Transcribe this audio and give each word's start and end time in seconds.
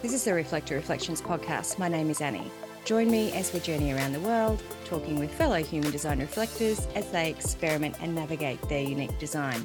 This 0.00 0.12
is 0.12 0.22
the 0.22 0.32
Reflector 0.32 0.76
Reflections 0.76 1.20
podcast. 1.20 1.76
My 1.76 1.88
name 1.88 2.08
is 2.08 2.20
Annie. 2.20 2.52
Join 2.84 3.10
me 3.10 3.32
as 3.32 3.52
we 3.52 3.58
journey 3.58 3.90
around 3.90 4.12
the 4.12 4.20
world, 4.20 4.62
talking 4.84 5.18
with 5.18 5.34
fellow 5.34 5.60
human 5.60 5.90
design 5.90 6.20
reflectors 6.20 6.86
as 6.94 7.10
they 7.10 7.28
experiment 7.28 7.96
and 8.00 8.14
navigate 8.14 8.62
their 8.68 8.80
unique 8.80 9.18
design. 9.18 9.64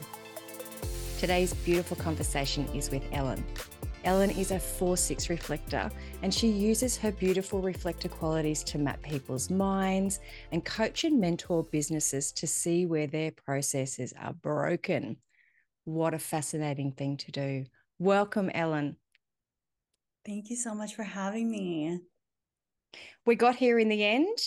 Today's 1.20 1.54
beautiful 1.54 1.98
conversation 1.98 2.68
is 2.70 2.90
with 2.90 3.04
Ellen. 3.12 3.46
Ellen 4.06 4.32
is 4.32 4.50
a 4.50 4.58
4 4.58 4.98
6 4.98 5.30
reflector 5.30 5.92
and 6.24 6.34
she 6.34 6.48
uses 6.48 6.98
her 6.98 7.12
beautiful 7.12 7.62
reflector 7.62 8.10
qualities 8.10 8.64
to 8.64 8.80
map 8.80 9.04
people's 9.04 9.52
minds 9.52 10.20
and 10.52 10.66
coach 10.66 11.04
and 11.04 11.22
mentor 11.22 11.64
businesses 11.66 12.32
to 12.32 12.48
see 12.48 12.88
where 12.88 13.06
their 13.06 13.30
processes 13.30 14.16
are 14.20 14.34
broken. 14.34 15.18
What 15.86 16.16
a 16.16 16.20
fascinating 16.20 16.94
thing 16.94 17.18
to 17.18 17.32
do. 17.32 17.66
Welcome, 18.00 18.50
Ellen. 18.56 18.98
Thank 20.26 20.50
you 20.50 20.56
so 20.56 20.74
much 20.74 20.96
for 20.96 21.04
having 21.04 21.50
me. 21.52 22.00
We 23.26 23.36
got 23.36 23.56
here 23.56 23.78
in 23.78 23.90
the 23.90 24.04
end. 24.04 24.38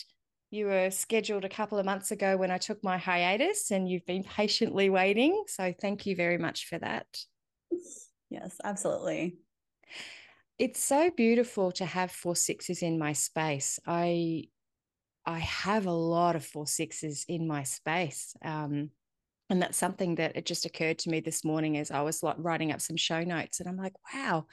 You 0.51 0.67
were 0.67 0.91
scheduled 0.91 1.45
a 1.45 1.51
couple 1.51 1.79
of 1.79 1.85
months 1.85 2.13
ago 2.13 2.37
when 2.37 2.51
I 2.51 2.59
took 2.59 2.83
my 2.83 2.97
hiatus, 2.97 3.71
and 3.71 3.89
you've 3.89 4.07
been 4.07 4.23
patiently 4.25 4.89
waiting. 4.89 5.45
So, 5.49 5.75
thank 5.79 6.07
you 6.07 6.17
very 6.17 6.39
much 6.39 6.67
for 6.67 6.79
that. 6.79 7.07
Yes, 8.31 8.57
absolutely. 8.65 9.39
It's 10.59 10.83
so 10.83 11.11
beautiful 11.11 11.73
to 11.73 11.85
have 11.85 12.11
four 12.11 12.37
sixes 12.37 12.83
in 12.83 12.99
my 12.99 13.13
space. 13.13 13.79
I 13.87 14.45
I 15.27 15.41
have 15.41 15.87
a 15.87 15.93
lot 15.93 16.37
of 16.37 16.47
four 16.47 16.67
sixes 16.67 17.25
in 17.29 17.49
my 17.49 17.65
space. 17.65 18.35
Um, 18.43 18.91
and 19.51 19.61
that's 19.63 19.77
something 19.77 20.17
that 20.17 20.37
it 20.37 20.47
just 20.47 20.65
occurred 20.65 20.99
to 21.01 21.11
me 21.11 21.21
this 21.21 21.45
morning 21.45 21.77
as 21.77 21.91
I 21.91 22.03
was 22.03 22.23
like 22.23 22.37
writing 22.39 22.73
up 22.73 22.81
some 22.81 22.97
show 22.97 23.23
notes. 23.23 23.61
And 23.61 23.69
I'm 23.69 23.77
like, 23.77 23.95
wow, 24.13 24.47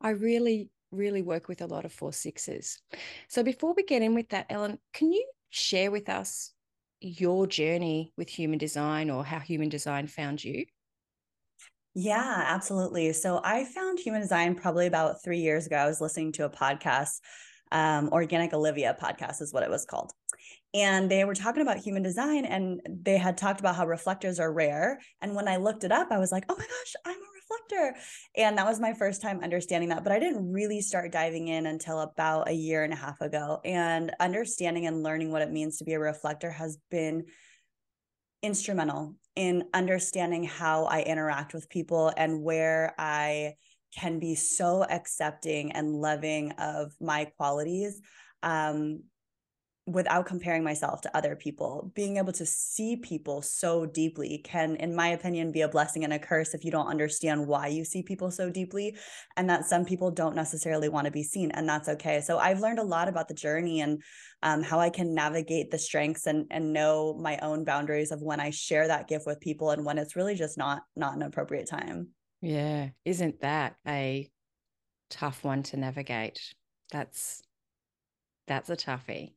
I 0.00 0.10
really, 0.10 0.70
really 0.90 1.22
work 1.22 1.48
with 1.48 1.62
a 1.62 1.66
lot 1.66 1.84
of 1.84 1.92
four 1.92 2.12
sixes. 2.12 2.80
So 3.28 3.42
before 3.42 3.74
we 3.74 3.82
get 3.82 4.02
in 4.02 4.14
with 4.14 4.30
that, 4.30 4.46
Ellen, 4.50 4.78
can 4.92 5.12
you 5.12 5.26
share 5.50 5.90
with 5.90 6.08
us 6.08 6.52
your 7.00 7.46
journey 7.46 8.12
with 8.16 8.28
human 8.28 8.58
design 8.58 9.10
or 9.10 9.24
how 9.24 9.38
human 9.38 9.68
design 9.68 10.06
found 10.06 10.42
you? 10.44 10.64
Yeah, 11.94 12.44
absolutely. 12.46 13.12
So 13.12 13.40
I 13.42 13.64
found 13.64 13.98
human 13.98 14.20
design 14.20 14.54
probably 14.54 14.86
about 14.86 15.22
three 15.24 15.40
years 15.40 15.66
ago. 15.66 15.76
I 15.76 15.86
was 15.86 16.00
listening 16.00 16.32
to 16.32 16.44
a 16.44 16.50
podcast, 16.50 17.20
um, 17.72 18.08
Organic 18.10 18.52
Olivia 18.52 18.96
podcast 19.00 19.40
is 19.40 19.52
what 19.52 19.62
it 19.62 19.70
was 19.70 19.84
called. 19.84 20.12
And 20.72 21.10
they 21.10 21.24
were 21.24 21.34
talking 21.34 21.62
about 21.62 21.78
human 21.78 22.02
design 22.02 22.44
and 22.44 22.80
they 22.88 23.18
had 23.18 23.36
talked 23.36 23.60
about 23.60 23.74
how 23.74 23.86
reflectors 23.86 24.38
are 24.38 24.52
rare. 24.52 25.00
And 25.20 25.34
when 25.34 25.48
i 25.48 25.56
looked 25.56 25.84
it 25.84 25.92
up 25.92 26.08
i 26.10 26.18
was 26.18 26.30
like 26.30 26.44
oh 26.48 26.56
my 26.56 26.64
gosh 26.64 26.94
i'm 27.04 27.16
a 27.16 27.40
reflector. 27.40 27.98
And 28.36 28.58
that 28.58 28.66
was 28.66 28.78
my 28.78 28.92
first 28.94 29.20
time 29.22 29.40
understanding 29.42 29.88
that 29.88 30.04
but 30.04 30.12
i 30.12 30.18
didn't 30.18 30.52
really 30.52 30.80
start 30.80 31.12
diving 31.12 31.48
in 31.48 31.66
until 31.66 32.00
about 32.00 32.48
a 32.48 32.52
year 32.52 32.84
and 32.84 32.92
a 32.92 32.96
half 32.96 33.20
ago. 33.20 33.60
And 33.64 34.12
understanding 34.20 34.86
and 34.86 35.02
learning 35.02 35.32
what 35.32 35.42
it 35.42 35.50
means 35.50 35.78
to 35.78 35.84
be 35.84 35.94
a 35.94 36.00
reflector 36.00 36.50
has 36.50 36.78
been 36.90 37.24
instrumental 38.42 39.16
in 39.36 39.64
understanding 39.74 40.44
how 40.44 40.84
i 40.84 41.02
interact 41.02 41.52
with 41.52 41.68
people 41.68 42.12
and 42.16 42.42
where 42.42 42.94
i 42.98 43.54
can 43.96 44.18
be 44.18 44.34
so 44.34 44.84
accepting 44.84 45.72
and 45.72 45.94
loving 45.94 46.52
of 46.52 46.92
my 47.00 47.24
qualities 47.36 48.00
um, 48.42 49.02
without 49.86 50.26
comparing 50.26 50.62
myself 50.62 51.00
to 51.00 51.16
other 51.16 51.34
people. 51.34 51.90
Being 51.94 52.18
able 52.18 52.32
to 52.34 52.46
see 52.46 52.96
people 52.96 53.42
so 53.42 53.86
deeply 53.86 54.38
can 54.44 54.76
in 54.76 54.94
my 54.94 55.08
opinion 55.08 55.52
be 55.52 55.62
a 55.62 55.68
blessing 55.68 56.04
and 56.04 56.12
a 56.12 56.18
curse 56.18 56.54
if 56.54 56.64
you 56.64 56.70
don't 56.70 56.86
understand 56.86 57.46
why 57.46 57.66
you 57.68 57.84
see 57.84 58.02
people 58.02 58.30
so 58.30 58.50
deeply 58.50 58.96
and 59.36 59.48
that 59.50 59.64
some 59.64 59.84
people 59.84 60.10
don't 60.10 60.36
necessarily 60.36 60.88
want 60.88 61.06
to 61.06 61.10
be 61.10 61.22
seen 61.22 61.50
and 61.52 61.68
that's 61.68 61.88
okay. 61.88 62.20
So 62.20 62.38
i've 62.38 62.60
learned 62.60 62.78
a 62.78 62.84
lot 62.84 63.08
about 63.08 63.28
the 63.28 63.34
journey 63.34 63.80
and 63.80 64.02
um, 64.42 64.62
how 64.62 64.78
i 64.78 64.90
can 64.90 65.14
navigate 65.14 65.70
the 65.70 65.78
strengths 65.78 66.26
and 66.26 66.46
and 66.50 66.72
know 66.72 67.14
my 67.14 67.38
own 67.38 67.64
boundaries 67.64 68.12
of 68.12 68.22
when 68.22 68.40
i 68.40 68.50
share 68.50 68.86
that 68.86 69.08
gift 69.08 69.26
with 69.26 69.40
people 69.40 69.70
and 69.70 69.84
when 69.84 69.98
it's 69.98 70.16
really 70.16 70.34
just 70.34 70.56
not 70.56 70.82
not 70.96 71.14
an 71.14 71.22
appropriate 71.22 71.68
time 71.68 72.08
yeah 72.40 72.88
isn't 73.04 73.40
that 73.40 73.76
a 73.86 74.30
tough 75.10 75.44
one 75.44 75.62
to 75.62 75.76
navigate 75.76 76.40
that's 76.90 77.42
that's 78.46 78.70
a 78.70 78.76
toughie 78.76 79.32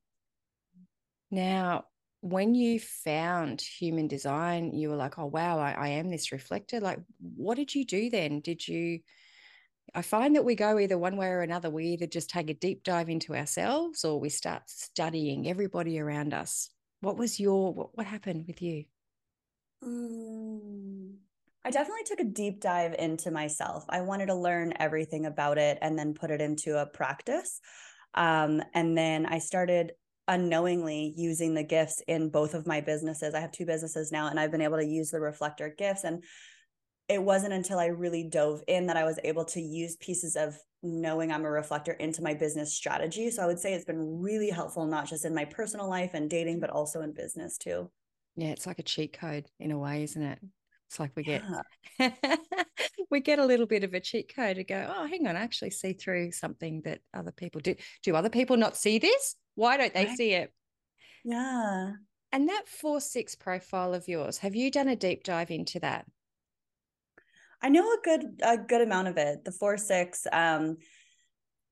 now, 1.33 1.85
when 2.21 2.53
you 2.53 2.79
found 2.79 3.59
human 3.59 4.07
design, 4.07 4.71
you 4.71 4.91
were 4.91 4.95
like, 4.95 5.17
oh, 5.17 5.25
wow, 5.25 5.57
I, 5.57 5.71
I 5.71 5.87
am 5.87 6.11
this 6.11 6.31
reflector. 6.31 6.79
Like, 6.79 6.99
what 7.19 7.55
did 7.55 7.73
you 7.73 7.83
do 7.85 8.11
then? 8.11 8.39
Did 8.39 8.67
you? 8.67 8.99
I 9.95 10.03
find 10.03 10.35
that 10.35 10.45
we 10.45 10.53
go 10.53 10.77
either 10.77 10.95
one 10.95 11.17
way 11.17 11.27
or 11.29 11.41
another. 11.41 11.71
We 11.71 11.87
either 11.87 12.05
just 12.05 12.29
take 12.29 12.51
a 12.51 12.53
deep 12.53 12.83
dive 12.83 13.09
into 13.09 13.35
ourselves 13.35 14.05
or 14.05 14.19
we 14.19 14.29
start 14.29 14.61
studying 14.67 15.49
everybody 15.49 15.99
around 15.99 16.35
us. 16.35 16.69
What 17.01 17.17
was 17.17 17.39
your, 17.39 17.73
what, 17.73 17.97
what 17.97 18.05
happened 18.05 18.45
with 18.45 18.61
you? 18.61 18.85
Mm, 19.83 21.15
I 21.65 21.71
definitely 21.71 22.03
took 22.05 22.19
a 22.19 22.25
deep 22.25 22.59
dive 22.59 22.95
into 22.99 23.31
myself. 23.31 23.85
I 23.89 24.01
wanted 24.01 24.25
to 24.27 24.35
learn 24.35 24.73
everything 24.79 25.25
about 25.25 25.57
it 25.57 25.77
and 25.81 25.97
then 25.97 26.13
put 26.13 26.31
it 26.31 26.41
into 26.41 26.77
a 26.77 26.85
practice. 26.85 27.61
Um, 28.13 28.61
and 28.73 28.97
then 28.97 29.25
I 29.25 29.39
started 29.39 29.93
unknowingly 30.27 31.13
using 31.17 31.53
the 31.53 31.63
gifts 31.63 32.01
in 32.07 32.29
both 32.29 32.53
of 32.53 32.67
my 32.67 32.81
businesses. 32.81 33.33
I 33.33 33.39
have 33.39 33.51
two 33.51 33.65
businesses 33.65 34.11
now 34.11 34.27
and 34.27 34.39
I've 34.39 34.51
been 34.51 34.61
able 34.61 34.77
to 34.77 34.85
use 34.85 35.11
the 35.11 35.19
reflector 35.19 35.73
gifts 35.77 36.03
and 36.03 36.23
it 37.09 37.21
wasn't 37.21 37.53
until 37.53 37.79
I 37.79 37.87
really 37.87 38.23
dove 38.23 38.63
in 38.67 38.87
that 38.87 38.97
I 38.97 39.03
was 39.03 39.19
able 39.23 39.43
to 39.45 39.61
use 39.61 39.97
pieces 39.97 40.35
of 40.35 40.57
knowing 40.81 41.31
I'm 41.31 41.45
a 41.45 41.51
reflector 41.51 41.93
into 41.93 42.23
my 42.23 42.33
business 42.33 42.73
strategy. 42.73 43.29
So 43.29 43.43
I 43.43 43.45
would 43.45 43.59
say 43.59 43.73
it's 43.73 43.85
been 43.85 44.21
really 44.21 44.49
helpful, 44.49 44.85
not 44.85 45.07
just 45.07 45.25
in 45.25 45.35
my 45.35 45.45
personal 45.45 45.89
life 45.89 46.11
and 46.13 46.29
dating, 46.29 46.59
but 46.59 46.69
also 46.69 47.01
in 47.01 47.13
business 47.13 47.57
too. 47.57 47.89
Yeah, 48.35 48.49
it's 48.49 48.65
like 48.65 48.79
a 48.79 48.83
cheat 48.83 49.13
code 49.13 49.47
in 49.59 49.71
a 49.71 49.77
way, 49.77 50.03
isn't 50.03 50.21
it? 50.21 50.39
It's 50.93 50.99
like 50.99 51.13
we 51.15 51.23
get 51.23 51.41
yeah. 51.97 52.11
we 53.09 53.19
get 53.19 53.39
a 53.39 53.45
little 53.45 53.65
bit 53.65 53.83
of 53.83 53.95
a 53.95 53.99
cheat 53.99 54.31
code 54.35 54.57
to 54.57 54.63
go, 54.63 54.93
oh, 54.95 55.07
hang 55.07 55.25
on, 55.25 55.35
I 55.35 55.39
actually 55.39 55.71
see 55.71 55.93
through 55.93 56.33
something 56.33 56.83
that 56.85 56.99
other 57.15 57.31
people 57.31 57.61
do. 57.61 57.73
Do 58.03 58.15
other 58.15 58.29
people 58.29 58.57
not 58.57 58.77
see 58.77 58.99
this? 58.99 59.35
Why 59.55 59.77
don't 59.77 59.91
they 59.91 60.05
right. 60.05 60.15
see 60.15 60.33
it? 60.33 60.53
Yeah. 61.23 61.93
And 62.31 62.47
that 62.49 62.67
four 62.67 63.01
six 63.01 63.33
profile 63.33 63.95
of 63.95 64.07
yours, 64.07 64.37
have 64.37 64.53
you 64.53 64.69
done 64.69 64.87
a 64.87 64.95
deep 64.95 65.23
dive 65.23 65.49
into 65.49 65.79
that? 65.79 66.05
I 67.59 67.69
know 67.69 67.91
a 67.91 67.97
good 68.03 68.39
a 68.43 68.59
good 68.59 68.81
amount 68.81 69.07
of 69.07 69.17
it. 69.17 69.43
The 69.45 69.51
four 69.51 69.77
six. 69.77 70.27
Um, 70.31 70.77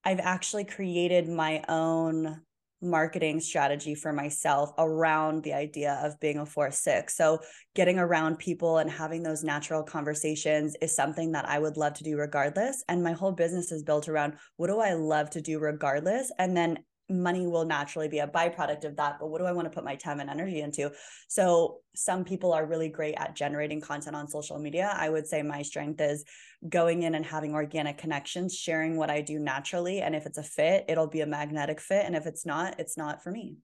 I've 0.04 0.20
actually 0.20 0.64
created 0.64 1.30
my 1.30 1.64
own 1.70 2.42
marketing 2.82 3.40
strategy 3.40 3.96
for 3.96 4.12
myself 4.12 4.72
around 4.78 5.44
the 5.44 5.54
idea 5.54 6.00
of 6.04 6.20
being 6.20 6.40
a 6.40 6.46
four 6.46 6.72
six. 6.72 7.16
So 7.16 7.40
getting 7.76 8.00
around 8.00 8.40
people 8.40 8.80
and 8.80 8.90
having 8.90 9.24
those 9.24 9.44
natural 9.44 9.84
conversations 9.84 10.76
is 10.82 10.96
something 10.96 11.32
that 11.34 11.48
I 11.48 11.60
would 11.60 11.78
love 11.78 11.94
to 11.96 12.04
do 12.04 12.18
regardless. 12.18 12.84
And 12.88 13.04
my 13.04 13.14
whole 13.14 13.32
business 13.32 13.72
is 13.72 13.84
built 13.84 14.10
around 14.10 14.36
what 14.58 14.68
do 14.68 14.80
I 14.80 14.94
love 14.94 15.30
to 15.32 15.42
do 15.42 15.60
regardless? 15.60 16.32
And 16.40 16.56
then 16.56 16.80
money 17.12 17.48
will 17.48 17.66
naturally 17.66 18.08
be 18.08 18.20
a 18.20 18.28
byproduct 18.28 18.86
of 18.86 18.96
that 18.96 19.18
but 19.20 19.28
what 19.28 19.40
do 19.40 19.46
i 19.46 19.52
want 19.52 19.66
to 19.66 19.70
put 19.70 19.84
my 19.84 19.96
time 19.96 20.20
and 20.20 20.30
energy 20.30 20.62
into? 20.62 20.92
So 21.28 21.80
some 21.96 22.24
people 22.24 22.54
are 22.54 22.66
really 22.66 22.90
great 22.90 23.16
at 23.16 23.36
generating 23.36 23.82
content 23.82 24.16
on 24.16 24.28
social 24.28 24.60
media. 24.60 24.96
I 24.98 25.10
would 25.10 25.28
say 25.28 25.42
my 25.42 25.62
strength 25.62 26.00
is 26.02 26.24
going 26.68 27.04
in 27.04 27.16
and 27.16 27.26
having 27.26 27.54
organic 27.54 27.98
connections 27.98 28.56
sharing 28.56 28.96
what 28.96 29.10
i 29.10 29.20
do 29.20 29.40
naturally 29.40 30.02
and 30.02 30.16
if 30.16 30.28
it's 30.28 30.38
a 30.38 30.44
fit 30.44 30.86
it'll 30.88 31.08
be 31.08 31.22
a 31.22 31.26
magnetic 31.26 31.82
fit 31.82 32.06
and 32.06 32.16
if 32.16 32.28
it's 32.28 32.46
not 32.46 32.80
it's 32.80 32.98
not 32.98 33.24
for 33.24 33.32
me. 33.32 33.58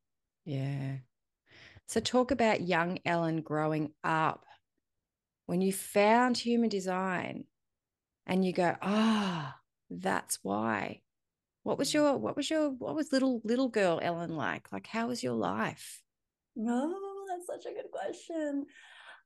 Yeah. 0.46 0.98
So 1.88 2.00
talk 2.00 2.32
about 2.32 2.68
young 2.68 3.00
ellen 3.06 3.42
growing 3.42 3.92
up. 4.04 4.46
When 5.46 5.62
you 5.62 5.72
found 5.72 6.38
human 6.38 6.70
design 6.70 7.46
and 8.26 8.44
you 8.44 8.52
go 8.52 8.76
ah 8.82 9.56
oh, 9.56 9.60
that's 9.90 10.40
why 10.42 11.02
what 11.68 11.78
was 11.78 11.94
your 11.94 12.18
what 12.18 12.38
was 12.38 12.50
your 12.50 12.70
what 12.70 12.96
was 12.96 13.12
little 13.12 13.42
little 13.44 13.68
girl 13.68 14.00
Ellen 14.02 14.38
like? 14.38 14.72
Like 14.72 14.88
how 14.88 15.08
was 15.08 15.22
your 15.22 15.34
life? 15.34 16.02
Oh, 16.58 17.26
that's 17.28 17.46
such 17.46 17.70
a 17.70 17.76
good 17.76 17.92
question. 17.92 18.66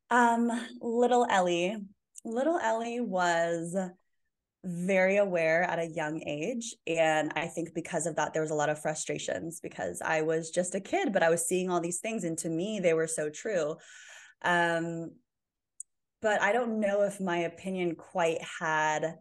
Um, 0.09 0.49
little 0.81 1.27
Ellie, 1.29 1.77
little 2.25 2.57
Ellie 2.57 2.99
was 2.99 3.77
very 4.63 5.17
aware 5.17 5.61
at 5.63 5.77
a 5.77 5.85
young 5.85 6.23
age. 6.27 6.73
And 6.87 7.31
I 7.35 7.45
think 7.45 7.75
because 7.75 8.07
of 8.07 8.15
that, 8.15 8.33
there 8.33 8.41
was 8.41 8.51
a 8.51 8.55
lot 8.55 8.69
of 8.69 8.81
frustrations 8.81 9.59
because 9.59 10.01
I 10.03 10.23
was 10.23 10.49
just 10.49 10.73
a 10.73 10.79
kid, 10.79 11.13
but 11.13 11.21
I 11.21 11.29
was 11.29 11.47
seeing 11.47 11.69
all 11.69 11.79
these 11.79 11.99
things. 11.99 12.23
And 12.23 12.37
to 12.39 12.49
me, 12.49 12.79
they 12.79 12.95
were 12.95 13.07
so 13.07 13.29
true. 13.29 13.75
Um, 14.41 15.11
but 16.23 16.41
I 16.41 16.53
don't 16.53 16.79
know 16.79 17.03
if 17.03 17.21
my 17.21 17.37
opinion 17.37 17.95
quite 17.95 18.39
had 18.59 19.15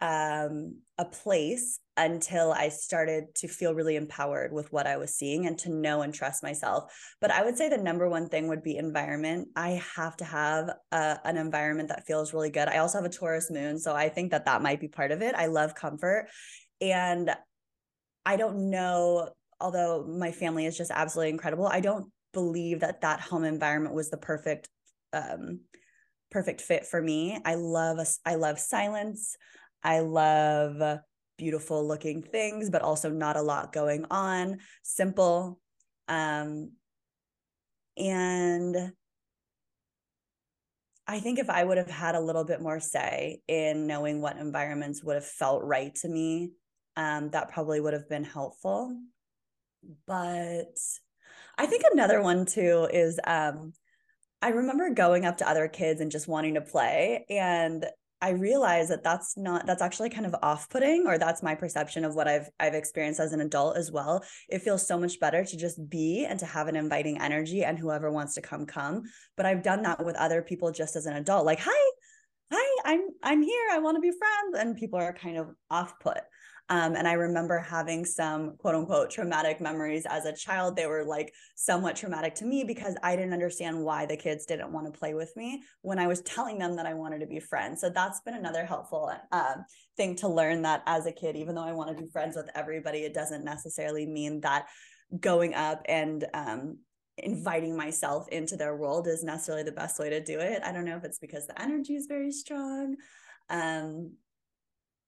um, 0.00 0.78
a 0.98 1.04
place 1.04 1.78
until 1.96 2.52
I 2.52 2.68
started 2.68 3.34
to 3.36 3.48
feel 3.48 3.74
really 3.74 3.96
empowered 3.96 4.52
with 4.52 4.72
what 4.72 4.86
I 4.86 4.96
was 4.96 5.14
seeing 5.14 5.46
and 5.46 5.56
to 5.60 5.70
know 5.70 6.02
and 6.02 6.12
trust 6.12 6.42
myself. 6.42 6.92
But 7.20 7.30
I 7.30 7.44
would 7.44 7.56
say 7.56 7.68
the 7.68 7.78
number 7.78 8.08
one 8.08 8.28
thing 8.28 8.48
would 8.48 8.62
be 8.62 8.76
environment. 8.76 9.48
I 9.54 9.82
have 9.96 10.16
to 10.18 10.24
have 10.24 10.70
a, 10.90 11.18
an 11.24 11.36
environment 11.36 11.88
that 11.90 12.06
feels 12.06 12.34
really 12.34 12.50
good. 12.50 12.68
I 12.68 12.78
also 12.78 12.98
have 12.98 13.04
a 13.04 13.14
Taurus 13.14 13.50
moon, 13.50 13.78
so 13.78 13.94
I 13.94 14.08
think 14.08 14.32
that 14.32 14.46
that 14.46 14.62
might 14.62 14.80
be 14.80 14.88
part 14.88 15.12
of 15.12 15.22
it. 15.22 15.34
I 15.36 15.46
love 15.46 15.74
comfort. 15.74 16.28
And 16.80 17.30
I 18.26 18.36
don't 18.36 18.70
know, 18.70 19.30
although 19.60 20.04
my 20.06 20.32
family 20.32 20.66
is 20.66 20.76
just 20.76 20.90
absolutely 20.90 21.30
incredible, 21.30 21.66
I 21.66 21.80
don't 21.80 22.10
believe 22.32 22.80
that 22.80 23.02
that 23.02 23.20
home 23.20 23.44
environment 23.44 23.94
was 23.94 24.10
the 24.10 24.16
perfect 24.16 24.68
um 25.12 25.60
perfect 26.30 26.60
fit 26.60 26.84
for 26.84 27.00
me. 27.00 27.38
I 27.44 27.54
love 27.54 27.98
I 28.26 28.34
love 28.34 28.58
silence. 28.58 29.36
I 29.84 30.00
love 30.00 31.00
beautiful 31.36 31.86
looking 31.86 32.22
things, 32.22 32.70
but 32.70 32.82
also 32.82 33.10
not 33.10 33.36
a 33.36 33.42
lot 33.42 33.72
going 33.72 34.06
on, 34.10 34.58
simple. 34.82 35.60
Um, 36.08 36.72
and 37.96 38.92
I 41.06 41.20
think 41.20 41.38
if 41.38 41.50
I 41.50 41.62
would 41.62 41.76
have 41.76 41.90
had 41.90 42.14
a 42.14 42.20
little 42.20 42.44
bit 42.44 42.62
more 42.62 42.80
say 42.80 43.42
in 43.46 43.86
knowing 43.86 44.20
what 44.20 44.38
environments 44.38 45.04
would 45.04 45.16
have 45.16 45.26
felt 45.26 45.62
right 45.62 45.94
to 45.96 46.08
me, 46.08 46.52
um, 46.96 47.30
that 47.30 47.52
probably 47.52 47.80
would 47.80 47.92
have 47.92 48.08
been 48.08 48.24
helpful. 48.24 48.96
But 50.06 50.78
I 51.58 51.66
think 51.66 51.84
another 51.92 52.22
one 52.22 52.46
too 52.46 52.88
is 52.90 53.20
um, 53.26 53.74
I 54.40 54.48
remember 54.48 54.90
going 54.90 55.26
up 55.26 55.38
to 55.38 55.48
other 55.48 55.68
kids 55.68 56.00
and 56.00 56.10
just 56.10 56.28
wanting 56.28 56.54
to 56.54 56.62
play. 56.62 57.26
And 57.28 57.84
I 58.24 58.30
realize 58.30 58.88
that 58.88 59.04
that's 59.04 59.36
not 59.36 59.66
that's 59.66 59.82
actually 59.82 60.08
kind 60.08 60.24
of 60.24 60.34
off-putting 60.42 61.06
or 61.06 61.18
that's 61.18 61.42
my 61.42 61.54
perception 61.54 62.06
of 62.06 62.14
what 62.14 62.26
I've 62.26 62.48
I've 62.58 62.72
experienced 62.72 63.20
as 63.20 63.34
an 63.34 63.42
adult 63.42 63.76
as 63.76 63.92
well. 63.92 64.24
It 64.48 64.60
feels 64.62 64.86
so 64.86 64.98
much 64.98 65.20
better 65.20 65.44
to 65.44 65.56
just 65.58 65.90
be 65.90 66.24
and 66.24 66.40
to 66.40 66.46
have 66.46 66.66
an 66.66 66.74
inviting 66.74 67.20
energy 67.20 67.64
and 67.64 67.78
whoever 67.78 68.10
wants 68.10 68.32
to 68.36 68.40
come 68.40 68.64
come. 68.64 69.02
But 69.36 69.44
I've 69.44 69.62
done 69.62 69.82
that 69.82 70.02
with 70.02 70.16
other 70.16 70.40
people 70.40 70.72
just 70.72 70.96
as 70.96 71.04
an 71.04 71.16
adult 71.16 71.44
like, 71.44 71.60
"Hi, 71.60 71.90
hi, 72.50 72.82
I'm 72.86 73.02
I'm 73.22 73.42
here. 73.42 73.68
I 73.70 73.80
want 73.80 73.98
to 73.98 74.00
be 74.00 74.10
friends." 74.10 74.56
And 74.58 74.74
people 74.74 74.98
are 74.98 75.12
kind 75.12 75.36
of 75.36 75.50
off-put. 75.70 76.22
Um, 76.70 76.96
and 76.96 77.06
I 77.06 77.12
remember 77.12 77.58
having 77.58 78.06
some 78.06 78.56
quote 78.56 78.74
unquote 78.74 79.10
traumatic 79.10 79.60
memories 79.60 80.06
as 80.06 80.24
a 80.24 80.32
child. 80.32 80.76
They 80.76 80.86
were 80.86 81.04
like 81.04 81.34
somewhat 81.56 81.96
traumatic 81.96 82.34
to 82.36 82.46
me 82.46 82.64
because 82.64 82.96
I 83.02 83.16
didn't 83.16 83.34
understand 83.34 83.82
why 83.82 84.06
the 84.06 84.16
kids 84.16 84.46
didn't 84.46 84.72
want 84.72 84.86
to 84.86 84.98
play 84.98 85.12
with 85.12 85.36
me 85.36 85.62
when 85.82 85.98
I 85.98 86.06
was 86.06 86.22
telling 86.22 86.58
them 86.58 86.76
that 86.76 86.86
I 86.86 86.94
wanted 86.94 87.20
to 87.20 87.26
be 87.26 87.38
friends. 87.38 87.82
So 87.82 87.90
that's 87.90 88.20
been 88.20 88.34
another 88.34 88.64
helpful 88.64 89.12
uh, 89.30 89.54
thing 89.96 90.16
to 90.16 90.28
learn 90.28 90.62
that 90.62 90.82
as 90.86 91.04
a 91.04 91.12
kid, 91.12 91.36
even 91.36 91.54
though 91.54 91.64
I 91.64 91.72
want 91.72 91.94
to 91.94 92.02
be 92.02 92.08
friends 92.10 92.34
with 92.34 92.48
everybody, 92.54 93.00
it 93.00 93.12
doesn't 93.12 93.44
necessarily 93.44 94.06
mean 94.06 94.40
that 94.40 94.66
going 95.20 95.54
up 95.54 95.82
and 95.86 96.24
um, 96.32 96.78
inviting 97.18 97.76
myself 97.76 98.26
into 98.28 98.56
their 98.56 98.74
world 98.74 99.06
is 99.06 99.22
necessarily 99.22 99.64
the 99.64 99.72
best 99.72 99.98
way 99.98 100.10
to 100.10 100.24
do 100.24 100.40
it. 100.40 100.62
I 100.64 100.72
don't 100.72 100.84
know 100.84 100.96
if 100.96 101.04
it's 101.04 101.18
because 101.18 101.46
the 101.46 101.60
energy 101.60 101.94
is 101.94 102.06
very 102.06 102.32
strong. 102.32 102.96
Um, 103.50 104.14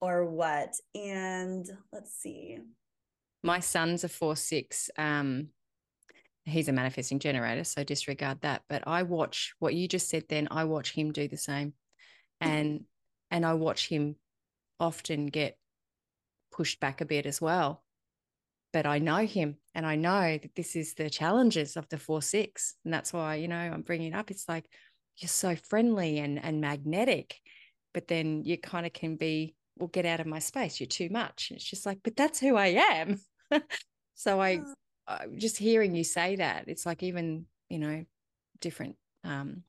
or 0.01 0.25
what. 0.25 0.75
And 0.95 1.65
let's 1.91 2.13
see. 2.13 2.59
My 3.43 3.59
son's 3.59 4.03
a 4.03 4.09
four 4.09 4.35
six. 4.35 4.89
Um, 4.97 5.49
he's 6.45 6.69
a 6.69 6.73
manifesting 6.73 7.19
generator, 7.19 7.63
so 7.63 7.83
disregard 7.83 8.41
that. 8.41 8.63
But 8.69 8.83
I 8.87 9.03
watch 9.03 9.53
what 9.59 9.73
you 9.73 9.87
just 9.87 10.09
said. 10.09 10.23
Then 10.29 10.47
I 10.51 10.63
watch 10.63 10.91
him 10.91 11.11
do 11.11 11.27
the 11.27 11.37
same, 11.37 11.73
and 12.41 12.85
and 13.31 13.45
I 13.45 13.53
watch 13.53 13.87
him 13.87 14.15
often 14.79 15.27
get 15.27 15.57
pushed 16.51 16.79
back 16.79 17.01
a 17.01 17.05
bit 17.05 17.25
as 17.25 17.41
well. 17.41 17.83
But 18.73 18.85
I 18.85 18.99
know 18.99 19.25
him, 19.25 19.57
and 19.75 19.85
I 19.85 19.95
know 19.95 20.37
that 20.37 20.55
this 20.55 20.75
is 20.75 20.93
the 20.93 21.09
challenges 21.09 21.77
of 21.77 21.87
the 21.89 21.97
four 21.97 22.21
six, 22.21 22.75
and 22.83 22.93
that's 22.93 23.13
why 23.13 23.35
you 23.35 23.47
know 23.47 23.55
I'm 23.57 23.81
bringing 23.81 24.13
it 24.13 24.15
up. 24.15 24.31
It's 24.31 24.49
like 24.49 24.65
you're 25.17 25.29
so 25.29 25.55
friendly 25.55 26.19
and 26.19 26.43
and 26.43 26.61
magnetic, 26.61 27.35
but 27.93 28.07
then 28.07 28.43
you 28.43 28.57
kind 28.57 28.85
of 28.85 28.93
can 28.93 29.15
be 29.15 29.55
well, 29.79 29.87
get 29.87 30.05
out 30.05 30.19
of 30.19 30.27
my 30.27 30.39
space. 30.39 30.79
You're 30.79 30.87
too 30.87 31.09
much. 31.09 31.51
It's 31.53 31.63
just 31.63 31.85
like, 31.85 31.99
but 32.03 32.15
that's 32.15 32.39
who 32.39 32.55
I 32.55 32.67
am. 32.67 33.19
so 34.15 34.41
I, 34.41 34.61
uh, 35.07 35.19
just 35.37 35.57
hearing 35.57 35.95
you 35.95 36.03
say 36.03 36.35
that, 36.37 36.65
it's 36.67 36.85
like 36.85 37.03
even, 37.03 37.45
you 37.69 37.79
know, 37.79 38.05
different, 38.59 38.95
um, 39.23 39.63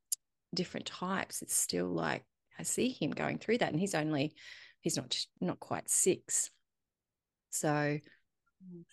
different 0.54 0.86
types. 0.86 1.42
It's 1.42 1.56
still 1.56 1.88
like, 1.88 2.24
I 2.58 2.62
see 2.62 2.90
him 2.90 3.10
going 3.10 3.38
through 3.38 3.58
that 3.58 3.70
and 3.70 3.80
he's 3.80 3.94
only, 3.94 4.34
he's 4.80 4.96
not, 4.96 5.16
not 5.40 5.60
quite 5.60 5.88
six. 5.88 6.50
So, 7.50 7.68
mm. 7.68 8.00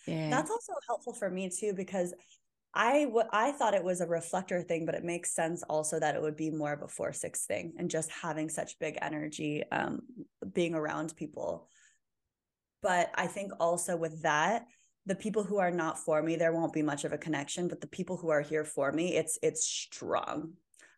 yeah. 0.06 0.30
That's 0.30 0.50
also 0.50 0.72
helpful 0.86 1.14
for 1.14 1.28
me 1.28 1.50
too, 1.50 1.72
because 1.74 2.14
I 2.76 3.06
I 3.32 3.52
thought 3.52 3.74
it 3.74 3.82
was 3.82 4.02
a 4.02 4.06
reflector 4.06 4.62
thing, 4.62 4.84
but 4.84 4.94
it 4.94 5.02
makes 5.02 5.34
sense 5.34 5.62
also 5.62 5.98
that 5.98 6.14
it 6.14 6.20
would 6.20 6.36
be 6.36 6.50
more 6.50 6.74
of 6.74 6.82
a 6.82 6.88
four 6.88 7.12
six 7.12 7.46
thing 7.46 7.72
and 7.78 7.90
just 7.90 8.10
having 8.10 8.50
such 8.50 8.78
big 8.78 8.98
energy, 9.00 9.64
um, 9.72 10.02
being 10.52 10.74
around 10.74 11.16
people. 11.16 11.68
But 12.82 13.10
I 13.14 13.28
think 13.28 13.52
also 13.58 13.96
with 13.96 14.22
that, 14.22 14.66
the 15.06 15.16
people 15.16 15.42
who 15.42 15.56
are 15.58 15.70
not 15.70 15.98
for 15.98 16.22
me, 16.22 16.36
there 16.36 16.52
won't 16.52 16.74
be 16.74 16.82
much 16.82 17.04
of 17.04 17.14
a 17.14 17.18
connection. 17.18 17.66
But 17.66 17.80
the 17.80 17.86
people 17.86 18.18
who 18.18 18.28
are 18.28 18.42
here 18.42 18.64
for 18.64 18.92
me, 18.92 19.16
it's 19.16 19.38
it's 19.42 19.64
strong 19.64 20.52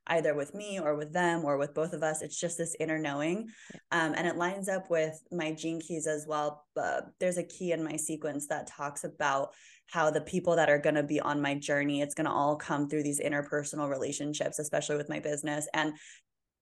either 0.08 0.34
with 0.34 0.54
me 0.54 0.80
or 0.80 0.96
with 0.96 1.12
them 1.12 1.44
or 1.44 1.58
with 1.58 1.74
both 1.74 1.92
of 1.92 2.02
us. 2.02 2.22
It's 2.22 2.40
just 2.40 2.58
this 2.58 2.74
inner 2.80 2.98
knowing. 2.98 3.50
Um, 3.92 4.14
and 4.16 4.26
it 4.26 4.36
lines 4.36 4.68
up 4.68 4.90
with 4.90 5.20
my 5.30 5.52
gene 5.52 5.80
keys 5.80 6.06
as 6.06 6.26
well. 6.26 6.64
Uh, 6.76 7.02
there's 7.20 7.38
a 7.38 7.42
key 7.44 7.72
in 7.72 7.84
my 7.84 7.96
sequence 7.96 8.46
that 8.48 8.66
talks 8.66 9.04
about 9.04 9.50
how 9.88 10.10
the 10.10 10.20
people 10.20 10.56
that 10.56 10.68
are 10.68 10.78
going 10.78 10.94
to 10.94 11.02
be 11.02 11.20
on 11.20 11.40
my 11.40 11.54
journey, 11.54 12.00
it's 12.00 12.14
going 12.14 12.26
to 12.26 12.32
all 12.32 12.56
come 12.56 12.88
through 12.88 13.02
these 13.02 13.20
interpersonal 13.20 13.90
relationships, 13.90 14.58
especially 14.58 14.96
with 14.96 15.08
my 15.08 15.18
business. 15.18 15.66
And 15.72 15.94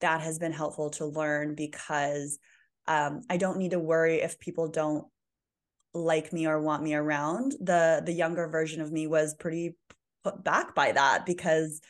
that 0.01 0.21
has 0.21 0.39
been 0.39 0.53
helpful 0.53 0.91
to 0.91 1.07
learn 1.07 1.55
because 1.55 2.39
um, 2.87 3.23
I 3.29 3.37
don't 3.37 3.59
need 3.59 3.73
to 3.73 3.81
worry 3.81 4.21
if 4.21 4.39
people 4.39 4.69
don't 4.69 5.07
like 5.93 6.33
me 6.33 6.47
or 6.47 6.61
want 6.61 6.83
me 6.83 6.95
around. 6.95 7.55
The 7.61 8.03
the 8.05 8.13
younger 8.13 8.49
version 8.49 8.81
of 8.81 8.93
me 8.93 9.07
was 9.07 9.35
pretty 9.35 9.77
put 10.23 10.45
back 10.45 10.75
by 10.75 10.93
that 10.93 11.27
because 11.27 11.81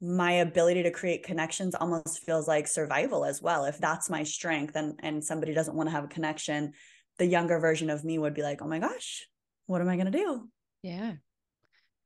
my 0.00 0.32
ability 0.32 0.82
to 0.82 0.90
create 0.90 1.22
connections 1.22 1.74
almost 1.74 2.24
feels 2.24 2.48
like 2.48 2.66
survival 2.66 3.24
as 3.24 3.40
well 3.40 3.64
if 3.64 3.78
that's 3.78 4.10
my 4.10 4.24
strength 4.24 4.74
and 4.74 4.98
and 5.00 5.22
somebody 5.22 5.54
doesn't 5.54 5.76
want 5.76 5.88
to 5.88 5.92
have 5.92 6.02
a 6.02 6.08
connection 6.08 6.72
the 7.18 7.24
younger 7.24 7.60
version 7.60 7.88
of 7.88 8.02
me 8.02 8.18
would 8.18 8.34
be 8.34 8.42
like 8.42 8.60
oh 8.60 8.66
my 8.66 8.80
gosh 8.80 9.28
what 9.66 9.80
am 9.80 9.88
i 9.88 9.96
going 9.96 10.10
to 10.10 10.18
do? 10.18 10.48
Yeah. 10.82 11.12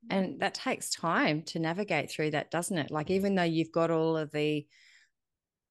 And 0.09 0.41
that 0.41 0.55
takes 0.55 0.91
time 0.91 1.43
to 1.45 1.59
navigate 1.59 2.11
through 2.11 2.31
that 2.33 2.51
doesn't 2.51 2.79
it? 2.79 2.91
Like 2.91 3.11
even 3.11 3.35
though 3.35 3.43
you've 3.43 3.73
got 3.73 3.91
all 3.91 4.17
of 4.17 4.31
the 4.31 4.67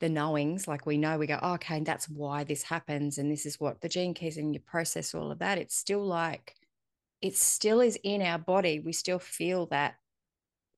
the 0.01 0.09
knowings 0.09 0.67
like 0.67 0.85
we 0.85 0.97
know 0.97 1.17
we 1.17 1.25
go 1.25 1.39
oh, 1.41 1.53
okay 1.53 1.79
that's 1.79 2.09
why 2.09 2.43
this 2.43 2.63
happens 2.63 3.17
and 3.17 3.31
this 3.31 3.45
is 3.45 3.61
what 3.61 3.79
the 3.79 3.87
gene 3.87 4.13
keys 4.13 4.35
and 4.35 4.53
you 4.53 4.59
process 4.59 5.15
all 5.15 5.31
of 5.31 5.39
that 5.39 5.57
it's 5.57 5.73
still 5.73 6.05
like 6.05 6.53
it 7.25 7.35
still 7.35 7.81
is 7.81 7.97
in 8.03 8.21
our 8.21 8.37
body. 8.37 8.79
We 8.79 8.93
still 8.93 9.17
feel 9.17 9.65
that 9.67 9.95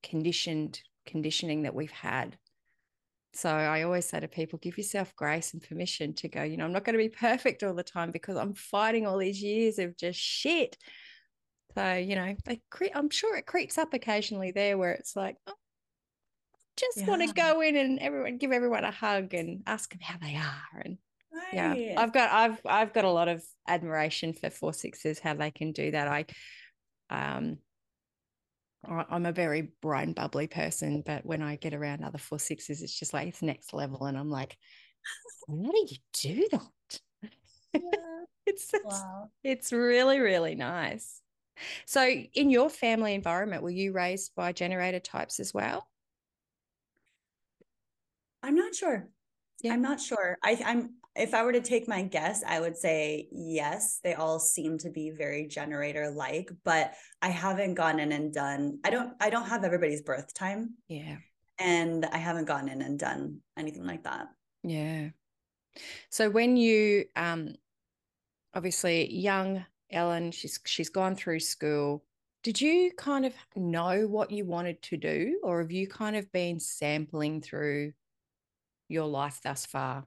conditioned 0.02 0.82
conditioning 1.06 1.64
that 1.64 1.76
we've 1.76 1.92
had. 1.92 2.38
So 3.34 3.50
I 3.50 3.84
always 3.84 4.08
say 4.08 4.20
to 4.20 4.28
people, 4.28 4.60
give 4.60 4.78
yourself 4.78 5.16
grace 5.16 5.54
and 5.54 5.62
permission 5.62 6.14
to 6.16 6.28
go, 6.28 6.44
you 6.44 6.58
know, 6.58 6.66
I'm 6.66 6.74
not 6.74 6.84
going 6.86 6.98
to 6.98 7.04
be 7.04 7.10
perfect 7.28 7.64
all 7.64 7.74
the 7.74 7.84
time 7.84 8.12
because 8.12 8.38
I'm 8.38 8.54
fighting 8.54 9.06
all 9.06 9.18
these 9.18 9.42
years 9.42 9.80
of 9.80 9.98
just 9.98 10.20
shit. 10.20 10.78
So, 11.76 11.94
you 11.94 12.16
know, 12.16 12.36
they 12.46 12.62
cre- 12.72 12.86
I'm 12.96 13.10
sure 13.10 13.36
it 13.36 13.46
creeps 13.46 13.78
up 13.78 13.94
occasionally 13.94 14.52
there 14.52 14.78
where 14.78 14.94
it's 14.94 15.16
like, 15.16 15.36
oh, 15.46 15.54
just 16.78 17.00
yeah. 17.00 17.08
want 17.08 17.28
to 17.28 17.34
go 17.34 17.62
in 17.62 17.76
and 17.76 18.00
everyone 18.00 18.38
give 18.38 18.52
everyone 18.52 18.84
a 18.84 18.92
hug 18.92 19.34
and 19.34 19.64
ask 19.68 19.92
them 19.92 20.00
how 20.02 20.18
they 20.18 20.36
are. 20.36 20.82
And 20.82 20.98
right. 21.34 21.78
yeah, 21.78 22.02
I've 22.02 22.14
got 22.14 22.32
I've 22.32 22.62
I've 22.66 22.94
got 22.94 23.04
a 23.06 23.12
lot 23.12 23.28
of 23.28 23.44
admiration 23.68 24.34
for 24.34 24.50
four 24.50 24.74
sixes, 24.74 25.20
how 25.20 25.34
they 25.34 25.52
can 25.52 25.72
do 25.72 25.92
that. 25.92 26.08
I 26.08 26.26
um 27.10 27.58
I'm 28.88 29.26
a 29.26 29.32
very 29.32 29.70
bright 29.82 30.08
and 30.08 30.16
bubbly 30.16 30.48
person, 30.48 31.04
but 31.06 31.26
when 31.26 31.42
I 31.42 31.58
get 31.58 31.74
around 31.74 32.04
other 32.04 32.18
four 32.18 32.40
sixes, 32.40 32.82
it's 32.82 32.98
just 32.98 33.14
like 33.14 33.28
it's 33.28 33.42
next 33.42 33.74
level. 33.74 34.06
And 34.06 34.18
I'm 34.18 34.30
like, 34.30 34.58
how 35.48 35.72
do 35.72 35.88
you 35.90 35.98
do 36.14 36.48
that? 36.52 37.32
Yeah. 37.74 37.80
it's, 38.46 38.74
it's 38.74 38.86
wow. 38.86 39.30
it's 39.44 39.74
really, 39.74 40.20
really 40.20 40.56
nice. 40.56 41.22
So 41.86 42.08
in 42.08 42.50
your 42.50 42.70
family 42.70 43.14
environment, 43.14 43.64
were 43.64 43.70
you 43.70 43.92
raised 43.92 44.34
by 44.36 44.52
generator 44.52 45.00
types 45.00 45.40
as 45.40 45.54
well? 45.54 45.88
I'm 48.44 48.56
not 48.56 48.76
sure. 48.76 49.08
Yeah. 49.62 49.74
I'm 49.74 49.82
not 49.82 50.00
sure. 50.00 50.38
I, 50.44 50.62
I'm 50.66 50.96
if 51.18 51.34
I 51.34 51.44
were 51.44 51.54
to 51.54 51.62
take 51.62 51.88
my 51.88 52.04
guess, 52.04 52.44
I 52.48 52.60
would 52.60 52.78
say 52.78 53.28
yes. 53.32 54.00
They 54.04 54.14
all 54.14 54.40
seem 54.40 54.78
to 54.80 54.90
be 54.90 55.12
very 55.12 55.48
generator 55.48 56.10
like, 56.10 56.52
but 56.64 56.94
I 57.22 57.30
haven't 57.30 57.74
gone 57.74 58.00
in 58.00 58.12
and 58.12 58.34
done. 58.34 58.80
I 58.84 58.90
don't. 58.90 59.14
I 59.20 59.30
don't 59.30 59.48
have 59.48 59.64
everybody's 59.64 60.02
birth 60.02 60.34
time. 60.34 60.76
Yeah, 60.88 61.18
and 61.60 62.06
I 62.06 62.18
haven't 62.18 62.46
gone 62.46 62.70
in 62.70 62.82
and 62.82 63.00
done 63.00 63.40
anything 63.58 63.86
like 63.86 64.04
that. 64.04 64.28
Yeah. 64.64 65.10
So 66.10 66.30
when 66.30 66.58
you 66.58 67.06
um 67.16 67.56
obviously 68.54 69.14
young 69.14 69.66
Ellen, 69.92 70.32
she's 70.32 70.60
she's 70.66 70.90
gone 70.90 71.16
through 71.16 71.40
school. 71.40 72.04
Did 72.44 72.62
you 72.62 72.92
kind 72.98 73.26
of 73.26 73.34
know 73.56 74.08
what 74.08 74.32
you 74.32 74.46
wanted 74.46 74.82
to 74.84 74.98
do, 74.98 75.40
or 75.44 75.62
have 75.62 75.72
you 75.72 75.88
kind 75.88 76.16
of 76.16 76.32
been 76.32 76.60
sampling 76.60 77.42
through 77.42 77.94
your 78.88 79.06
life 79.06 79.40
thus 79.44 79.66
far? 79.66 80.06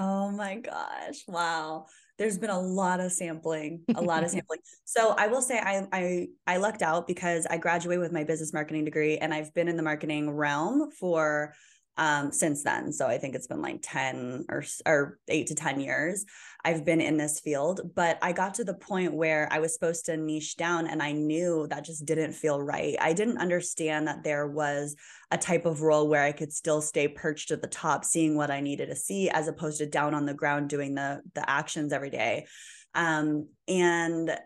Oh 0.00 0.30
my 0.30 0.56
gosh. 0.56 1.24
Wow. 1.28 1.84
There's 2.16 2.38
been 2.38 2.48
a 2.48 2.58
lot 2.58 3.00
of 3.00 3.12
sampling, 3.12 3.82
a 3.94 4.00
lot 4.00 4.24
of 4.24 4.30
sampling. 4.34 4.60
So 4.84 5.14
I 5.18 5.26
will 5.26 5.42
say 5.42 5.58
I 5.58 5.86
I 5.92 6.28
I 6.46 6.56
lucked 6.56 6.80
out 6.80 7.06
because 7.06 7.46
I 7.50 7.58
graduated 7.58 8.00
with 8.00 8.12
my 8.12 8.24
business 8.24 8.54
marketing 8.54 8.86
degree 8.86 9.18
and 9.18 9.34
I've 9.34 9.52
been 9.52 9.68
in 9.68 9.76
the 9.76 9.82
marketing 9.82 10.30
realm 10.30 10.90
for 10.90 11.54
um, 12.00 12.32
since 12.32 12.64
then. 12.64 12.92
So 12.92 13.06
I 13.06 13.18
think 13.18 13.34
it's 13.34 13.46
been 13.46 13.60
like 13.60 13.80
10 13.82 14.46
or, 14.48 14.64
or 14.86 15.18
eight 15.28 15.48
to 15.48 15.54
10 15.54 15.80
years 15.80 16.24
I've 16.64 16.84
been 16.84 17.02
in 17.02 17.18
this 17.18 17.40
field. 17.40 17.92
But 17.94 18.18
I 18.22 18.32
got 18.32 18.54
to 18.54 18.64
the 18.64 18.74
point 18.74 19.12
where 19.12 19.48
I 19.52 19.58
was 19.58 19.74
supposed 19.74 20.06
to 20.06 20.16
niche 20.16 20.56
down 20.56 20.86
and 20.86 21.02
I 21.02 21.12
knew 21.12 21.66
that 21.68 21.84
just 21.84 22.06
didn't 22.06 22.32
feel 22.32 22.60
right. 22.60 22.96
I 22.98 23.12
didn't 23.12 23.36
understand 23.36 24.08
that 24.08 24.24
there 24.24 24.46
was 24.46 24.96
a 25.30 25.36
type 25.36 25.66
of 25.66 25.82
role 25.82 26.08
where 26.08 26.24
I 26.24 26.32
could 26.32 26.54
still 26.54 26.80
stay 26.80 27.06
perched 27.06 27.50
at 27.50 27.60
the 27.60 27.68
top, 27.68 28.06
seeing 28.06 28.34
what 28.34 28.50
I 28.50 28.60
needed 28.60 28.86
to 28.86 28.96
see, 28.96 29.28
as 29.28 29.46
opposed 29.46 29.78
to 29.78 29.86
down 29.86 30.14
on 30.14 30.24
the 30.24 30.34
ground 30.34 30.70
doing 30.70 30.94
the 30.94 31.20
the 31.34 31.48
actions 31.48 31.92
every 31.92 32.10
day. 32.10 32.46
Um, 32.94 33.48
and 33.68 34.36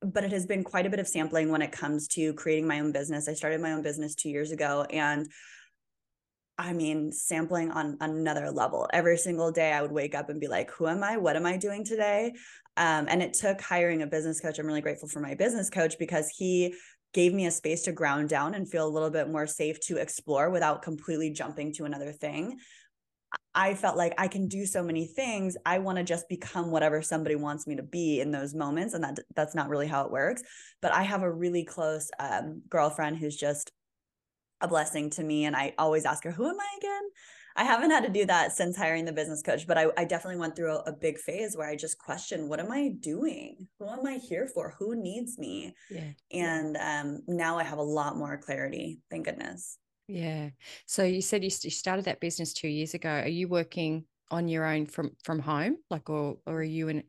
but 0.00 0.22
it 0.22 0.30
has 0.32 0.46
been 0.46 0.62
quite 0.62 0.86
a 0.86 0.90
bit 0.90 1.00
of 1.00 1.08
sampling 1.08 1.50
when 1.50 1.62
it 1.62 1.72
comes 1.72 2.06
to 2.08 2.32
creating 2.34 2.66
my 2.66 2.80
own 2.80 2.92
business. 2.92 3.28
I 3.28 3.34
started 3.34 3.60
my 3.60 3.72
own 3.72 3.82
business 3.82 4.14
two 4.14 4.28
years 4.28 4.52
ago 4.52 4.84
and 4.90 5.28
I 6.58 6.72
mean, 6.72 7.12
sampling 7.12 7.70
on 7.70 7.96
another 8.00 8.50
level. 8.50 8.88
Every 8.92 9.16
single 9.16 9.52
day, 9.52 9.72
I 9.72 9.80
would 9.80 9.92
wake 9.92 10.16
up 10.16 10.28
and 10.28 10.40
be 10.40 10.48
like, 10.48 10.72
who 10.72 10.88
am 10.88 11.04
I? 11.04 11.16
What 11.16 11.36
am 11.36 11.46
I 11.46 11.56
doing 11.56 11.84
today? 11.84 12.32
Um, 12.76 13.06
and 13.08 13.22
it 13.22 13.32
took 13.32 13.60
hiring 13.60 14.02
a 14.02 14.08
business 14.08 14.40
coach. 14.40 14.58
I'm 14.58 14.66
really 14.66 14.80
grateful 14.80 15.08
for 15.08 15.20
my 15.20 15.34
business 15.34 15.70
coach 15.70 15.96
because 15.98 16.28
he 16.28 16.74
gave 17.14 17.32
me 17.32 17.46
a 17.46 17.50
space 17.50 17.82
to 17.82 17.92
ground 17.92 18.28
down 18.28 18.54
and 18.54 18.68
feel 18.68 18.86
a 18.86 18.90
little 18.90 19.10
bit 19.10 19.30
more 19.30 19.46
safe 19.46 19.78
to 19.80 19.96
explore 19.96 20.50
without 20.50 20.82
completely 20.82 21.30
jumping 21.30 21.72
to 21.74 21.84
another 21.84 22.12
thing. 22.12 22.58
I 23.54 23.74
felt 23.74 23.96
like 23.96 24.14
I 24.18 24.28
can 24.28 24.48
do 24.48 24.66
so 24.66 24.82
many 24.82 25.06
things. 25.06 25.56
I 25.64 25.78
want 25.78 25.98
to 25.98 26.04
just 26.04 26.28
become 26.28 26.70
whatever 26.70 27.02
somebody 27.02 27.36
wants 27.36 27.66
me 27.66 27.76
to 27.76 27.82
be 27.82 28.20
in 28.20 28.30
those 28.30 28.54
moments, 28.54 28.94
and 28.94 29.04
that 29.04 29.18
that's 29.34 29.54
not 29.54 29.68
really 29.68 29.86
how 29.86 30.04
it 30.04 30.10
works. 30.10 30.42
But 30.80 30.92
I 30.92 31.02
have 31.02 31.22
a 31.22 31.32
really 31.32 31.64
close 31.64 32.10
um, 32.18 32.62
girlfriend 32.68 33.18
who's 33.18 33.36
just 33.36 33.70
a 34.60 34.68
blessing 34.68 35.10
to 35.10 35.22
me. 35.22 35.44
And 35.44 35.56
I 35.56 35.74
always 35.78 36.04
ask 36.04 36.24
her, 36.24 36.30
who 36.30 36.48
am 36.48 36.58
I 36.58 36.78
again? 36.78 37.02
I 37.56 37.64
haven't 37.64 37.90
had 37.90 38.04
to 38.04 38.08
do 38.08 38.24
that 38.26 38.52
since 38.52 38.76
hiring 38.76 39.04
the 39.04 39.12
business 39.12 39.42
coach, 39.42 39.66
but 39.66 39.76
I, 39.76 39.86
I 39.96 40.04
definitely 40.04 40.38
went 40.38 40.54
through 40.54 40.76
a, 40.76 40.82
a, 40.86 40.92
big 40.92 41.18
phase 41.18 41.56
where 41.56 41.68
I 41.68 41.74
just 41.74 41.98
questioned, 41.98 42.48
what 42.48 42.60
am 42.60 42.70
I 42.70 42.90
doing? 43.00 43.66
Who 43.80 43.88
am 43.88 44.06
I 44.06 44.18
here 44.18 44.46
for? 44.46 44.76
Who 44.78 44.94
needs 44.94 45.38
me? 45.38 45.74
Yeah. 45.90 46.10
And 46.30 46.76
um, 46.76 47.22
now 47.26 47.58
I 47.58 47.64
have 47.64 47.78
a 47.78 47.82
lot 47.82 48.16
more 48.16 48.38
clarity. 48.38 49.00
Thank 49.10 49.24
goodness. 49.24 49.76
Yeah. 50.06 50.50
So 50.86 51.02
you 51.02 51.20
said 51.20 51.42
you, 51.42 51.50
you 51.62 51.70
started 51.70 52.04
that 52.04 52.20
business 52.20 52.52
two 52.52 52.68
years 52.68 52.94
ago. 52.94 53.10
Are 53.10 53.28
you 53.28 53.48
working 53.48 54.04
on 54.30 54.48
your 54.48 54.64
own 54.64 54.86
from 54.86 55.10
from 55.22 55.38
home, 55.38 55.76
like, 55.90 56.08
or 56.08 56.38
or 56.46 56.54
are 56.54 56.62
you 56.62 56.88
in? 56.88 57.04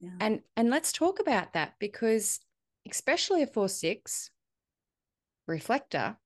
Yeah. 0.00 0.10
And 0.20 0.40
and 0.56 0.68
let's 0.68 0.92
talk 0.92 1.20
about 1.20 1.54
that 1.54 1.74
because 1.78 2.40
especially 2.90 3.42
a 3.42 3.46
four 3.46 3.68
six, 3.68 4.30
reflector. 5.46 6.16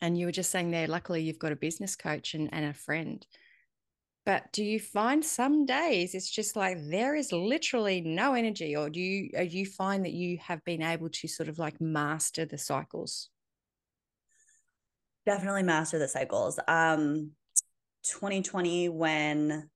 And 0.00 0.18
you 0.18 0.26
were 0.26 0.32
just 0.32 0.50
saying 0.50 0.70
there, 0.70 0.88
luckily 0.88 1.22
you've 1.22 1.38
got 1.38 1.52
a 1.52 1.56
business 1.56 1.94
coach 1.96 2.34
and, 2.34 2.48
and 2.52 2.64
a 2.64 2.74
friend. 2.74 3.24
But 4.24 4.52
do 4.52 4.62
you 4.62 4.78
find 4.78 5.24
some 5.24 5.66
days 5.66 6.14
it's 6.14 6.30
just 6.30 6.54
like 6.54 6.78
there 6.80 7.16
is 7.16 7.32
literally 7.32 8.00
no 8.00 8.34
energy, 8.34 8.76
or 8.76 8.88
do 8.88 9.00
you 9.00 9.30
or 9.36 9.44
do 9.44 9.58
you 9.58 9.66
find 9.66 10.04
that 10.04 10.12
you 10.12 10.38
have 10.38 10.64
been 10.64 10.82
able 10.82 11.08
to 11.08 11.28
sort 11.28 11.48
of 11.48 11.58
like 11.58 11.80
master 11.80 12.44
the 12.44 12.58
cycles? 12.58 13.30
Definitely 15.26 15.64
master 15.64 15.98
the 15.98 16.06
cycles. 16.06 16.60
Um 16.68 17.32
2020 18.04 18.90
when 18.90 19.68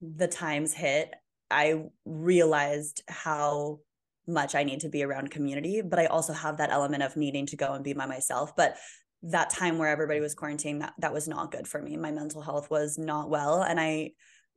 the 0.00 0.28
times 0.28 0.72
hit, 0.74 1.14
I 1.50 1.82
realized 2.04 3.02
how 3.08 3.80
much 4.28 4.54
I 4.54 4.62
need 4.62 4.80
to 4.80 4.88
be 4.88 5.02
around 5.02 5.30
community, 5.30 5.82
but 5.82 5.98
I 5.98 6.06
also 6.06 6.32
have 6.32 6.58
that 6.58 6.70
element 6.70 7.02
of 7.02 7.16
needing 7.16 7.46
to 7.46 7.56
go 7.56 7.72
and 7.72 7.82
be 7.82 7.92
by 7.92 8.06
myself. 8.06 8.54
But 8.54 8.76
that 9.22 9.50
time 9.50 9.78
where 9.78 9.88
everybody 9.88 10.20
was 10.20 10.34
quarantined, 10.34 10.82
that, 10.82 10.94
that 10.98 11.12
was 11.12 11.26
not 11.26 11.50
good 11.50 11.66
for 11.66 11.82
me. 11.82 11.96
My 11.96 12.12
mental 12.12 12.40
health 12.40 12.70
was 12.70 12.98
not 12.98 13.30
well. 13.30 13.62
And 13.62 13.80
I 13.80 14.12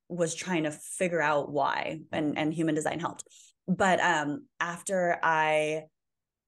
was 0.07 0.35
trying 0.35 0.63
to 0.63 0.71
figure 0.71 1.21
out 1.21 1.51
why 1.51 2.01
and, 2.11 2.37
and 2.37 2.53
human 2.53 2.75
design 2.75 2.99
helped. 2.99 3.23
But 3.67 3.99
um, 4.01 4.45
after 4.59 5.17
I 5.23 5.83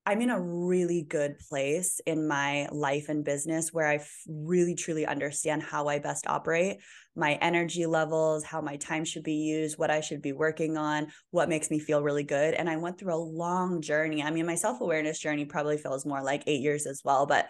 I'm 0.05 0.21
in 0.21 0.29
a 0.29 0.39
really 0.39 1.01
good 1.01 1.39
place 1.39 2.01
in 2.05 2.27
my 2.27 2.67
life 2.71 3.07
and 3.07 3.23
business 3.23 3.71
where 3.71 3.87
I 3.87 4.05
really 4.27 4.75
truly 4.75 5.05
understand 5.05 5.63
how 5.63 5.87
I 5.87 5.99
best 5.99 6.27
operate, 6.27 6.79
my 7.15 7.35
energy 7.35 7.85
levels, 7.85 8.43
how 8.43 8.59
my 8.59 8.75
time 8.75 9.05
should 9.05 9.23
be 9.23 9.35
used, 9.35 9.77
what 9.77 9.91
I 9.91 10.01
should 10.01 10.21
be 10.21 10.33
working 10.33 10.75
on, 10.75 11.07
what 11.31 11.47
makes 11.47 11.71
me 11.71 11.79
feel 11.79 12.03
really 12.03 12.23
good. 12.23 12.53
And 12.53 12.69
I 12.69 12.75
went 12.75 12.97
through 12.97 13.13
a 13.13 13.15
long 13.15 13.81
journey. 13.81 14.21
I 14.21 14.29
mean, 14.29 14.45
my 14.45 14.55
self 14.55 14.81
awareness 14.81 15.19
journey 15.19 15.45
probably 15.45 15.77
feels 15.77 16.05
more 16.05 16.21
like 16.21 16.43
eight 16.47 16.61
years 16.61 16.85
as 16.85 17.01
well, 17.05 17.25
but 17.25 17.47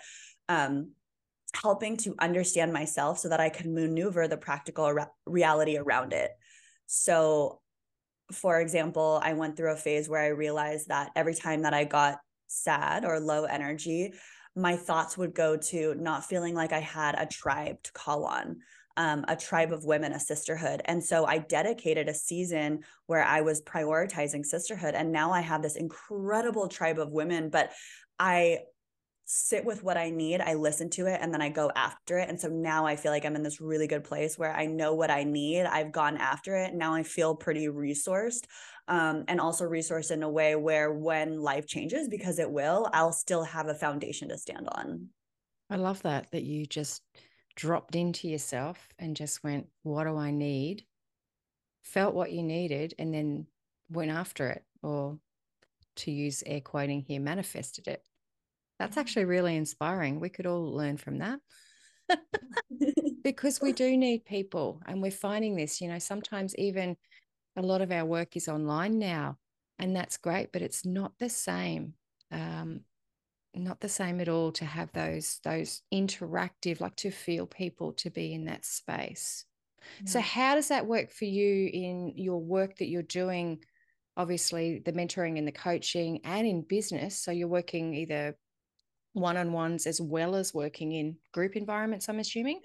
um, 0.48 0.92
helping 1.56 1.98
to 1.98 2.14
understand 2.20 2.72
myself 2.72 3.18
so 3.18 3.30
that 3.30 3.40
I 3.40 3.50
can 3.50 3.74
maneuver 3.74 4.28
the 4.28 4.38
practical 4.38 4.92
re- 4.94 5.06
reality 5.26 5.78
around 5.78 6.14
it. 6.14 6.30
So, 6.86 7.62
for 8.32 8.62
example, 8.62 9.20
I 9.24 9.34
went 9.34 9.58
through 9.58 9.74
a 9.74 9.78
phase 9.78 10.08
where 10.08 10.22
I 10.22 10.28
realized 10.28 10.90
that 10.90 11.10
every 11.16 11.34
time 11.34 11.64
that 11.64 11.74
I 11.74 11.86
got 11.86 12.20
sad 12.54 13.06
or 13.06 13.20
low 13.20 13.46
energy, 13.46 14.14
my 14.56 14.76
thoughts 14.76 15.18
would 15.18 15.34
go 15.34 15.58
to 15.58 15.96
not 15.96 16.26
feeling 16.26 16.54
like 16.54 16.74
I 16.74 16.80
had 16.80 17.16
a 17.18 17.26
tribe 17.26 17.82
to 17.84 17.92
call 17.92 18.26
on. 18.26 18.58
Um, 18.96 19.26
a 19.28 19.36
tribe 19.36 19.74
of 19.74 19.86
women, 19.86 20.12
a 20.12 20.20
sisterhood. 20.20 20.84
And 20.86 21.04
so 21.04 21.26
I 21.26 21.40
dedicated 21.40 22.08
a 22.08 22.14
season 22.14 22.82
where 23.08 23.24
I 23.24 23.42
was 23.42 23.64
prioritizing 23.64 24.46
sisterhood. 24.46 24.94
And 24.94 25.12
now 25.12 25.32
I 25.32 25.42
have 25.42 25.64
this 25.64 25.78
incredible 25.78 26.68
tribe 26.68 27.00
of 27.00 27.12
women, 27.12 27.50
but 27.50 27.72
I 28.20 28.60
sit 29.26 29.66
with 29.66 29.84
what 29.84 29.98
I 29.98 30.10
need, 30.10 30.42
I 30.42 30.54
listen 30.54 30.90
to 30.92 31.08
it, 31.08 31.20
and 31.22 31.34
then 31.34 31.42
I 31.42 31.50
go 31.50 31.72
after 31.76 32.20
it. 32.20 32.30
And 32.30 32.40
so 32.40 32.50
now 32.50 32.86
I 32.86 32.96
feel 32.96 33.12
like 33.12 33.26
I'm 33.26 33.36
in 33.36 33.44
this 33.44 33.62
really 33.62 33.88
good 33.88 34.04
place 34.04 34.38
where 34.38 34.54
I 34.54 34.66
know 34.66 34.94
what 34.94 35.10
I 35.10 35.24
need. 35.24 35.64
I've 35.64 35.92
gone 35.92 36.18
after 36.18 36.56
it. 36.56 36.74
Now 36.74 36.94
I 36.94 37.04
feel 37.04 37.36
pretty 37.36 37.68
resourced 37.68 38.44
um, 38.88 39.24
and 39.28 39.40
also 39.40 39.66
resourced 39.68 40.12
in 40.12 40.24
a 40.24 40.30
way 40.30 40.56
where 40.56 40.92
when 40.92 41.42
life 41.42 41.68
changes, 41.68 42.08
because 42.08 42.40
it 42.40 42.50
will, 42.50 42.90
I'll 42.94 43.12
still 43.12 43.44
have 43.44 43.68
a 43.68 43.74
foundation 43.74 44.30
to 44.30 44.38
stand 44.38 44.68
on. 44.72 45.10
I 45.70 45.78
love 45.78 46.02
that, 46.04 46.32
that 46.32 46.44
you 46.44 46.66
just 46.66 47.02
dropped 47.56 47.96
into 47.96 48.28
yourself 48.28 48.88
and 49.00 49.16
just 49.16 49.44
went, 49.44 49.68
What 49.84 50.06
do 50.06 50.18
I 50.18 50.32
need? 50.32 50.86
Felt 51.84 52.16
what 52.16 52.32
you 52.32 52.44
needed, 52.44 52.94
and 53.00 53.14
then 53.14 53.48
went 53.90 54.12
after 54.12 54.50
it, 54.50 54.64
or 54.82 55.20
to 55.98 56.12
use 56.12 56.44
air 56.46 56.62
quoting 56.62 57.02
here, 57.08 57.20
manifested 57.20 57.88
it. 57.88 58.02
That's 58.80 58.98
actually 58.98 59.26
really 59.26 59.56
inspiring. 59.56 60.20
We 60.20 60.30
could 60.30 60.46
all 60.46 60.74
learn 60.74 60.98
from 60.98 61.20
that. 61.20 61.40
because 63.24 63.62
we 63.62 63.72
do 63.72 63.96
need 63.98 64.26
people 64.26 64.82
and 64.86 65.02
we're 65.02 65.12
finding 65.12 65.56
this, 65.56 65.80
you 65.80 65.88
know, 65.88 66.00
sometimes 66.00 66.56
even 66.58 66.98
a 67.56 67.62
lot 67.62 67.82
of 67.82 67.92
our 67.92 68.06
work 68.06 68.36
is 68.36 68.48
online 68.48 69.00
now 69.00 69.38
and 69.80 69.96
that's 69.96 70.18
great, 70.18 70.52
but 70.52 70.62
it's 70.62 70.86
not 70.86 71.14
the 71.20 71.30
same. 71.30 71.94
Um, 72.32 72.82
not 73.56 73.82
the 73.82 73.90
same 73.90 74.20
at 74.20 74.30
all 74.30 74.52
to 74.54 74.66
have 74.66 74.92
those 74.94 75.40
those 75.44 75.82
interactive 75.94 76.80
like 76.80 76.96
to 76.96 77.12
feel 77.12 77.46
people 77.46 77.94
to 77.94 78.10
be 78.10 78.34
in 78.34 78.46
that 78.46 78.66
space. 78.66 79.46
So 80.06 80.22
how 80.22 80.56
does 80.56 80.70
that 80.70 80.88
work 80.88 81.12
for 81.12 81.26
you 81.26 81.70
in 81.72 82.14
your 82.16 82.40
work 82.40 82.78
that 82.78 82.88
you're 82.88 83.04
doing? 83.04 83.60
Obviously 84.16 84.82
the 84.84 84.94
mentoring 84.94 85.38
and 85.38 85.48
the 85.48 85.52
coaching 85.52 86.22
and 86.24 86.48
in 86.48 86.62
business 86.62 87.20
so 87.20 87.32
you're 87.32 87.48
working 87.48 87.94
either 87.94 88.38
one-on-ones 89.14 89.86
as 89.86 90.00
well 90.00 90.36
as 90.36 90.54
working 90.54 90.92
in 90.94 91.18
group 91.34 91.56
environments 91.56 92.10
i'm 92.10 92.20
assuming. 92.20 92.62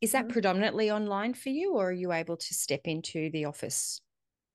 Is 0.00 0.12
that 0.12 0.24
mm-hmm. 0.24 0.32
predominantly 0.32 0.90
online 0.90 1.34
for 1.34 1.50
you 1.50 1.74
or 1.74 1.90
are 1.90 1.92
you 1.92 2.12
able 2.12 2.36
to 2.36 2.54
step 2.54 2.82
into 2.84 3.30
the 3.30 3.44
office 3.44 4.00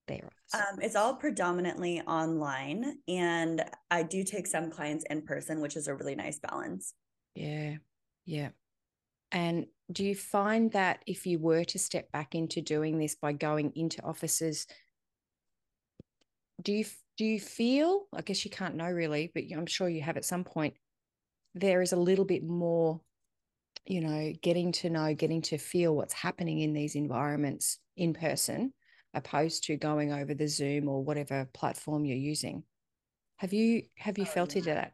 there 0.07 0.29
um, 0.53 0.79
it's 0.81 0.95
all 0.95 1.15
predominantly 1.15 2.01
online 2.01 2.97
and 3.07 3.63
i 3.91 4.01
do 4.01 4.23
take 4.23 4.47
some 4.47 4.69
clients 4.71 5.05
in 5.09 5.21
person 5.21 5.61
which 5.61 5.75
is 5.75 5.87
a 5.87 5.95
really 5.95 6.15
nice 6.15 6.39
balance. 6.39 6.93
Yeah 7.35 7.75
yeah. 8.25 8.49
And 9.31 9.67
do 9.91 10.03
you 10.03 10.15
find 10.15 10.71
that 10.73 11.01
if 11.07 11.25
you 11.25 11.39
were 11.39 11.63
to 11.63 11.79
step 11.79 12.11
back 12.11 12.35
into 12.35 12.61
doing 12.61 12.97
this 12.97 13.15
by 13.15 13.31
going 13.31 13.71
into 13.75 14.03
offices 14.03 14.67
do 16.61 16.73
you 16.73 16.85
do 17.17 17.25
you 17.25 17.39
feel 17.39 18.07
i 18.13 18.21
guess 18.21 18.43
you 18.43 18.51
can't 18.51 18.75
know 18.75 18.89
really 18.89 19.31
but 19.33 19.43
i'm 19.55 19.65
sure 19.65 19.87
you 19.87 20.01
have 20.01 20.17
at 20.17 20.25
some 20.25 20.43
point 20.43 20.73
there 21.55 21.81
is 21.81 21.93
a 21.93 21.97
little 21.97 22.25
bit 22.25 22.43
more 22.43 22.99
you 23.87 24.01
know, 24.01 24.33
getting 24.41 24.71
to 24.73 24.89
know, 24.89 25.13
getting 25.13 25.41
to 25.41 25.57
feel 25.57 25.95
what's 25.95 26.13
happening 26.13 26.59
in 26.59 26.73
these 26.73 26.95
environments 26.95 27.79
in 27.95 28.13
person, 28.13 28.73
opposed 29.13 29.65
to 29.65 29.77
going 29.77 30.11
over 30.11 30.33
the 30.33 30.47
Zoom 30.47 30.87
or 30.87 31.03
whatever 31.03 31.47
platform 31.53 32.05
you're 32.05 32.17
using. 32.17 32.63
Have 33.37 33.53
you 33.53 33.83
have 33.97 34.17
you 34.17 34.25
oh, 34.25 34.31
felt 34.31 34.55
yeah. 34.55 34.61
it 34.61 34.65
that? 34.65 34.91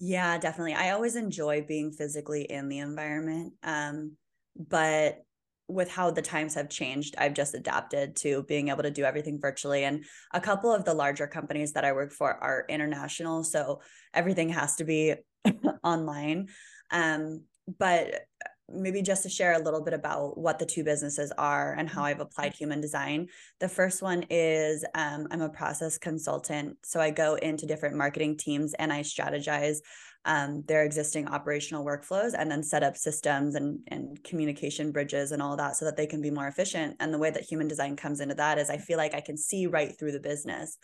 Yeah, 0.00 0.38
definitely. 0.38 0.74
I 0.74 0.90
always 0.90 1.16
enjoy 1.16 1.64
being 1.66 1.92
physically 1.92 2.42
in 2.42 2.68
the 2.68 2.78
environment. 2.78 3.54
Um, 3.62 4.16
but 4.56 5.22
with 5.68 5.90
how 5.90 6.10
the 6.10 6.22
times 6.22 6.54
have 6.54 6.68
changed, 6.68 7.14
I've 7.16 7.34
just 7.34 7.54
adapted 7.54 8.16
to 8.16 8.42
being 8.42 8.68
able 8.68 8.82
to 8.82 8.90
do 8.90 9.04
everything 9.04 9.40
virtually. 9.40 9.84
And 9.84 10.04
a 10.32 10.40
couple 10.40 10.72
of 10.72 10.84
the 10.84 10.94
larger 10.94 11.26
companies 11.26 11.72
that 11.72 11.84
I 11.84 11.92
work 11.92 12.12
for 12.12 12.32
are 12.32 12.66
international. 12.68 13.44
So 13.44 13.80
everything 14.12 14.50
has 14.50 14.76
to 14.76 14.84
be 14.84 15.14
online. 15.84 16.48
Um, 16.90 17.44
but 17.78 18.24
maybe 18.72 19.02
just 19.02 19.22
to 19.22 19.28
share 19.28 19.52
a 19.52 19.62
little 19.62 19.82
bit 19.82 19.94
about 19.94 20.38
what 20.38 20.58
the 20.58 20.66
two 20.66 20.84
businesses 20.84 21.32
are 21.36 21.74
and 21.74 21.88
how 21.88 22.04
I've 22.04 22.20
applied 22.20 22.52
mm-hmm. 22.52 22.64
human 22.64 22.80
design. 22.80 23.28
The 23.60 23.68
first 23.68 24.02
one 24.02 24.24
is 24.30 24.84
um, 24.94 25.26
I'm 25.30 25.42
a 25.42 25.48
process 25.48 25.98
consultant. 25.98 26.78
So 26.84 27.00
I 27.00 27.10
go 27.10 27.34
into 27.34 27.66
different 27.66 27.96
marketing 27.96 28.36
teams 28.36 28.74
and 28.74 28.92
I 28.92 29.00
strategize 29.00 29.78
um, 30.24 30.64
their 30.66 30.84
existing 30.84 31.28
operational 31.28 31.84
workflows 31.84 32.32
and 32.36 32.50
then 32.50 32.62
set 32.62 32.82
up 32.82 32.96
systems 32.96 33.54
and, 33.54 33.80
and 33.88 34.22
communication 34.24 34.90
bridges 34.90 35.32
and 35.32 35.42
all 35.42 35.56
that 35.56 35.76
so 35.76 35.84
that 35.84 35.96
they 35.96 36.06
can 36.06 36.22
be 36.22 36.30
more 36.30 36.48
efficient. 36.48 36.96
And 37.00 37.12
the 37.12 37.18
way 37.18 37.30
that 37.30 37.42
human 37.42 37.68
design 37.68 37.96
comes 37.96 38.20
into 38.20 38.34
that 38.36 38.58
is 38.58 38.70
I 38.70 38.78
feel 38.78 38.96
like 38.96 39.14
I 39.14 39.20
can 39.20 39.36
see 39.36 39.66
right 39.66 39.96
through 39.98 40.12
the 40.12 40.20
business. 40.20 40.78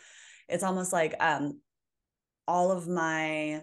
It's 0.49 0.65
almost 0.65 0.93
like 0.93 1.15
um, 1.21 1.61
all 2.47 2.71
of 2.71 2.87
my 2.87 3.63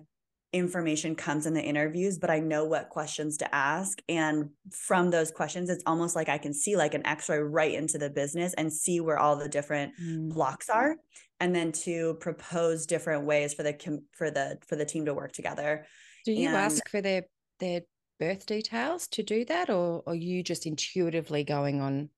information 0.54 1.16
comes 1.16 1.46
in 1.46 1.54
the 1.54 1.62
interviews, 1.62 2.18
but 2.18 2.30
I 2.30 2.40
know 2.40 2.66
what 2.66 2.90
questions 2.90 3.38
to 3.38 3.56
ask. 3.56 4.02
And 4.08 4.50
from 4.72 5.10
those 5.12 5.32
questions, 5.32 5.70
it's 5.70 5.84
almost 5.86 6.16
like 6.16 6.30
I 6.30 6.38
can 6.38 6.54
see 6.54 6.76
like 6.76 6.94
an 6.94 7.06
x-ray 7.06 7.40
right 7.40 7.74
into 7.74 7.98
the 7.98 8.10
business 8.10 8.54
and 8.54 8.72
see 8.72 9.00
where 9.00 9.20
all 9.20 9.36
the 9.36 9.50
different 9.50 9.94
mm. 10.02 10.34
blocks 10.34 10.70
are. 10.70 10.96
And 11.40 11.56
then 11.56 11.72
to 11.84 12.16
propose 12.16 12.86
different 12.86 13.26
ways 13.26 13.54
for 13.54 13.64
the 13.64 14.02
for 14.12 14.32
the 14.32 14.58
for 14.66 14.76
the 14.76 14.86
team 14.86 15.06
to 15.06 15.14
work 15.14 15.34
together. 15.34 15.86
Do 16.26 16.32
you 16.32 16.48
and, 16.48 16.58
ask 16.58 16.90
for 16.90 17.02
their 17.02 17.26
their 17.60 17.82
birth 18.20 18.48
details 18.48 19.08
to 19.10 19.22
do 19.22 19.46
that, 19.46 19.70
or, 19.70 20.02
or 20.06 20.14
are 20.14 20.16
you 20.16 20.42
just 20.42 20.66
intuitively 20.66 21.44
going 21.44 21.82
on 21.82 22.10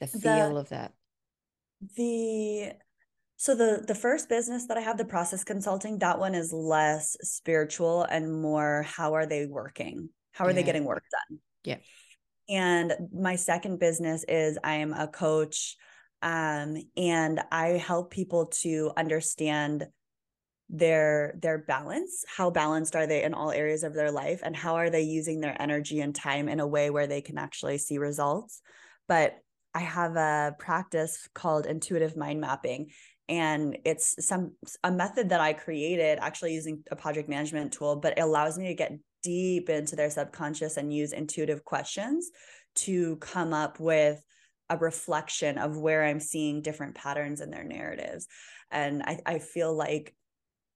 the 0.00 0.06
feel 0.06 0.54
the, 0.54 0.56
of 0.56 0.68
that? 0.68 0.92
The 1.96 2.72
so 3.38 3.54
the 3.54 3.84
the 3.86 3.94
first 3.94 4.28
business 4.28 4.66
that 4.66 4.76
I 4.76 4.80
have, 4.80 4.98
the 4.98 5.04
process 5.04 5.44
consulting, 5.44 5.98
that 6.00 6.18
one 6.18 6.34
is 6.34 6.52
less 6.52 7.16
spiritual 7.22 8.02
and 8.02 8.42
more 8.42 8.82
how 8.82 9.14
are 9.14 9.26
they 9.26 9.46
working? 9.46 10.10
How 10.32 10.44
are 10.44 10.50
yeah. 10.50 10.56
they 10.56 10.62
getting 10.64 10.84
work 10.84 11.04
done? 11.28 11.38
Yeah. 11.62 11.76
And 12.48 12.92
my 13.12 13.36
second 13.36 13.78
business 13.78 14.24
is 14.26 14.58
I 14.64 14.74
am 14.76 14.92
a 14.92 15.06
coach 15.06 15.76
um, 16.20 16.78
and 16.96 17.40
I 17.52 17.68
help 17.68 18.10
people 18.10 18.46
to 18.62 18.90
understand 18.96 19.86
their 20.68 21.34
their 21.40 21.58
balance 21.58 22.24
how 22.36 22.50
balanced 22.50 22.94
are 22.94 23.06
they 23.06 23.22
in 23.22 23.32
all 23.32 23.50
areas 23.50 23.84
of 23.84 23.94
their 23.94 24.10
life 24.10 24.40
and 24.42 24.54
how 24.54 24.74
are 24.74 24.90
they 24.90 25.00
using 25.00 25.40
their 25.40 25.56
energy 25.62 26.00
and 26.00 26.14
time 26.14 26.46
in 26.46 26.60
a 26.60 26.66
way 26.66 26.90
where 26.90 27.06
they 27.06 27.22
can 27.22 27.38
actually 27.38 27.78
see 27.78 27.96
results 27.96 28.60
but 29.06 29.38
i 29.74 29.78
have 29.78 30.14
a 30.16 30.54
practice 30.58 31.26
called 31.32 31.64
intuitive 31.64 32.18
mind 32.18 32.38
mapping 32.38 32.90
and 33.28 33.76
it's 33.84 34.14
some 34.26 34.52
a 34.84 34.90
method 34.90 35.28
that 35.28 35.40
i 35.40 35.52
created 35.52 36.18
actually 36.20 36.54
using 36.54 36.82
a 36.90 36.96
project 36.96 37.28
management 37.28 37.72
tool 37.72 37.96
but 37.96 38.16
it 38.16 38.22
allows 38.22 38.58
me 38.58 38.68
to 38.68 38.74
get 38.74 38.92
deep 39.22 39.68
into 39.68 39.96
their 39.96 40.10
subconscious 40.10 40.76
and 40.76 40.92
use 40.92 41.12
intuitive 41.12 41.64
questions 41.64 42.30
to 42.74 43.16
come 43.16 43.52
up 43.52 43.80
with 43.80 44.22
a 44.70 44.76
reflection 44.76 45.58
of 45.58 45.76
where 45.76 46.04
i'm 46.04 46.20
seeing 46.20 46.62
different 46.62 46.94
patterns 46.94 47.40
in 47.40 47.50
their 47.50 47.64
narratives. 47.64 48.26
And 48.70 49.02
i, 49.02 49.18
I 49.26 49.38
feel 49.38 49.74
like 49.74 50.14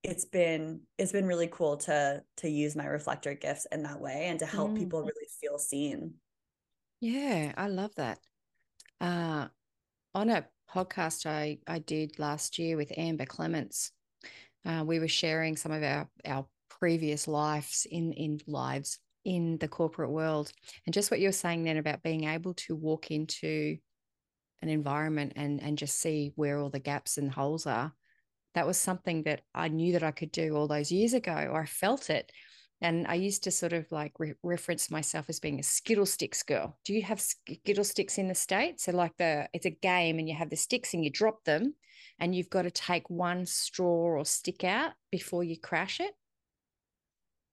it's 0.02 0.24
been 0.24 0.80
it's 0.98 1.12
been 1.12 1.26
really 1.26 1.48
cool 1.48 1.76
to 1.76 2.22
to 2.38 2.48
use 2.48 2.74
my 2.74 2.86
reflector 2.86 3.34
gifts 3.34 3.66
in 3.70 3.84
that 3.84 4.00
way 4.00 4.26
and 4.26 4.38
to 4.40 4.46
help 4.46 4.72
mm. 4.72 4.78
people 4.78 5.00
really 5.00 5.28
feel 5.40 5.58
seen. 5.58 6.14
Yeah 7.00 7.52
i 7.56 7.68
love 7.68 7.94
that. 7.96 8.18
Uh 9.00 9.48
on 10.14 10.28
a 10.28 10.46
podcast 10.74 11.26
I, 11.26 11.58
I 11.66 11.78
did 11.80 12.18
last 12.18 12.58
year 12.58 12.76
with 12.76 12.92
Amber 12.96 13.26
Clements. 13.26 13.92
Uh, 14.64 14.84
we 14.86 14.98
were 14.98 15.08
sharing 15.08 15.56
some 15.56 15.72
of 15.72 15.82
our, 15.82 16.08
our 16.24 16.46
previous 16.68 17.28
lives 17.28 17.86
in, 17.90 18.12
in 18.12 18.40
lives 18.46 18.98
in 19.24 19.58
the 19.58 19.68
corporate 19.68 20.10
world. 20.10 20.50
And 20.86 20.94
just 20.94 21.10
what 21.10 21.20
you're 21.20 21.32
saying 21.32 21.64
then 21.64 21.76
about 21.76 22.02
being 22.02 22.24
able 22.24 22.54
to 22.54 22.74
walk 22.74 23.10
into 23.10 23.76
an 24.62 24.68
environment 24.68 25.32
and, 25.36 25.62
and 25.62 25.76
just 25.76 26.00
see 26.00 26.32
where 26.36 26.58
all 26.58 26.70
the 26.70 26.78
gaps 26.78 27.18
and 27.18 27.30
holes 27.30 27.66
are, 27.66 27.92
that 28.54 28.66
was 28.66 28.76
something 28.76 29.24
that 29.24 29.40
I 29.54 29.68
knew 29.68 29.92
that 29.92 30.02
I 30.02 30.10
could 30.10 30.32
do 30.32 30.56
all 30.56 30.68
those 30.68 30.92
years 30.92 31.14
ago, 31.14 31.48
or 31.50 31.62
I 31.62 31.66
felt 31.66 32.10
it. 32.10 32.30
And 32.82 33.06
I 33.06 33.14
used 33.14 33.44
to 33.44 33.52
sort 33.52 33.72
of 33.72 33.90
like 33.92 34.12
re- 34.18 34.34
reference 34.42 34.90
myself 34.90 35.26
as 35.28 35.38
being 35.38 35.60
a 35.60 35.62
Skittle 35.62 36.04
Sticks 36.04 36.42
girl. 36.42 36.76
Do 36.84 36.92
you 36.92 37.02
have 37.02 37.20
Skittle 37.20 37.84
Sticks 37.84 38.18
in 38.18 38.26
the 38.26 38.34
States? 38.34 38.84
So, 38.84 38.92
like 38.92 39.16
the, 39.18 39.48
it's 39.52 39.66
a 39.66 39.70
game 39.70 40.18
and 40.18 40.28
you 40.28 40.34
have 40.34 40.50
the 40.50 40.56
sticks 40.56 40.92
and 40.92 41.04
you 41.04 41.10
drop 41.10 41.44
them 41.44 41.74
and 42.18 42.34
you've 42.34 42.50
got 42.50 42.62
to 42.62 42.70
take 42.72 43.08
one 43.08 43.46
straw 43.46 43.86
or 43.86 44.24
stick 44.24 44.64
out 44.64 44.92
before 45.12 45.44
you 45.44 45.58
crash 45.58 46.00
it. 46.00 46.10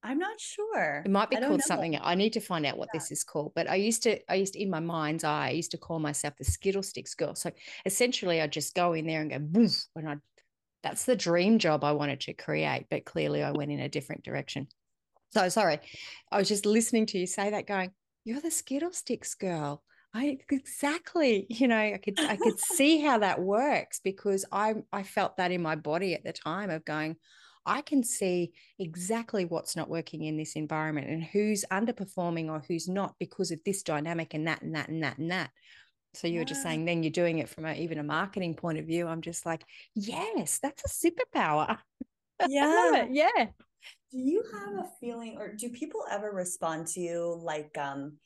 I'm 0.01 0.17
not 0.17 0.39
sure. 0.39 1.03
It 1.05 1.11
might 1.11 1.29
be 1.29 1.35
called 1.35 1.61
something. 1.61 1.99
I 2.01 2.15
need 2.15 2.33
to 2.33 2.39
find 2.39 2.65
out 2.65 2.77
what 2.77 2.89
yeah. 2.93 2.99
this 2.99 3.11
is 3.11 3.23
called. 3.23 3.51
But 3.53 3.69
I 3.69 3.75
used 3.75 4.03
to, 4.03 4.19
I 4.31 4.35
used 4.35 4.53
to, 4.53 4.61
in 4.61 4.69
my 4.69 4.79
mind's 4.79 5.23
eye, 5.23 5.47
I 5.47 5.51
used 5.51 5.71
to 5.71 5.77
call 5.77 5.99
myself 5.99 6.35
the 6.37 6.45
Skittle 6.45 6.83
Sticks 6.83 7.13
girl. 7.13 7.35
So 7.35 7.51
essentially, 7.85 8.41
I 8.41 8.47
just 8.47 8.73
go 8.75 8.93
in 8.93 9.05
there 9.05 9.21
and 9.21 9.29
go 9.29 9.39
boof, 9.39 9.85
and 9.95 10.09
I. 10.09 10.15
That's 10.81 11.03
the 11.03 11.17
dream 11.17 11.59
job 11.59 11.83
I 11.83 11.91
wanted 11.91 12.21
to 12.21 12.33
create, 12.33 12.85
but 12.89 13.03
clearly 13.03 13.43
I 13.43 13.51
went 13.51 13.69
in 13.69 13.81
a 13.81 13.89
different 13.89 14.23
direction. 14.23 14.69
So 15.31 15.47
sorry. 15.49 15.79
I 16.31 16.37
was 16.37 16.47
just 16.47 16.65
listening 16.65 17.05
to 17.07 17.19
you 17.19 17.27
say 17.27 17.51
that 17.51 17.67
going, 17.67 17.91
you're 18.23 18.41
the 18.41 18.51
Skittle 18.51 18.91
Sticks 18.91 19.35
girl. 19.35 19.83
I 20.13 20.39
exactly, 20.49 21.45
you 21.49 21.67
know, 21.67 21.77
I 21.77 21.99
could 22.03 22.19
I 22.19 22.35
could 22.35 22.59
see 22.75 22.99
how 22.99 23.19
that 23.19 23.39
works 23.39 23.99
because 24.03 24.45
I 24.51 24.75
I 24.91 25.03
felt 25.03 25.37
that 25.37 25.51
in 25.51 25.61
my 25.61 25.75
body 25.75 26.15
at 26.15 26.23
the 26.23 26.33
time 26.33 26.71
of 26.71 26.83
going, 26.83 27.17
I 27.65 27.81
can 27.81 28.03
see 28.03 28.51
exactly 28.79 29.45
what's 29.45 29.75
not 29.75 29.89
working 29.89 30.23
in 30.23 30.35
this 30.35 30.55
environment 30.55 31.09
and 31.09 31.23
who's 31.23 31.63
underperforming 31.71 32.49
or 32.49 32.63
who's 32.67 32.87
not 32.87 33.13
because 33.19 33.51
of 33.51 33.59
this 33.65 33.83
dynamic 33.83 34.33
and 34.33 34.47
that 34.47 34.63
and 34.63 34.75
that 34.75 34.89
and 34.89 35.03
that 35.03 35.19
and 35.19 35.29
that. 35.29 35.51
So 36.15 36.27
you 36.27 36.39
were 36.39 36.45
just 36.45 36.63
saying 36.63 36.85
then 36.85 37.03
you're 37.03 37.11
doing 37.11 37.37
it 37.37 37.49
from 37.49 37.65
a, 37.65 37.73
even 37.75 37.99
a 37.99 38.03
marketing 38.03 38.55
point 38.55 38.79
of 38.79 38.85
view. 38.85 39.07
I'm 39.07 39.21
just 39.21 39.45
like, 39.45 39.63
yes, 39.93 40.59
that's 40.61 40.83
a 40.85 41.11
superpower. 41.11 41.77
Yeah. 42.47 43.05
yeah 43.11 43.47
do 44.11 44.17
you 44.17 44.43
have 44.53 44.85
a 44.85 44.89
feeling 44.99 45.37
or 45.37 45.53
do 45.53 45.69
people 45.69 46.03
ever 46.09 46.31
respond 46.31 46.87
to 46.87 46.99
you 46.99 47.39
like 47.43 47.77
um 47.77 48.17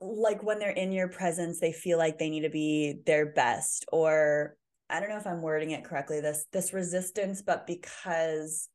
like 0.00 0.42
when 0.42 0.58
they're 0.58 0.70
in 0.70 0.92
your 0.92 1.08
presence 1.08 1.60
they 1.60 1.72
feel 1.72 1.98
like 1.98 2.18
they 2.18 2.30
need 2.30 2.42
to 2.42 2.50
be 2.50 3.00
their 3.06 3.26
best? 3.26 3.84
Or 3.92 4.56
i 4.88 4.98
don't 4.98 5.08
know 5.08 5.18
if 5.18 5.26
i'm 5.26 5.42
wording 5.42 5.70
it 5.70 5.84
correctly 5.84 6.20
this 6.20 6.46
this 6.52 6.72
resistance 6.72 7.42
but 7.42 7.66
because 7.66 8.68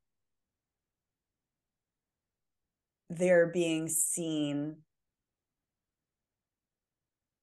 they're 3.10 3.46
being 3.46 3.88
seen. 3.88 4.76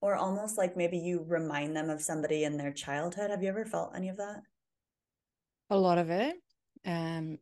Or 0.02 0.16
almost 0.16 0.58
like 0.58 0.76
maybe 0.76 0.98
you 0.98 1.24
remind 1.26 1.76
them 1.76 1.90
of 1.90 2.02
somebody 2.02 2.44
in 2.44 2.58
their 2.58 2.74
childhood. 2.74 3.30
Have 3.30 3.42
you 3.42 3.50
ever 3.50 3.66
felt 3.66 3.96
any 3.96 4.10
of 4.10 4.18
that? 4.18 4.42
A 5.70 5.78
lot 5.78 5.98
of 5.98 6.10
it 6.10 6.36
um, 6.86 7.38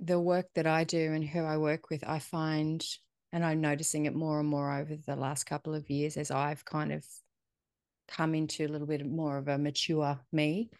the 0.00 0.18
work 0.18 0.46
that 0.54 0.66
I 0.66 0.84
do 0.84 1.12
and 1.12 1.24
who 1.24 1.40
I 1.40 1.56
work 1.56 1.90
with, 1.90 2.04
I 2.06 2.18
find, 2.18 2.84
and 3.32 3.44
I'm 3.44 3.60
noticing 3.60 4.06
it 4.06 4.14
more 4.14 4.40
and 4.40 4.48
more 4.48 4.72
over 4.72 4.96
the 4.96 5.16
last 5.16 5.44
couple 5.44 5.74
of 5.74 5.90
years 5.90 6.16
as 6.16 6.30
I've 6.30 6.64
kind 6.64 6.92
of 6.92 7.04
come 8.08 8.34
into 8.34 8.66
a 8.66 8.68
little 8.68 8.86
bit 8.86 9.06
more 9.06 9.38
of 9.38 9.48
a 9.48 9.58
mature 9.58 10.20
me, 10.32 10.70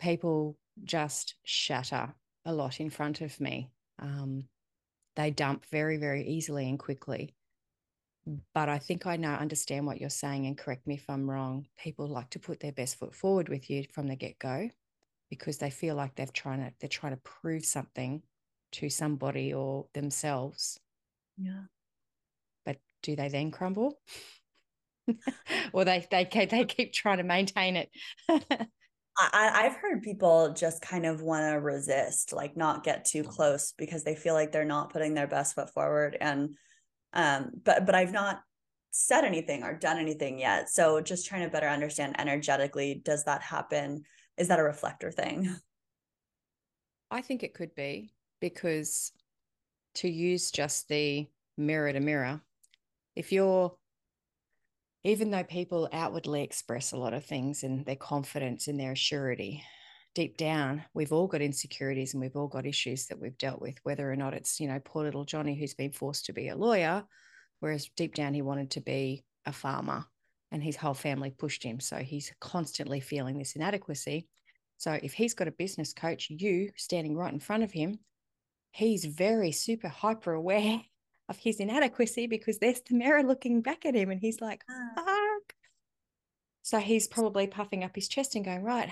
people 0.00 0.56
just 0.84 1.34
shatter 1.44 2.14
a 2.44 2.52
lot 2.52 2.80
in 2.80 2.90
front 2.90 3.20
of 3.20 3.40
me. 3.40 3.70
Um, 3.98 4.44
they 5.16 5.30
dump 5.30 5.64
very, 5.66 5.96
very 5.96 6.26
easily 6.26 6.68
and 6.68 6.78
quickly. 6.78 7.34
But 8.54 8.68
I 8.68 8.78
think 8.78 9.06
I 9.06 9.16
now 9.16 9.36
understand 9.36 9.86
what 9.86 10.00
you're 10.00 10.10
saying, 10.10 10.46
and 10.46 10.56
correct 10.56 10.86
me 10.86 10.94
if 10.94 11.08
I'm 11.08 11.28
wrong. 11.28 11.66
People 11.78 12.06
like 12.08 12.28
to 12.30 12.38
put 12.38 12.60
their 12.60 12.72
best 12.72 12.96
foot 12.96 13.14
forward 13.14 13.48
with 13.48 13.70
you 13.70 13.84
from 13.94 14.06
the 14.06 14.16
get 14.16 14.38
go 14.38 14.70
because 15.30 15.58
they 15.58 15.70
feel 15.70 15.94
like 15.94 16.14
they've 16.14 16.32
trying 16.32 16.60
to 16.60 16.72
they're 16.80 16.88
trying 16.88 17.14
to 17.14 17.20
prove 17.22 17.64
something 17.64 18.22
to 18.72 18.88
somebody 18.88 19.54
or 19.54 19.86
themselves. 19.94 20.78
Yeah. 21.36 21.64
But 22.64 22.78
do 23.02 23.16
they 23.16 23.28
then 23.28 23.50
crumble? 23.50 23.98
or 25.72 25.84
they 25.84 26.06
they 26.10 26.24
they 26.46 26.64
keep 26.64 26.92
trying 26.92 27.18
to 27.18 27.24
maintain 27.24 27.76
it. 27.76 27.90
I, 29.20 29.64
I've 29.64 29.76
heard 29.76 30.02
people 30.02 30.54
just 30.54 30.80
kind 30.80 31.04
of 31.04 31.22
want 31.22 31.42
to 31.42 31.58
resist, 31.58 32.32
like 32.32 32.56
not 32.56 32.84
get 32.84 33.04
too 33.04 33.24
close 33.24 33.72
because 33.76 34.04
they 34.04 34.14
feel 34.14 34.34
like 34.34 34.52
they're 34.52 34.64
not 34.64 34.92
putting 34.92 35.14
their 35.14 35.26
best 35.26 35.56
foot 35.56 35.72
forward. 35.74 36.16
And 36.20 36.50
um, 37.12 37.50
but 37.64 37.84
but 37.84 37.94
I've 37.94 38.12
not 38.12 38.40
said 38.90 39.24
anything 39.24 39.64
or 39.64 39.74
done 39.74 39.98
anything 39.98 40.38
yet. 40.38 40.68
So 40.68 41.00
just 41.00 41.26
trying 41.26 41.42
to 41.42 41.50
better 41.50 41.68
understand 41.68 42.18
energetically, 42.18 43.00
does 43.04 43.24
that 43.24 43.42
happen? 43.42 44.04
Is 44.38 44.48
that 44.48 44.60
a 44.60 44.64
reflector 44.64 45.10
thing? 45.10 45.54
I 47.10 47.20
think 47.22 47.42
it 47.42 47.54
could 47.54 47.74
be 47.74 48.12
because 48.40 49.12
to 49.96 50.08
use 50.08 50.50
just 50.50 50.88
the 50.88 51.26
mirror 51.56 51.92
to 51.92 52.00
mirror, 52.00 52.40
if 53.16 53.32
you're 53.32 53.74
even 55.04 55.30
though 55.30 55.44
people 55.44 55.88
outwardly 55.92 56.42
express 56.42 56.92
a 56.92 56.96
lot 56.96 57.14
of 57.14 57.24
things 57.24 57.62
and 57.62 57.86
their 57.86 57.96
confidence 57.96 58.68
and 58.68 58.78
their 58.78 58.94
surety, 58.94 59.64
deep 60.14 60.36
down, 60.36 60.84
we've 60.92 61.12
all 61.12 61.28
got 61.28 61.40
insecurities 61.40 62.12
and 62.12 62.20
we've 62.20 62.36
all 62.36 62.48
got 62.48 62.66
issues 62.66 63.06
that 63.06 63.20
we've 63.20 63.38
dealt 63.38 63.60
with, 63.60 63.76
whether 63.84 64.10
or 64.10 64.16
not 64.16 64.34
it's, 64.34 64.60
you 64.60 64.68
know, 64.68 64.80
poor 64.84 65.04
little 65.04 65.24
Johnny 65.24 65.58
who's 65.58 65.74
been 65.74 65.92
forced 65.92 66.26
to 66.26 66.32
be 66.32 66.48
a 66.48 66.56
lawyer, 66.56 67.04
whereas 67.60 67.88
deep 67.96 68.14
down 68.14 68.34
he 68.34 68.42
wanted 68.42 68.72
to 68.72 68.80
be 68.80 69.24
a 69.46 69.52
farmer 69.52 70.04
and 70.50 70.62
his 70.62 70.76
whole 70.76 70.94
family 70.94 71.30
pushed 71.30 71.62
him. 71.62 71.80
So 71.80 71.96
he's 71.96 72.32
constantly 72.40 73.00
feeling 73.00 73.38
this 73.38 73.54
inadequacy. 73.54 74.26
So 74.78 74.98
if 75.02 75.12
he's 75.12 75.34
got 75.34 75.48
a 75.48 75.52
business 75.52 75.92
coach, 75.92 76.30
you 76.30 76.70
standing 76.76 77.16
right 77.16 77.32
in 77.32 77.40
front 77.40 77.64
of 77.64 77.72
him, 77.72 77.98
he's 78.70 79.04
very 79.04 79.52
super 79.52 79.88
hyper 79.88 80.32
aware 80.32 80.80
of 81.28 81.36
his 81.36 81.60
inadequacy 81.60 82.26
because 82.26 82.58
there's 82.58 82.80
the 82.80 82.94
mirror 82.94 83.22
looking 83.22 83.60
back 83.60 83.84
at 83.84 83.94
him 83.94 84.10
and 84.10 84.20
he's 84.20 84.40
like, 84.40 84.64
ah. 84.70 84.90
fuck. 84.96 85.54
So 86.62 86.78
he's 86.78 87.08
probably 87.08 87.46
puffing 87.46 87.84
up 87.84 87.94
his 87.94 88.08
chest 88.08 88.34
and 88.34 88.44
going, 88.44 88.62
right, 88.62 88.90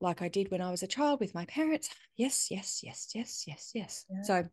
like 0.00 0.22
I 0.22 0.28
did 0.28 0.50
when 0.50 0.60
I 0.60 0.70
was 0.70 0.82
a 0.82 0.86
child 0.86 1.20
with 1.20 1.34
my 1.34 1.44
parents. 1.46 1.90
Yes, 2.16 2.50
yes, 2.50 2.80
yes, 2.82 3.10
yes, 3.14 3.44
yes, 3.46 3.70
yes. 3.74 4.04
Yeah. 4.10 4.22
So 4.22 4.48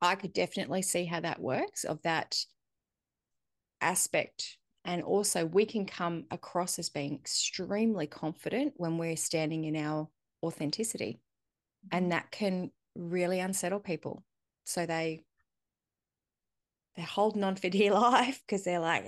I 0.00 0.14
could 0.14 0.32
definitely 0.32 0.82
see 0.82 1.04
how 1.04 1.20
that 1.20 1.40
works 1.40 1.84
of 1.84 2.02
that 2.02 2.36
aspect. 3.80 4.58
And 4.84 5.02
also, 5.02 5.46
we 5.46 5.64
can 5.64 5.86
come 5.86 6.24
across 6.30 6.78
as 6.78 6.90
being 6.90 7.14
extremely 7.14 8.06
confident 8.06 8.74
when 8.76 8.98
we're 8.98 9.16
standing 9.16 9.64
in 9.64 9.76
our 9.76 10.08
authenticity. 10.42 11.20
And 11.90 12.04
mm-hmm. 12.04 12.10
that 12.10 12.30
can 12.30 12.70
really 12.94 13.40
unsettle 13.40 13.80
people. 13.80 14.24
So 14.64 14.86
they 14.86 15.24
they're 16.96 17.04
holding 17.04 17.44
on 17.44 17.56
for 17.56 17.68
dear 17.70 17.92
life 17.92 18.40
because 18.46 18.64
they're 18.64 18.80
like, 18.80 19.06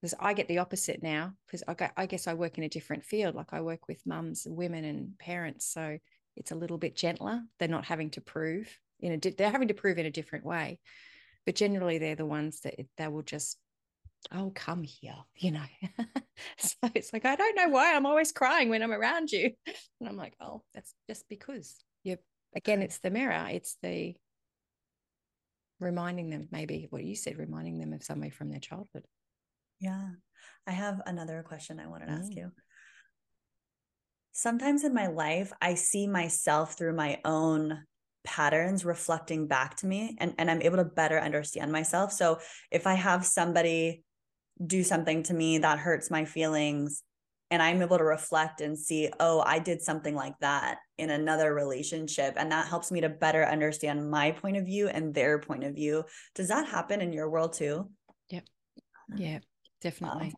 because 0.00 0.14
I 0.20 0.34
get 0.34 0.48
the 0.48 0.58
opposite 0.58 1.02
now 1.02 1.32
because 1.46 1.62
I, 1.66 1.90
I 1.96 2.06
guess 2.06 2.26
I 2.26 2.34
work 2.34 2.58
in 2.58 2.64
a 2.64 2.68
different 2.68 3.04
field. 3.04 3.34
Like 3.34 3.52
I 3.52 3.60
work 3.60 3.88
with 3.88 4.04
mums, 4.06 4.46
women, 4.48 4.84
and 4.84 5.18
parents, 5.18 5.66
so 5.66 5.98
it's 6.36 6.50
a 6.50 6.56
little 6.56 6.78
bit 6.78 6.96
gentler. 6.96 7.42
They're 7.58 7.68
not 7.68 7.86
having 7.86 8.10
to 8.10 8.20
prove 8.20 8.68
in 9.00 9.12
a 9.12 9.18
they're 9.18 9.50
having 9.50 9.68
to 9.68 9.74
prove 9.74 9.98
in 9.98 10.06
a 10.06 10.10
different 10.10 10.44
way, 10.44 10.78
but 11.46 11.54
generally 11.54 11.98
they're 11.98 12.16
the 12.16 12.26
ones 12.26 12.60
that 12.60 12.74
they 12.96 13.08
will 13.08 13.22
just 13.22 13.58
oh 14.32 14.52
come 14.54 14.82
here 14.82 15.16
you 15.36 15.50
know. 15.50 15.64
So 16.58 16.76
it's 16.94 17.12
like 17.12 17.24
i 17.24 17.36
don't 17.36 17.54
know 17.56 17.68
why 17.68 17.94
i'm 17.94 18.06
always 18.06 18.32
crying 18.32 18.68
when 18.68 18.82
i'm 18.82 18.92
around 18.92 19.30
you. 19.30 19.52
And 20.00 20.08
i'm 20.08 20.16
like 20.16 20.34
oh 20.40 20.62
that's 20.74 20.94
just 21.08 21.28
because 21.28 21.76
you 22.02 22.16
again 22.56 22.82
it's 22.82 22.98
the 22.98 23.10
mirror 23.10 23.46
it's 23.50 23.76
the 23.82 24.14
reminding 25.80 26.30
them 26.30 26.48
maybe 26.50 26.86
what 26.90 27.04
you 27.04 27.14
said 27.14 27.38
reminding 27.38 27.78
them 27.78 27.92
of 27.92 28.02
somebody 28.02 28.30
from 28.30 28.50
their 28.50 28.60
childhood. 28.60 29.04
Yeah. 29.80 30.08
I 30.66 30.72
have 30.72 31.00
another 31.06 31.44
question 31.46 31.80
i 31.80 31.86
wanted 31.86 32.06
to 32.06 32.12
mm. 32.12 32.18
ask 32.18 32.34
you. 32.34 32.50
Sometimes 34.32 34.84
in 34.84 34.92
my 34.94 35.06
life 35.06 35.52
i 35.60 35.74
see 35.74 36.06
myself 36.06 36.76
through 36.76 36.94
my 36.94 37.20
own 37.24 37.84
patterns 38.24 38.84
reflecting 38.84 39.46
back 39.46 39.76
to 39.76 39.86
me 39.86 40.16
and, 40.18 40.34
and 40.38 40.50
i'm 40.50 40.62
able 40.62 40.78
to 40.78 40.84
better 40.84 41.20
understand 41.20 41.70
myself. 41.70 42.12
So 42.12 42.38
if 42.70 42.86
i 42.86 42.94
have 42.94 43.24
somebody 43.24 44.02
do 44.64 44.82
something 44.82 45.22
to 45.22 45.34
me 45.34 45.58
that 45.58 45.78
hurts 45.78 46.10
my 46.10 46.24
feelings 46.24 47.02
and 47.50 47.62
i'm 47.62 47.82
able 47.82 47.98
to 47.98 48.04
reflect 48.04 48.60
and 48.60 48.78
see 48.78 49.10
oh 49.20 49.42
i 49.46 49.58
did 49.58 49.82
something 49.82 50.14
like 50.14 50.38
that 50.40 50.78
in 50.98 51.10
another 51.10 51.54
relationship 51.54 52.34
and 52.36 52.52
that 52.52 52.68
helps 52.68 52.92
me 52.92 53.00
to 53.00 53.08
better 53.08 53.44
understand 53.44 54.10
my 54.10 54.30
point 54.30 54.56
of 54.56 54.64
view 54.64 54.88
and 54.88 55.12
their 55.12 55.38
point 55.40 55.64
of 55.64 55.74
view. 55.74 56.04
Does 56.34 56.48
that 56.48 56.68
happen 56.68 57.00
in 57.00 57.12
your 57.12 57.28
world 57.28 57.52
too? 57.52 57.90
Yep. 58.30 58.44
Uh-huh. 58.76 59.16
Yeah 59.18 59.38
definitely. 59.80 60.28
Wow. 60.28 60.32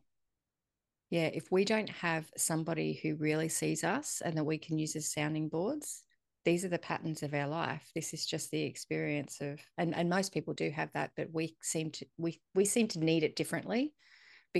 yeah 1.11 1.31
if 1.33 1.46
we 1.50 1.64
don't 1.64 1.88
have 1.88 2.26
somebody 2.37 2.98
who 3.02 3.14
really 3.16 3.48
sees 3.48 3.85
us 3.85 4.20
and 4.24 4.37
that 4.37 4.44
we 4.44 4.59
can 4.59 4.79
use 4.79 4.96
as 4.96 5.12
sounding 5.12 5.48
boards 5.48 6.02
these 6.44 6.64
are 6.64 6.68
the 6.68 6.79
patterns 6.79 7.24
of 7.24 7.35
our 7.35 7.48
life. 7.48 7.90
This 7.92 8.14
is 8.14 8.24
just 8.24 8.52
the 8.52 8.62
experience 8.62 9.38
of 9.40 9.59
and, 9.79 9.96
and 9.96 10.09
most 10.09 10.33
people 10.33 10.55
do 10.55 10.70
have 10.70 10.90
that 10.94 11.11
but 11.16 11.29
we 11.33 11.57
seem 11.61 11.90
to 11.92 12.07
we 12.18 12.40
we 12.55 12.64
seem 12.64 12.87
to 12.88 13.00
need 13.00 13.24
it 13.24 13.37
differently 13.37 13.92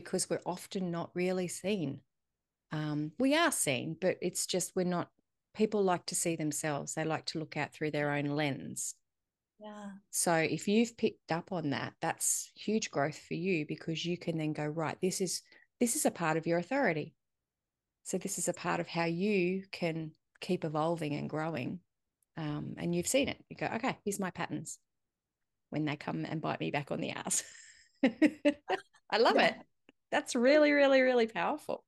because 0.01 0.29
we're 0.29 0.43
often 0.45 0.91
not 0.91 1.11
really 1.15 1.49
seen 1.49 2.01
um, 2.73 3.13
we 3.19 3.35
are 3.35 3.53
seen, 3.53 3.97
but 4.01 4.17
it's 4.21 4.47
just 4.47 4.75
we're 4.75 4.85
not. 4.85 5.11
People 5.55 5.83
like 5.83 6.05
to 6.07 6.15
see 6.15 6.37
themselves. 6.37 6.95
They 6.95 7.05
like 7.05 7.25
to 7.27 7.39
look 7.39 7.57
out 7.57 7.73
through 7.73 7.91
their 7.91 8.11
own 8.13 8.27
lens. 8.27 8.95
Yeah. 9.59 9.87
So 10.11 10.35
if 10.35 10.69
you've 10.69 10.99
picked 10.99 11.33
up 11.33 11.51
on 11.51 11.71
that, 11.71 11.95
that's 12.03 12.51
huge 12.55 12.91
growth 12.91 13.19
for 13.19 13.33
you 13.33 13.65
because 13.67 14.05
you 14.05 14.19
can 14.19 14.37
then 14.37 14.53
go 14.53 14.67
right. 14.67 14.99
This 15.01 15.21
is 15.23 15.41
this 15.81 15.97
is 15.97 16.05
a 16.05 16.11
part 16.11 16.37
of 16.37 16.47
your 16.47 16.59
authority. 16.59 17.15
So 18.05 18.19
this 18.19 18.39
is 18.39 18.49
a 18.49 18.53
part 18.53 18.81
of 18.81 18.87
how 18.87 19.05
you 19.05 19.65
can 19.73 20.11
keep 20.41 20.65
evolving 20.65 21.15
and 21.15 21.31
growing. 21.31 21.81
Um, 22.37 22.75
and 22.77 22.95
you've 22.95 23.09
seen 23.09 23.29
it. 23.29 23.43
You 23.49 23.57
go, 23.57 23.67
okay, 23.77 23.97
here's 24.05 24.21
my 24.21 24.31
patterns. 24.31 24.79
When 25.71 25.87
they 25.87 25.97
come 25.97 26.27
and 26.27 26.41
bite 26.41 26.61
me 26.61 26.71
back 26.71 26.93
on 26.93 27.01
the 27.01 27.11
ass, 27.11 27.43
I 28.05 29.19
love 29.19 29.37
yeah. 29.37 29.47
it. 29.47 29.55
That's 30.11 30.35
really, 30.35 30.73
really, 30.73 31.01
really 31.01 31.27
powerful 31.27 31.85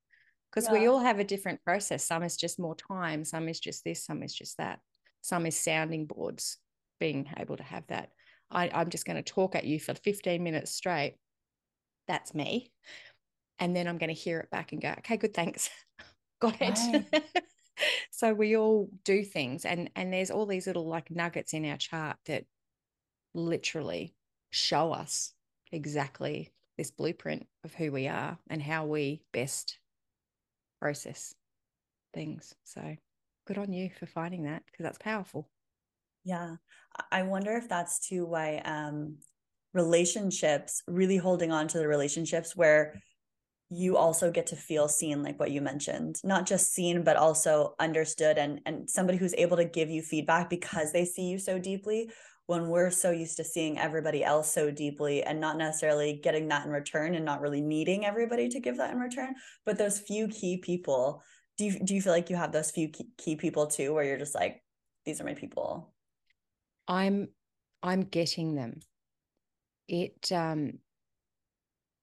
because 0.50 0.68
yeah. 0.68 0.78
we 0.78 0.86
all 0.86 0.98
have 0.98 1.18
a 1.18 1.24
different 1.24 1.62
process. 1.64 2.04
Some 2.04 2.22
is 2.22 2.36
just 2.36 2.58
more 2.58 2.74
time, 2.74 3.24
some 3.24 3.48
is 3.48 3.60
just 3.60 3.84
this, 3.84 4.04
some 4.04 4.22
is 4.22 4.34
just 4.34 4.56
that, 4.58 4.80
some 5.20 5.46
is 5.46 5.56
sounding 5.56 6.06
boards, 6.06 6.58
being 6.98 7.28
able 7.36 7.56
to 7.56 7.62
have 7.62 7.86
that. 7.88 8.10
I, 8.50 8.70
I'm 8.72 8.90
just 8.90 9.04
going 9.04 9.22
to 9.22 9.22
talk 9.22 9.54
at 9.54 9.64
you 9.64 9.78
for 9.78 9.94
15 9.94 10.42
minutes 10.42 10.72
straight. 10.72 11.16
That's 12.06 12.34
me. 12.34 12.72
And 13.58 13.76
then 13.76 13.86
I'm 13.86 13.98
going 13.98 14.08
to 14.08 14.14
hear 14.14 14.40
it 14.40 14.50
back 14.50 14.72
and 14.72 14.80
go, 14.80 14.94
okay, 14.98 15.16
good, 15.16 15.34
thanks. 15.34 15.68
Got 16.40 16.56
it. 16.60 17.04
Right. 17.12 17.24
so 18.10 18.32
we 18.32 18.56
all 18.56 18.88
do 19.04 19.22
things 19.22 19.64
and 19.64 19.90
and 19.94 20.12
there's 20.12 20.30
all 20.30 20.46
these 20.46 20.66
little 20.66 20.88
like 20.88 21.10
nuggets 21.10 21.52
in 21.52 21.64
our 21.64 21.76
chart 21.76 22.16
that 22.26 22.44
literally 23.34 24.14
show 24.50 24.92
us 24.92 25.32
exactly 25.70 26.52
this 26.78 26.90
blueprint 26.90 27.46
of 27.64 27.74
who 27.74 27.92
we 27.92 28.08
are 28.08 28.38
and 28.48 28.62
how 28.62 28.86
we 28.86 29.22
best 29.32 29.78
process 30.80 31.34
things. 32.14 32.54
So 32.64 32.96
good 33.46 33.58
on 33.58 33.72
you 33.72 33.90
for 33.98 34.06
finding 34.06 34.44
that 34.44 34.62
because 34.64 34.84
that's 34.84 34.98
powerful. 34.98 35.50
Yeah. 36.24 36.56
I 37.10 37.24
wonder 37.24 37.56
if 37.56 37.68
that's 37.68 38.08
too 38.08 38.24
why 38.24 38.62
um 38.64 39.18
relationships 39.74 40.82
really 40.86 41.18
holding 41.18 41.52
on 41.52 41.68
to 41.68 41.78
the 41.78 41.86
relationships 41.88 42.56
where 42.56 43.02
you 43.70 43.98
also 43.98 44.30
get 44.30 44.46
to 44.46 44.56
feel 44.56 44.88
seen 44.88 45.22
like 45.22 45.38
what 45.38 45.50
you 45.50 45.60
mentioned 45.60 46.16
not 46.24 46.46
just 46.46 46.72
seen 46.72 47.04
but 47.04 47.16
also 47.16 47.74
understood 47.78 48.38
and 48.38 48.62
and 48.64 48.88
somebody 48.88 49.18
who's 49.18 49.34
able 49.36 49.58
to 49.58 49.64
give 49.66 49.90
you 49.90 50.00
feedback 50.00 50.48
because 50.48 50.90
they 50.90 51.04
see 51.04 51.24
you 51.24 51.38
so 51.38 51.58
deeply 51.58 52.10
when 52.48 52.68
we're 52.68 52.90
so 52.90 53.10
used 53.10 53.36
to 53.36 53.44
seeing 53.44 53.78
everybody 53.78 54.24
else 54.24 54.50
so 54.50 54.70
deeply 54.70 55.22
and 55.22 55.38
not 55.38 55.58
necessarily 55.58 56.18
getting 56.24 56.48
that 56.48 56.64
in 56.64 56.72
return 56.72 57.14
and 57.14 57.22
not 57.22 57.42
really 57.42 57.60
needing 57.60 58.06
everybody 58.06 58.48
to 58.48 58.58
give 58.58 58.78
that 58.78 58.90
in 58.90 58.98
return. 58.98 59.34
But 59.66 59.76
those 59.76 60.00
few 60.00 60.28
key 60.28 60.56
people 60.56 61.22
do 61.58 61.66
you 61.66 61.78
do 61.84 61.94
you 61.94 62.00
feel 62.00 62.14
like 62.14 62.30
you 62.30 62.36
have 62.36 62.50
those 62.50 62.70
few 62.70 62.88
key, 62.88 63.08
key 63.18 63.36
people 63.36 63.66
too 63.66 63.92
where 63.92 64.02
you're 64.02 64.18
just 64.18 64.34
like 64.34 64.62
these 65.04 65.20
are 65.20 65.24
my 65.24 65.34
people 65.34 65.92
i'm 66.86 67.28
i'm 67.82 68.02
getting 68.02 68.54
them. 68.54 68.80
It 69.86 70.32
um 70.32 70.78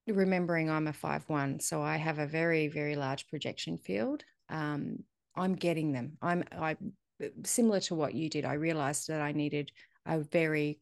remembering 0.06 0.70
i'm 0.70 0.86
a 0.86 0.92
5-1 0.92 1.60
so 1.60 1.82
i 1.82 1.96
have 1.96 2.20
a 2.20 2.26
very 2.28 2.68
very 2.68 2.94
large 2.94 3.26
projection 3.26 3.78
field 3.78 4.22
um 4.48 4.98
i'm 5.34 5.56
getting 5.56 5.90
them. 5.90 6.18
I'm 6.22 6.44
i 6.52 6.76
similar 7.44 7.80
to 7.80 7.96
what 7.96 8.14
you 8.14 8.28
did 8.28 8.44
i 8.44 8.52
realized 8.52 9.08
that 9.08 9.22
i 9.22 9.32
needed 9.32 9.72
a 10.06 10.20
very 10.20 10.80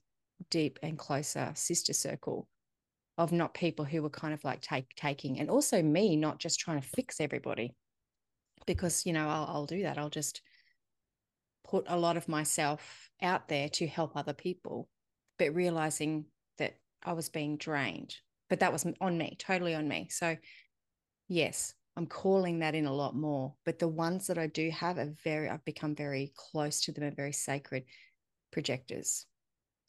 deep 0.50 0.78
and 0.82 0.98
closer 0.98 1.52
sister 1.54 1.92
circle 1.92 2.48
of 3.16 3.32
not 3.32 3.54
people 3.54 3.84
who 3.84 4.02
were 4.02 4.10
kind 4.10 4.34
of 4.34 4.42
like 4.44 4.60
take 4.60 4.86
taking 4.96 5.38
and 5.38 5.48
also 5.48 5.82
me 5.82 6.16
not 6.16 6.38
just 6.38 6.58
trying 6.58 6.80
to 6.80 6.88
fix 6.88 7.20
everybody. 7.20 7.74
Because 8.66 9.04
you 9.06 9.12
know 9.12 9.28
I'll, 9.28 9.46
I'll 9.48 9.66
do 9.66 9.82
that. 9.82 9.98
I'll 9.98 10.10
just 10.10 10.40
put 11.68 11.84
a 11.88 11.98
lot 11.98 12.16
of 12.16 12.28
myself 12.28 13.10
out 13.22 13.48
there 13.48 13.68
to 13.68 13.86
help 13.86 14.16
other 14.16 14.34
people 14.34 14.88
but 15.38 15.54
realizing 15.54 16.26
that 16.58 16.74
i 17.02 17.12
was 17.12 17.30
being 17.30 17.56
drained 17.56 18.14
but 18.50 18.60
that 18.60 18.72
was 18.72 18.86
on 19.00 19.16
me 19.16 19.34
totally 19.38 19.74
on 19.74 19.88
me. 19.88 20.08
So 20.10 20.36
yes 21.28 21.74
I'm 21.96 22.06
calling 22.06 22.58
that 22.58 22.74
in 22.74 22.86
a 22.86 22.92
lot 22.92 23.14
more. 23.14 23.54
But 23.64 23.78
the 23.78 23.88
ones 23.88 24.26
that 24.26 24.38
I 24.38 24.48
do 24.48 24.70
have 24.70 24.98
are 24.98 25.12
very, 25.22 25.48
I've 25.48 25.64
become 25.64 25.94
very 25.94 26.32
close 26.36 26.80
to 26.82 26.92
them 26.92 27.04
and 27.04 27.16
very 27.16 27.32
sacred 27.32 27.84
projectors. 28.54 29.26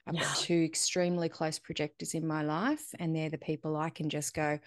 I've 0.08 0.20
got 0.20 0.36
two 0.38 0.64
extremely 0.64 1.30
close 1.30 1.60
projectors 1.60 2.14
in 2.14 2.28
my 2.28 2.44
life, 2.44 2.84
and 3.00 3.16
they're 3.16 3.30
the 3.30 3.38
people 3.38 3.78
I 3.78 3.90
can 3.90 4.10
just 4.10 4.34
go, 4.34 4.60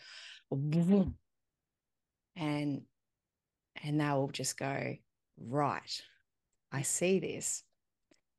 and 0.51 1.15
and 3.85 4.01
they'll 4.01 4.31
just 4.33 4.59
go 4.59 4.97
right. 5.39 6.03
I 6.73 6.83
see 6.83 7.21
this. 7.21 7.63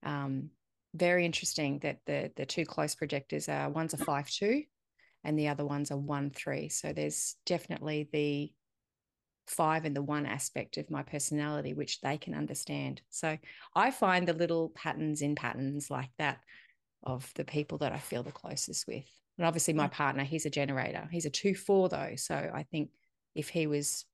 Um, 0.03 0.49
very 0.95 1.25
interesting 1.25 1.79
that 1.79 1.99
the 2.05 2.31
the 2.35 2.45
two 2.45 2.65
close 2.65 2.95
projectors 2.95 3.47
are 3.47 3.69
one's 3.69 3.93
a 3.93 3.97
five 3.97 4.29
two, 4.29 4.63
and 5.23 5.37
the 5.37 5.49
other 5.49 5.65
one's 5.65 5.91
a 5.91 5.97
one 5.97 6.31
three. 6.31 6.69
So 6.69 6.93
there's 6.93 7.35
definitely 7.45 8.09
the 8.11 8.51
five 9.49 9.85
and 9.85 9.95
the 9.95 10.01
one 10.01 10.25
aspect 10.25 10.77
of 10.77 10.91
my 10.91 11.03
personality 11.03 11.73
which 11.73 12.01
they 12.01 12.17
can 12.17 12.33
understand. 12.33 13.01
So 13.09 13.37
I 13.75 13.91
find 13.91 14.27
the 14.27 14.33
little 14.33 14.69
patterns 14.69 15.21
in 15.21 15.35
patterns 15.35 15.89
like 15.89 16.09
that 16.17 16.39
of 17.03 17.31
the 17.35 17.45
people 17.45 17.77
that 17.79 17.91
I 17.91 17.97
feel 17.97 18.23
the 18.23 18.31
closest 18.31 18.87
with. 18.87 19.05
And 19.37 19.45
obviously, 19.45 19.73
my 19.73 19.87
partner, 19.87 20.23
he's 20.23 20.45
a 20.45 20.49
generator. 20.49 21.07
He's 21.11 21.25
a 21.25 21.29
two 21.29 21.55
four 21.55 21.87
though, 21.89 22.13
so 22.17 22.35
I 22.35 22.63
think 22.63 22.89
if 23.35 23.49
he 23.49 23.67
was 23.67 24.05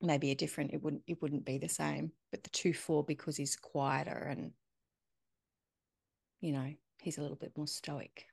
maybe 0.00 0.30
a 0.30 0.36
different, 0.36 0.72
it 0.72 0.82
wouldn't 0.82 1.02
it 1.06 1.20
wouldn't 1.20 1.44
be 1.44 1.58
the 1.58 1.68
same. 1.68 2.12
But 2.30 2.44
the 2.44 2.50
two 2.50 2.72
four 2.72 3.04
because 3.04 3.36
he's 3.36 3.56
quieter 3.56 4.28
and 4.30 4.52
you 6.40 6.52
know 6.52 6.72
he's 7.02 7.18
a 7.18 7.22
little 7.22 7.36
bit 7.36 7.52
more 7.56 7.66
stoic. 7.66 8.26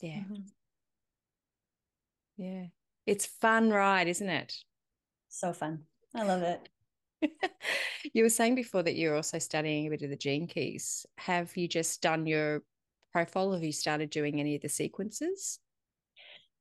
Yeah, 0.00 0.20
mm-hmm. 0.20 0.42
yeah, 2.36 2.66
it's 3.04 3.26
fun 3.26 3.70
ride, 3.70 4.06
isn't 4.06 4.28
it? 4.28 4.54
So 5.28 5.52
fun. 5.52 5.84
I 6.14 6.24
love 6.24 6.42
it. 6.42 6.68
you 8.12 8.22
were 8.22 8.28
saying 8.28 8.54
before 8.54 8.82
that 8.82 8.96
you're 8.96 9.16
also 9.16 9.38
studying 9.38 9.86
a 9.86 9.90
bit 9.90 10.02
of 10.02 10.10
the 10.10 10.16
gene 10.16 10.46
keys. 10.46 11.06
Have 11.16 11.56
you 11.56 11.68
just 11.68 12.00
done 12.00 12.26
your 12.26 12.62
profile? 13.12 13.52
Have 13.52 13.62
you 13.62 13.72
started 13.72 14.10
doing 14.10 14.40
any 14.40 14.54
of 14.56 14.62
the 14.62 14.68
sequences? 14.68 15.58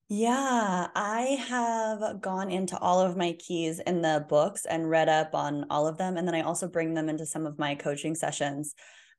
Yeah, 0.10 0.88
I 0.96 1.22
have 1.50 2.22
gone 2.22 2.50
into 2.50 2.78
all 2.80 3.02
of 3.02 3.18
my 3.18 3.34
keys 3.34 3.80
in 3.80 4.02
the 4.02 4.26
books 4.30 4.66
and 4.66 4.90
read 4.90 5.10
up 5.10 5.36
on 5.36 5.66
all 5.70 5.86
of 5.86 5.98
them. 5.98 6.16
And 6.16 6.26
then 6.26 6.36
I 6.36 6.42
also 6.42 6.68
bring 6.68 6.94
them 6.94 7.10
into 7.10 7.26
some 7.26 7.46
of 7.46 7.60
my 7.60 7.76
coaching 7.76 8.16
sessions, 8.16 8.74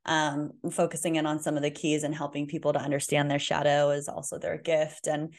um, 0.05 0.51
focusing 0.71 1.17
in 1.17 1.27
on 1.27 1.39
some 1.39 1.55
of 1.55 1.61
the 1.61 1.69
keys 1.69 2.03
and 2.03 2.15
helping 2.15 2.47
people 2.47 2.73
to 2.73 2.81
understand 2.81 3.29
their 3.29 3.37
shadow 3.37 3.91
is 3.91 4.07
also 4.07 4.39
their 4.39 4.57
gift. 4.57 5.05
And 5.05 5.35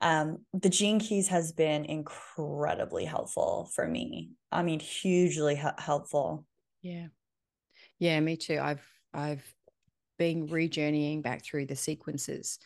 um, 0.00 0.38
the 0.54 0.70
gene 0.70 0.98
keys 0.98 1.28
has 1.28 1.52
been 1.52 1.84
incredibly 1.84 3.04
helpful 3.04 3.70
for 3.74 3.86
me. 3.86 4.30
I 4.50 4.62
mean, 4.62 4.80
hugely 4.80 5.60
helpful. 5.78 6.46
Yeah. 6.82 7.08
Yeah, 7.98 8.18
me 8.20 8.36
too. 8.36 8.58
I've 8.60 8.86
I've 9.12 9.44
been 10.18 10.46
rejourneying 10.46 11.22
back 11.22 11.44
through 11.44 11.66
the 11.66 11.76
sequences 11.76 12.58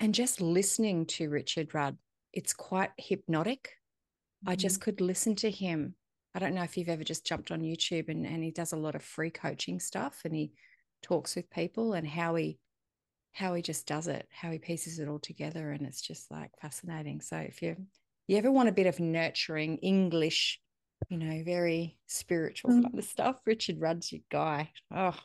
and 0.00 0.14
just 0.14 0.40
listening 0.40 1.04
to 1.06 1.28
Richard 1.28 1.74
Rudd, 1.74 1.96
it's 2.32 2.54
quite 2.54 2.90
hypnotic. 2.96 3.64
Mm-hmm. 4.44 4.50
I 4.50 4.56
just 4.56 4.80
could 4.80 5.00
listen 5.00 5.36
to 5.36 5.50
him. 5.50 5.94
I 6.34 6.38
don't 6.38 6.54
know 6.54 6.62
if 6.62 6.76
you've 6.76 6.88
ever 6.88 7.04
just 7.04 7.26
jumped 7.26 7.50
on 7.50 7.60
YouTube 7.60 8.08
and, 8.08 8.26
and 8.26 8.42
he 8.42 8.50
does 8.50 8.72
a 8.72 8.78
lot 8.78 8.94
of 8.94 9.02
free 9.02 9.30
coaching 9.30 9.78
stuff 9.78 10.22
and 10.24 10.34
he 10.34 10.52
talks 11.02 11.36
with 11.36 11.50
people 11.50 11.92
and 11.92 12.06
how 12.06 12.34
he 12.36 12.58
how 13.32 13.54
he 13.54 13.62
just 13.62 13.86
does 13.86 14.08
it, 14.08 14.26
how 14.30 14.50
he 14.50 14.58
pieces 14.58 14.98
it 14.98 15.08
all 15.08 15.18
together. 15.18 15.70
And 15.70 15.86
it's 15.86 16.00
just 16.00 16.30
like 16.30 16.50
fascinating. 16.60 17.20
So 17.20 17.36
if 17.36 17.62
you 17.62 17.76
you 18.26 18.36
ever 18.36 18.52
want 18.52 18.68
a 18.68 18.72
bit 18.72 18.86
of 18.86 19.00
nurturing 19.00 19.78
English, 19.78 20.60
you 21.08 21.18
know, 21.18 21.42
very 21.44 21.98
spiritual 22.06 22.70
mm-hmm. 22.70 22.82
kind 22.82 22.98
of 22.98 23.04
stuff, 23.04 23.40
Richard 23.44 23.80
Rudd's 23.80 24.12
your 24.12 24.20
guy. 24.30 24.70
Oh, 24.94 25.16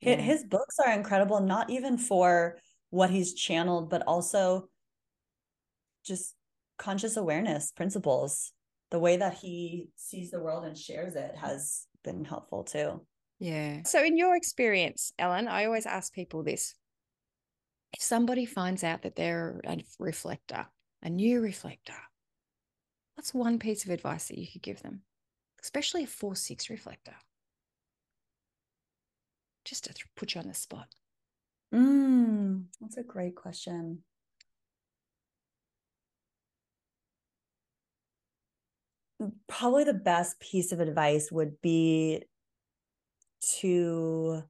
yeah. 0.00 0.16
His 0.16 0.44
books 0.44 0.76
are 0.84 0.92
incredible, 0.92 1.40
not 1.40 1.70
even 1.70 1.96
for 1.96 2.58
what 2.90 3.10
he's 3.10 3.34
channeled, 3.34 3.90
but 3.90 4.02
also 4.06 4.68
just 6.04 6.34
conscious 6.78 7.16
awareness 7.16 7.72
principles. 7.72 8.52
The 8.90 8.98
way 8.98 9.16
that 9.16 9.34
he 9.34 9.88
sees 9.96 10.30
the 10.30 10.40
world 10.40 10.64
and 10.64 10.76
shares 10.76 11.14
it 11.14 11.34
has 11.36 11.86
been 12.04 12.24
helpful 12.24 12.64
too. 12.64 13.06
Yeah. 13.38 13.82
So, 13.84 14.04
in 14.04 14.16
your 14.16 14.36
experience, 14.36 15.12
Ellen, 15.18 15.48
I 15.48 15.64
always 15.64 15.86
ask 15.86 16.12
people 16.12 16.42
this 16.42 16.74
if 17.92 18.02
somebody 18.02 18.44
finds 18.44 18.84
out 18.84 19.02
that 19.02 19.16
they're 19.16 19.60
a 19.64 19.78
reflector, 19.98 20.66
a 21.02 21.08
new 21.08 21.40
reflector, 21.40 21.94
what's 23.14 23.32
one 23.32 23.58
piece 23.58 23.84
of 23.84 23.90
advice 23.90 24.28
that 24.28 24.38
you 24.38 24.46
could 24.46 24.62
give 24.62 24.82
them, 24.82 25.02
especially 25.62 26.04
a 26.04 26.06
4 26.06 26.34
6 26.34 26.68
reflector? 26.68 27.14
just 29.68 29.84
to 29.84 29.94
put 30.16 30.34
you 30.34 30.40
on 30.40 30.48
the 30.48 30.54
spot? 30.54 30.88
Mm, 31.74 32.64
that's 32.80 32.96
a 32.96 33.02
great 33.02 33.36
question. 33.36 34.02
Probably 39.46 39.84
the 39.84 39.94
best 39.94 40.40
piece 40.40 40.72
of 40.72 40.80
advice 40.80 41.30
would 41.30 41.60
be 41.60 42.22
to 43.60 44.42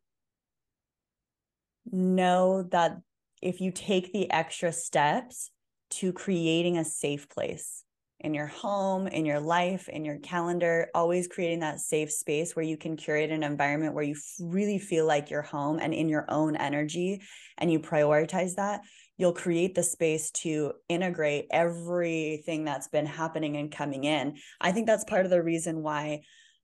know 1.91 2.63
that 2.71 2.99
if 3.41 3.61
you 3.61 3.71
take 3.71 4.13
the 4.13 4.31
extra 4.31 4.73
steps 4.73 5.51
to 5.91 6.13
creating 6.13 6.79
a 6.79 6.85
safe 6.85 7.29
place 7.29 7.85
in 8.21 8.35
your 8.35 8.47
home, 8.47 9.07
in 9.07 9.25
your 9.25 9.39
life, 9.39 9.89
in 9.89 10.05
your 10.05 10.19
calendar, 10.19 10.89
always 10.95 11.29
creating 11.29 11.61
that 11.61 11.79
safe 11.79 12.11
space 12.11 12.57
where 12.57 12.65
you 12.65 12.77
can 12.77 12.97
curate 12.97 13.31
an 13.31 13.45
environment 13.45 13.95
where 13.95 14.05
you 14.05 14.17
really 14.41 14.79
feel 14.79 15.07
like 15.07 15.31
you're 15.31 15.41
home 15.41 15.79
and 15.81 15.95
in 15.95 16.09
your 16.09 16.25
own 16.29 16.57
energy 16.57 17.23
and 17.59 17.71
you 17.71 17.79
prioritize 17.79 18.57
that, 18.57 18.81
you'll 19.17 19.33
create 19.33 19.75
the 19.75 19.83
space 19.85 20.33
to 20.33 20.73
integrate 20.89 21.47
everything 21.53 22.65
that's 22.65 22.89
been 22.89 23.07
happening 23.07 23.57
and 23.57 23.71
coming 23.71 24.03
in. 24.03 24.37
I 24.61 24.73
think 24.73 24.89
that's 24.89 25.05
part 25.05 25.25
of 25.25 25.31
the 25.31 25.43
reason 25.43 25.83
why 25.83 26.23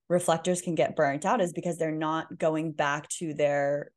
reflectors 0.09 0.61
can 0.61 0.75
get 0.75 0.97
burnt 0.97 1.25
out 1.25 1.41
is 1.41 1.53
because 1.53 1.79
they're 1.79 1.91
not 1.91 2.39
going 2.39 2.73
back 2.73 3.09
to 3.09 3.35
their 3.35 3.91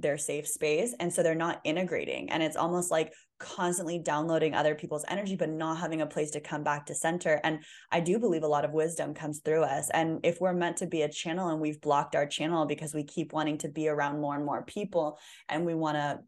their 0.00 0.16
safe 0.16 0.46
space. 0.46 0.94
And 1.00 1.12
so 1.12 1.22
they're 1.22 1.34
not 1.34 1.60
integrating. 1.64 2.30
And 2.30 2.40
it's 2.40 2.56
almost 2.56 2.88
like 2.90 3.12
constantly 3.40 3.98
downloading 3.98 4.54
other 4.54 4.74
people's 4.74 5.04
energy 5.08 5.36
but 5.36 5.48
not 5.48 5.78
having 5.78 6.00
a 6.00 6.06
place 6.06 6.30
to 6.30 6.40
come 6.40 6.62
back 6.62 6.86
to 6.86 6.94
center. 6.94 7.40
And 7.44 7.64
i 7.90 8.00
do 8.00 8.18
believe 8.18 8.42
a 8.42 8.48
lot 8.48 8.64
of 8.64 8.72
wisdom 8.72 9.12
comes 9.14 9.40
through 9.40 9.62
us. 9.62 9.90
And 9.90 10.20
if 10.22 10.40
we're 10.40 10.52
meant 10.52 10.78
to 10.78 10.86
be 10.86 11.02
a 11.02 11.10
channel 11.10 11.48
and 11.48 11.60
we've 11.60 11.80
blocked 11.80 12.14
our 12.14 12.26
channel 12.26 12.66
because 12.66 12.94
we 12.94 13.04
keep 13.04 13.32
wanting 13.32 13.58
to 13.58 13.68
be 13.68 13.88
around 13.88 14.20
more 14.20 14.36
and 14.36 14.46
more 14.46 14.62
people 14.64 15.18
and 15.48 15.66
we 15.66 15.74
want 15.74 15.96
to 15.96 16.20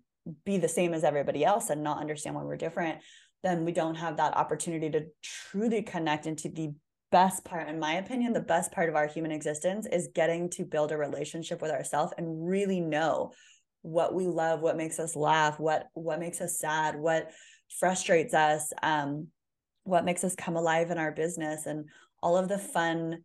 be 0.44 0.58
the 0.58 0.68
same 0.68 0.92
as 0.92 1.04
everybody 1.04 1.44
else 1.44 1.70
and 1.70 1.82
not 1.82 2.00
understand 2.00 2.36
why 2.36 2.42
we're 2.42 2.56
different 2.56 2.98
then 3.42 3.64
we 3.64 3.72
don't 3.72 3.94
have 3.94 4.18
that 4.18 4.36
opportunity 4.36 4.90
to 4.90 5.06
truly 5.22 5.82
connect 5.82 6.26
into 6.26 6.48
the 6.48 6.74
best 7.10 7.44
part 7.44 7.68
in 7.68 7.78
my 7.78 7.94
opinion 7.94 8.32
the 8.32 8.40
best 8.40 8.70
part 8.70 8.88
of 8.88 8.94
our 8.94 9.06
human 9.06 9.32
existence 9.32 9.86
is 9.90 10.08
getting 10.14 10.48
to 10.48 10.64
build 10.64 10.92
a 10.92 10.96
relationship 10.96 11.60
with 11.60 11.70
ourselves 11.70 12.12
and 12.16 12.46
really 12.48 12.80
know 12.80 13.32
what 13.82 14.14
we 14.14 14.26
love, 14.26 14.60
what 14.60 14.76
makes 14.76 14.98
us 14.98 15.16
laugh, 15.16 15.58
what 15.58 15.88
what 15.94 16.20
makes 16.20 16.40
us 16.40 16.58
sad, 16.58 16.96
what 16.96 17.30
frustrates 17.78 18.34
us, 18.34 18.72
um, 18.82 19.28
what 19.84 20.04
makes 20.04 20.24
us 20.24 20.34
come 20.34 20.56
alive 20.56 20.90
in 20.90 20.98
our 20.98 21.12
business, 21.12 21.66
and 21.66 21.88
all 22.22 22.36
of 22.36 22.48
the 22.48 22.58
fun 22.58 23.24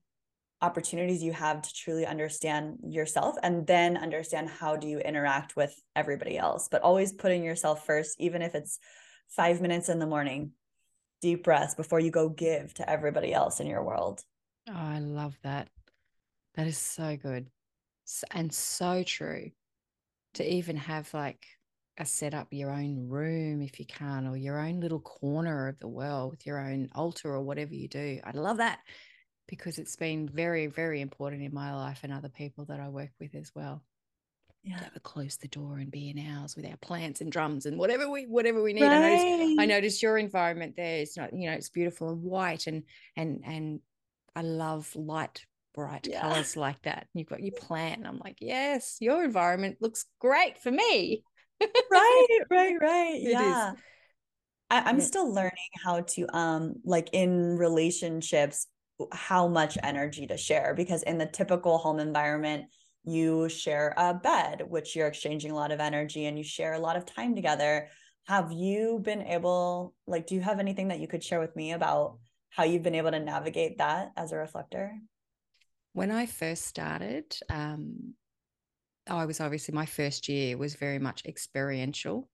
opportunities 0.62 1.22
you 1.22 1.34
have 1.34 1.62
to 1.62 1.74
truly 1.74 2.06
understand 2.06 2.78
yourself 2.88 3.36
and 3.44 3.68
then 3.68 3.98
understand 3.98 4.50
how 4.50 4.76
do 4.76 4.88
you 4.88 5.00
interact 5.00 5.56
with 5.56 5.76
everybody 5.96 6.38
else. 6.38 6.70
But 6.72 6.82
always 6.82 7.12
putting 7.12 7.44
yourself 7.44 7.86
first 7.86 8.16
even 8.20 8.42
if 8.42 8.56
it's 8.56 8.80
5 9.30 9.62
minutes 9.62 9.90
in 9.90 10.00
the 10.00 10.08
morning 10.08 10.52
deep 11.26 11.44
breaths 11.44 11.74
before 11.74 12.00
you 12.00 12.12
go 12.12 12.30
give 12.30 12.74
to 12.74 12.88
everybody 12.90 13.34
else 13.34 13.60
in 13.60 13.68
your 13.68 13.84
world 13.84 14.24
oh 14.70 14.74
i 14.76 15.00
love 15.00 15.38
that 15.44 15.68
that 16.56 16.68
is 16.68 16.78
so 16.78 17.18
good 17.18 17.48
and 18.32 18.54
so 18.54 19.04
true 19.04 19.50
to 20.36 20.54
even 20.54 20.78
have 20.78 21.12
like 21.14 21.46
a 21.98 22.06
set 22.06 22.34
up 22.34 22.48
your 22.52 22.72
own 22.72 23.08
room 23.08 23.62
if 23.62 23.80
you 23.80 23.86
can, 23.86 24.28
or 24.28 24.36
your 24.36 24.60
own 24.60 24.80
little 24.80 25.00
corner 25.00 25.68
of 25.68 25.80
the 25.80 25.88
world 25.88 26.32
with 26.32 26.46
your 26.46 26.60
own 26.60 26.90
altar 26.94 27.34
or 27.34 27.42
whatever 27.42 27.74
you 27.74 27.88
do. 27.88 28.20
I 28.24 28.32
love 28.32 28.58
that 28.58 28.80
because 29.48 29.78
it's 29.78 29.96
been 29.96 30.28
very, 30.28 30.68
very 30.68 31.02
important 31.02 31.44
in 31.44 31.54
my 31.54 31.74
life 31.74 32.00
and 32.04 32.12
other 32.12 32.30
people 32.30 32.66
that 32.66 32.80
I 32.80 32.90
work 32.90 33.12
with 33.20 33.34
as 33.36 33.52
well. 33.56 33.82
Yeah. 34.66 34.78
To 34.78 34.86
ever 34.88 35.00
close 35.00 35.38
the 35.38 35.48
door 35.48 35.78
and 35.78 35.92
be 35.92 36.10
in 36.10 36.18
ours 36.36 36.56
with 36.56 36.66
our 36.66 36.78
plants 36.78 37.22
and 37.22 37.32
drums 37.32 37.68
and 37.68 37.78
whatever 37.78 38.10
we 38.10 38.24
whatever 38.24 38.64
we 38.64 38.74
need. 38.74 38.82
Right. 38.82 38.94
I 38.94 39.00
noticed 39.00 39.60
I 39.60 39.66
noticed 39.66 40.04
your 40.04 40.18
environment 40.18 40.76
there. 40.76 41.02
It's 41.02 41.16
not, 41.16 41.34
you 41.34 41.48
know, 41.48 41.56
it's 41.56 41.70
beautiful 41.70 42.10
and 42.10 42.24
white 42.24 42.66
and 42.66 42.84
and 43.16 43.42
and 43.46 43.80
I 44.36 44.42
love 44.42 44.92
light 44.96 45.46
bright 45.76 46.08
yeah. 46.10 46.22
colors 46.22 46.58
like 46.58 46.82
that. 46.82 47.08
You've 47.14 47.30
got 47.30 47.44
your 47.44 47.54
plant. 47.54 48.08
I'm 48.08 48.20
like, 48.24 48.38
yes, 48.42 48.98
your 49.00 49.24
environment 49.24 49.78
looks 49.82 50.06
great 50.20 50.58
for 50.58 50.72
me. 50.72 51.24
right, 51.62 52.28
right, 52.50 52.76
right. 52.82 53.20
yeah. 53.22 53.74
I, 54.72 54.90
am 54.90 55.00
still 55.00 55.32
learning 55.32 55.52
how 55.84 56.02
to 56.02 56.36
um 56.36 56.74
like 56.84 57.10
in 57.14 57.56
relationships 57.56 58.66
how 59.12 59.48
much 59.48 59.78
energy 59.84 60.26
to 60.28 60.38
share 60.38 60.74
because 60.74 61.04
in 61.04 61.18
the 61.20 61.26
typical 61.28 61.78
home 61.78 62.00
environment 62.00 62.66
you 63.06 63.48
share 63.50 63.94
a 63.98 64.14
bed 64.14 64.64
which 64.68 64.96
you're 64.96 65.08
exchanging 65.08 65.52
a 65.52 65.56
lot 65.56 65.72
of 65.72 65.80
energy 65.80 66.26
and 66.26 66.38
you 66.38 66.44
share 66.44 66.74
a 66.74 66.80
lot 66.80 66.96
of 66.96 67.06
time 67.06 67.36
together. 67.36 67.88
Have 68.26 68.52
you 68.52 69.00
been 69.04 69.22
able 69.22 69.94
like 70.08 70.28
do 70.28 70.36
you 70.36 70.42
have 70.42 70.60
anything 70.60 70.88
that 70.88 71.00
you 71.00 71.08
could 71.08 71.24
share 71.24 71.40
with 71.40 71.56
me 71.56 71.74
about 71.74 72.18
how 72.50 72.64
you've 72.64 72.84
been 72.84 72.96
able 72.96 73.12
to 73.12 73.20
navigate 73.20 73.78
that 73.78 74.12
as 74.18 74.32
a 74.32 74.38
reflector? 74.38 74.98
When 75.94 76.12
i 76.12 76.26
first 76.26 76.66
started 76.66 77.38
um 77.50 78.16
i 79.08 79.26
was 79.26 79.40
obviously 79.40 79.74
my 79.74 79.86
first 79.86 80.28
year 80.28 80.58
was 80.58 80.76
very 80.76 81.00
much 81.00 81.24
experiential 81.26 82.28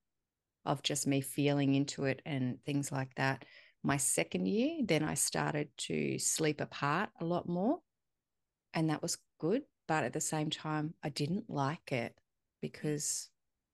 of 0.65 0.81
just 0.83 1.05
me 1.05 1.21
feeling 1.21 1.75
into 1.75 2.05
it 2.05 2.21
and 2.25 2.63
things 2.65 2.91
like 2.91 3.13
that. 3.15 3.45
My 3.83 3.97
second 3.97 4.47
year 4.47 4.79
then 4.85 5.03
i 5.03 5.15
started 5.15 5.67
to 5.89 6.17
sleep 6.17 6.61
apart 6.61 7.09
a 7.19 7.25
lot 7.25 7.49
more 7.49 7.79
and 8.73 8.89
that 8.89 9.01
was 9.01 9.17
good 9.39 9.63
but 9.91 10.05
at 10.05 10.13
the 10.13 10.21
same 10.21 10.49
time 10.49 10.93
i 11.03 11.09
didn't 11.09 11.49
like 11.49 11.91
it 11.91 12.15
because 12.61 13.27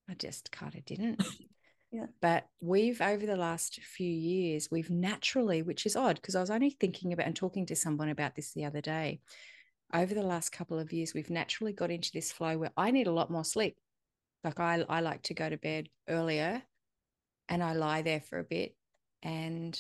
i 0.09 0.15
just 0.15 0.51
kind 0.51 0.73
of 0.73 0.83
didn't 0.85 1.23
yeah. 1.91 2.07
But 2.21 2.47
we've 2.59 3.01
over 3.01 3.25
the 3.25 3.37
last 3.37 3.79
few 3.81 4.09
years, 4.09 4.69
we've 4.69 4.89
naturally, 4.89 5.61
which 5.61 5.85
is 5.85 5.95
odd 5.95 6.15
because 6.17 6.35
I 6.35 6.41
was 6.41 6.49
only 6.49 6.69
thinking 6.69 7.13
about 7.13 7.27
and 7.27 7.35
talking 7.35 7.65
to 7.67 7.75
someone 7.75 8.09
about 8.09 8.35
this 8.35 8.53
the 8.53 8.65
other 8.65 8.81
day. 8.81 9.21
Over 9.93 10.13
the 10.13 10.23
last 10.23 10.51
couple 10.51 10.79
of 10.79 10.91
years, 10.91 11.13
we've 11.13 11.29
naturally 11.29 11.71
got 11.71 11.91
into 11.91 12.11
this 12.13 12.31
flow 12.31 12.57
where 12.57 12.73
I 12.75 12.91
need 12.91 13.07
a 13.07 13.13
lot 13.13 13.31
more 13.31 13.45
sleep. 13.45 13.77
Like 14.43 14.59
I, 14.59 14.83
I 14.89 14.99
like 14.99 15.23
to 15.23 15.33
go 15.33 15.49
to 15.49 15.57
bed 15.57 15.87
earlier 16.09 16.61
and 17.47 17.63
I 17.63 17.73
lie 17.73 18.01
there 18.01 18.21
for 18.21 18.39
a 18.39 18.43
bit 18.43 18.75
and 19.23 19.79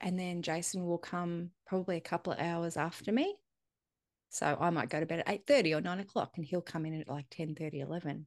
and 0.00 0.18
then 0.18 0.42
Jason 0.42 0.86
will 0.86 0.98
come 0.98 1.50
probably 1.66 1.96
a 1.96 2.00
couple 2.00 2.32
of 2.32 2.38
hours 2.38 2.76
after 2.76 3.10
me. 3.10 3.34
So 4.30 4.56
I 4.60 4.70
might 4.70 4.90
go 4.90 5.00
to 5.00 5.06
bed 5.06 5.20
at 5.20 5.28
8 5.28 5.46
30 5.46 5.74
or 5.74 5.80
9 5.80 6.00
o'clock 6.00 6.32
and 6.36 6.44
he'll 6.44 6.60
come 6.60 6.86
in 6.86 7.00
at 7.00 7.08
like 7.08 7.26
10 7.30 7.54
30, 7.54 7.80
11 7.80 8.26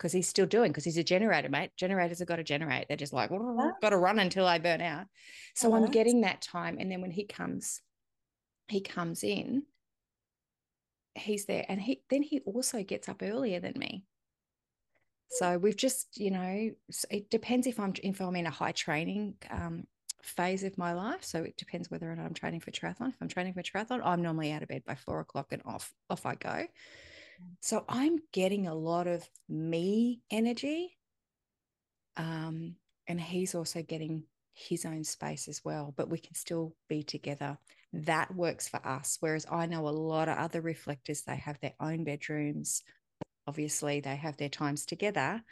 because 0.00 0.12
he's 0.12 0.28
still 0.28 0.46
doing 0.46 0.70
because 0.70 0.84
he's 0.84 0.96
a 0.96 1.04
generator, 1.04 1.50
mate. 1.50 1.72
Generators 1.76 2.20
have 2.20 2.28
got 2.28 2.36
to 2.36 2.42
generate. 2.42 2.88
They're 2.88 2.96
just 2.96 3.12
like, 3.12 3.28
got 3.82 3.90
to 3.90 3.98
run 3.98 4.18
until 4.18 4.46
I 4.46 4.58
burn 4.58 4.80
out. 4.80 5.06
So 5.54 5.68
uh-huh. 5.68 5.84
I'm 5.84 5.90
getting 5.90 6.22
that 6.22 6.40
time. 6.40 6.78
And 6.80 6.90
then 6.90 7.02
when 7.02 7.10
he 7.10 7.24
comes, 7.24 7.82
he 8.68 8.80
comes 8.80 9.22
in, 9.22 9.64
he's 11.14 11.44
there. 11.44 11.66
And 11.68 11.78
he 11.78 12.02
then 12.08 12.22
he 12.22 12.40
also 12.46 12.82
gets 12.82 13.10
up 13.10 13.22
earlier 13.22 13.60
than 13.60 13.74
me. 13.76 14.04
So 15.32 15.58
we've 15.58 15.76
just, 15.76 16.18
you 16.18 16.30
know, 16.30 16.70
it 17.10 17.30
depends 17.30 17.66
if 17.66 17.78
I'm 17.78 17.92
if 18.02 18.22
I'm 18.22 18.36
in 18.36 18.46
a 18.46 18.50
high 18.50 18.72
training 18.72 19.34
um, 19.50 19.84
phase 20.22 20.64
of 20.64 20.78
my 20.78 20.92
life. 20.92 21.24
So 21.24 21.42
it 21.42 21.56
depends 21.56 21.90
whether 21.90 22.10
or 22.10 22.16
not 22.16 22.26
I'm 22.26 22.34
training 22.34 22.60
for 22.60 22.70
triathlon. 22.70 23.10
If 23.10 23.16
I'm 23.20 23.28
training 23.28 23.54
for 23.54 23.62
triathlon, 23.62 24.00
I'm 24.04 24.22
normally 24.22 24.52
out 24.52 24.62
of 24.62 24.68
bed 24.68 24.84
by 24.86 24.94
four 24.94 25.20
o'clock 25.20 25.52
and 25.52 25.62
off 25.64 25.92
off 26.08 26.26
I 26.26 26.34
go. 26.34 26.66
So 27.60 27.84
I'm 27.88 28.18
getting 28.32 28.66
a 28.66 28.74
lot 28.74 29.06
of 29.06 29.28
me 29.48 30.20
energy. 30.30 30.98
Um, 32.16 32.76
and 33.06 33.20
he's 33.20 33.54
also 33.54 33.82
getting 33.82 34.24
his 34.52 34.84
own 34.84 35.04
space 35.04 35.48
as 35.48 35.64
well, 35.64 35.94
but 35.96 36.10
we 36.10 36.18
can 36.18 36.34
still 36.34 36.74
be 36.88 37.02
together. 37.02 37.58
That 37.92 38.34
works 38.34 38.68
for 38.68 38.84
us. 38.86 39.16
Whereas 39.20 39.46
I 39.50 39.66
know 39.66 39.88
a 39.88 39.90
lot 39.90 40.28
of 40.28 40.36
other 40.36 40.60
reflectors, 40.60 41.22
they 41.22 41.36
have 41.36 41.58
their 41.60 41.74
own 41.80 42.04
bedrooms. 42.04 42.82
Obviously, 43.46 44.00
they 44.00 44.16
have 44.16 44.36
their 44.36 44.48
times 44.48 44.86
together, 44.86 45.42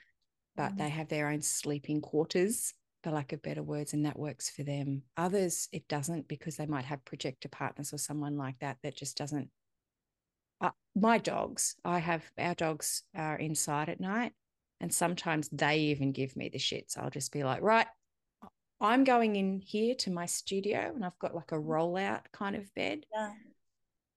but 0.56 0.70
mm-hmm. 0.70 0.78
they 0.78 0.88
have 0.90 1.08
their 1.08 1.28
own 1.28 1.42
sleeping 1.42 2.00
quarters, 2.00 2.74
for 3.02 3.10
lack 3.10 3.32
of 3.32 3.42
better 3.42 3.62
words, 3.62 3.92
and 3.92 4.06
that 4.06 4.18
works 4.18 4.50
for 4.50 4.62
them. 4.62 5.02
Others, 5.16 5.68
it 5.72 5.86
doesn't 5.88 6.28
because 6.28 6.56
they 6.56 6.66
might 6.66 6.84
have 6.84 7.04
projector 7.04 7.48
partners 7.48 7.92
or 7.92 7.98
someone 7.98 8.36
like 8.36 8.58
that 8.60 8.78
that 8.82 8.96
just 8.96 9.16
doesn't 9.16 9.50
uh, 10.60 10.70
my 10.96 11.18
dogs, 11.18 11.76
I 11.84 11.98
have 12.00 12.24
our 12.36 12.54
dogs 12.54 13.02
are 13.14 13.36
inside 13.36 13.88
at 13.88 14.00
night, 14.00 14.32
and 14.80 14.92
sometimes 14.92 15.48
they 15.50 15.78
even 15.78 16.12
give 16.12 16.36
me 16.36 16.48
the 16.48 16.58
shits. 16.58 16.98
I'll 16.98 17.10
just 17.10 17.32
be 17.32 17.44
like, 17.44 17.62
right, 17.62 17.86
I'm 18.80 19.04
going 19.04 19.36
in 19.36 19.60
here 19.60 19.94
to 19.96 20.10
my 20.10 20.26
studio, 20.26 20.92
and 20.94 21.04
I've 21.04 21.18
got 21.18 21.34
like 21.34 21.52
a 21.52 21.56
mm-hmm. 21.56 21.70
rollout 21.70 22.22
kind 22.32 22.56
of 22.56 22.72
bed. 22.74 23.04
Yeah. 23.12 23.32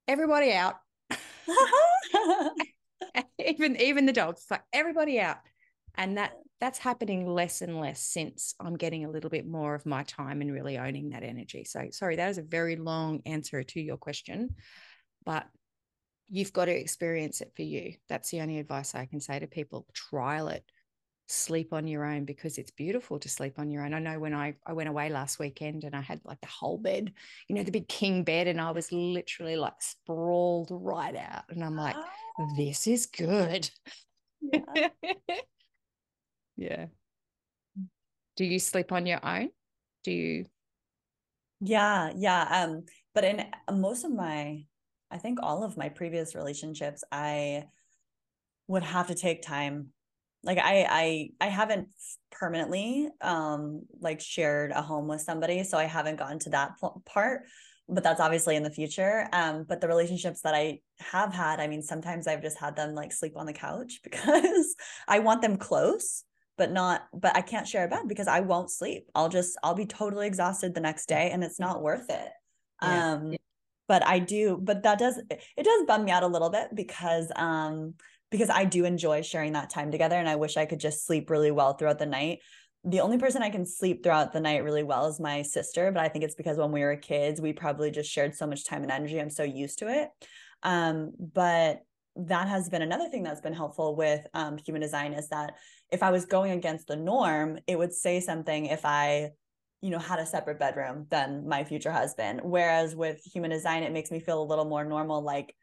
Everybody 0.07 0.53
out. 0.53 0.75
even 3.45 3.79
even 3.79 4.05
the 4.05 4.13
dogs, 4.13 4.45
like 4.49 4.63
everybody 4.73 5.19
out, 5.19 5.37
and 5.95 6.17
that 6.17 6.33
that's 6.61 6.77
happening 6.77 7.25
less 7.27 7.61
and 7.61 7.79
less 7.79 7.99
since 7.99 8.53
I'm 8.59 8.77
getting 8.77 9.03
a 9.03 9.09
little 9.09 9.31
bit 9.31 9.47
more 9.47 9.73
of 9.73 9.85
my 9.87 10.03
time 10.03 10.41
and 10.41 10.53
really 10.53 10.77
owning 10.77 11.09
that 11.09 11.23
energy. 11.23 11.63
So 11.63 11.87
sorry, 11.91 12.17
that 12.17 12.29
is 12.29 12.37
a 12.37 12.43
very 12.43 12.75
long 12.75 13.21
answer 13.25 13.63
to 13.63 13.81
your 13.81 13.97
question, 13.97 14.55
but 15.25 15.47
you've 16.29 16.53
got 16.53 16.65
to 16.65 16.71
experience 16.71 17.41
it 17.41 17.51
for 17.55 17.63
you. 17.63 17.95
That's 18.07 18.29
the 18.29 18.41
only 18.41 18.59
advice 18.59 18.93
I 18.93 19.07
can 19.07 19.19
say 19.19 19.39
to 19.39 19.47
people. 19.47 19.87
Trial 19.93 20.49
it. 20.49 20.63
Sleep 21.27 21.73
on 21.73 21.87
your 21.87 22.05
own 22.05 22.25
because 22.25 22.59
it's 22.59 22.71
beautiful 22.71 23.17
to 23.19 23.29
sleep 23.29 23.57
on 23.57 23.71
your 23.71 23.83
own. 23.83 23.95
I 23.95 23.99
know 23.99 24.19
when 24.19 24.35
I, 24.35 24.55
I 24.65 24.73
went 24.73 24.89
away 24.89 25.09
last 25.09 25.39
weekend 25.39 25.83
and 25.83 25.95
I 25.95 26.01
had 26.01 26.21
like 26.25 26.41
the 26.41 26.47
whole 26.47 26.77
bed, 26.77 27.11
you 27.47 27.55
know, 27.55 27.63
the 27.63 27.71
big 27.71 27.87
king 27.87 28.23
bed, 28.23 28.47
and 28.47 28.61
I 28.61 28.71
was 28.71 28.91
literally 28.91 29.55
like 29.55 29.81
sprawled 29.81 30.67
right 30.71 31.15
out. 31.15 31.45
And 31.49 31.63
I'm 31.63 31.77
like, 31.77 31.95
oh. 31.97 32.47
this 32.57 32.85
is 32.85 33.07
good. 33.07 33.69
Yeah. 34.41 34.89
yeah. 36.61 36.85
Do 38.37 38.45
you 38.45 38.59
sleep 38.59 38.91
on 38.91 39.05
your 39.05 39.19
own? 39.25 39.49
Do 40.03 40.11
you? 40.11 40.45
Yeah, 41.59 42.11
yeah. 42.15 42.63
Um, 42.63 42.85
but 43.13 43.23
in 43.23 43.45
most 43.69 44.05
of 44.05 44.11
my 44.11 44.65
I 45.11 45.17
think 45.17 45.39
all 45.41 45.63
of 45.63 45.77
my 45.77 45.89
previous 45.89 46.33
relationships, 46.35 47.03
I 47.11 47.65
would 48.67 48.83
have 48.83 49.07
to 49.07 49.15
take 49.15 49.41
time. 49.41 49.87
Like 50.43 50.57
I 50.57 50.87
I 50.89 51.29
I 51.41 51.49
haven't 51.49 51.89
permanently 52.31 53.09
um 53.19 53.81
like 53.99 54.21
shared 54.21 54.71
a 54.71 54.81
home 54.81 55.07
with 55.07 55.21
somebody, 55.21 55.63
so 55.63 55.77
I 55.77 55.83
haven't 55.83 56.17
gotten 56.17 56.39
to 56.39 56.49
that 56.51 56.71
part. 57.05 57.41
But 57.89 58.03
that's 58.03 58.21
obviously 58.21 58.55
in 58.55 58.63
the 58.63 58.71
future. 58.71 59.27
Um, 59.33 59.65
but 59.67 59.81
the 59.81 59.87
relationships 59.89 60.41
that 60.41 60.55
I 60.55 60.79
have 60.99 61.33
had, 61.33 61.59
I 61.59 61.67
mean, 61.67 61.81
sometimes 61.81 62.25
I've 62.25 62.41
just 62.41 62.57
had 62.57 62.77
them 62.77 62.95
like 62.95 63.11
sleep 63.11 63.33
on 63.35 63.45
the 63.45 63.53
couch 63.53 63.99
because 64.03 64.75
I 65.09 65.19
want 65.19 65.41
them 65.41 65.57
close, 65.57 66.23
but 66.57 66.71
not. 66.71 67.07
But 67.13 67.35
I 67.35 67.41
can't 67.41 67.67
share 67.67 67.85
a 67.85 67.87
bed 67.87 68.07
because 68.07 68.27
I 68.27 68.41
won't 68.41 68.71
sleep. 68.71 69.09
I'll 69.15 69.29
just 69.29 69.57
I'll 69.63 69.75
be 69.75 69.85
totally 69.85 70.27
exhausted 70.27 70.73
the 70.73 70.81
next 70.81 71.07
day, 71.07 71.29
and 71.31 71.43
it's 71.43 71.59
not 71.59 71.81
worth 71.81 72.09
it. 72.09 72.29
Yeah. 72.81 73.13
Um, 73.13 73.35
but 73.87 74.05
I 74.05 74.19
do, 74.19 74.57
but 74.61 74.83
that 74.83 74.99
does 74.99 75.17
it 75.29 75.63
does 75.63 75.83
bum 75.85 76.05
me 76.05 76.11
out 76.11 76.23
a 76.23 76.27
little 76.27 76.49
bit 76.49 76.69
because 76.73 77.29
um 77.35 77.95
because 78.29 78.49
I 78.49 78.63
do 78.63 78.85
enjoy 78.85 79.21
sharing 79.21 79.53
that 79.53 79.69
time 79.69 79.91
together 79.91 80.15
and 80.15 80.29
I 80.29 80.37
wish 80.37 80.55
I 80.55 80.65
could 80.65 80.79
just 80.79 81.05
sleep 81.05 81.29
really 81.29 81.51
well 81.51 81.73
throughout 81.73 81.99
the 81.99 82.05
night. 82.05 82.39
The 82.85 83.01
only 83.01 83.17
person 83.17 83.43
I 83.43 83.49
can 83.49 83.65
sleep 83.65 84.01
throughout 84.01 84.31
the 84.31 84.39
night 84.39 84.63
really 84.63 84.83
well 84.83 85.07
is 85.07 85.19
my 85.19 85.41
sister, 85.41 85.91
but 85.91 86.01
I 86.01 86.07
think 86.07 86.23
it's 86.23 86.35
because 86.35 86.57
when 86.57 86.71
we 86.71 86.81
were 86.81 86.95
kids, 86.95 87.41
we 87.41 87.51
probably 87.51 87.91
just 87.91 88.09
shared 88.09 88.33
so 88.33 88.47
much 88.47 88.65
time 88.65 88.83
and 88.83 88.91
energy. 88.91 89.19
I'm 89.19 89.29
so 89.29 89.43
used 89.43 89.79
to 89.79 89.89
it. 89.89 90.09
Um, 90.63 91.11
but 91.19 91.81
that 92.15 92.47
has 92.47 92.69
been 92.69 92.81
another 92.81 93.09
thing 93.09 93.23
that's 93.23 93.41
been 93.41 93.53
helpful 93.53 93.95
with 93.95 94.25
um, 94.33 94.57
human 94.57 94.81
design 94.81 95.13
is 95.13 95.27
that 95.29 95.55
if 95.91 96.03
I 96.03 96.11
was 96.11 96.25
going 96.25 96.51
against 96.51 96.87
the 96.87 96.95
norm, 96.95 97.59
it 97.67 97.77
would 97.77 97.93
say 97.93 98.19
something 98.19 98.65
if 98.67 98.85
I 98.85 99.31
you 99.81 99.89
know 99.89 99.99
had 99.99 100.19
a 100.19 100.25
separate 100.25 100.59
bedroom 100.59 101.07
than 101.09 101.47
my 101.47 101.63
future 101.63 101.91
husband. 101.91 102.41
Whereas 102.43 102.95
with 102.95 103.21
human 103.23 103.49
design 103.49 103.83
it 103.83 103.91
makes 103.91 104.11
me 104.11 104.19
feel 104.19 104.41
a 104.41 104.45
little 104.45 104.65
more 104.65 104.85
normal 104.85 105.21
like 105.21 105.55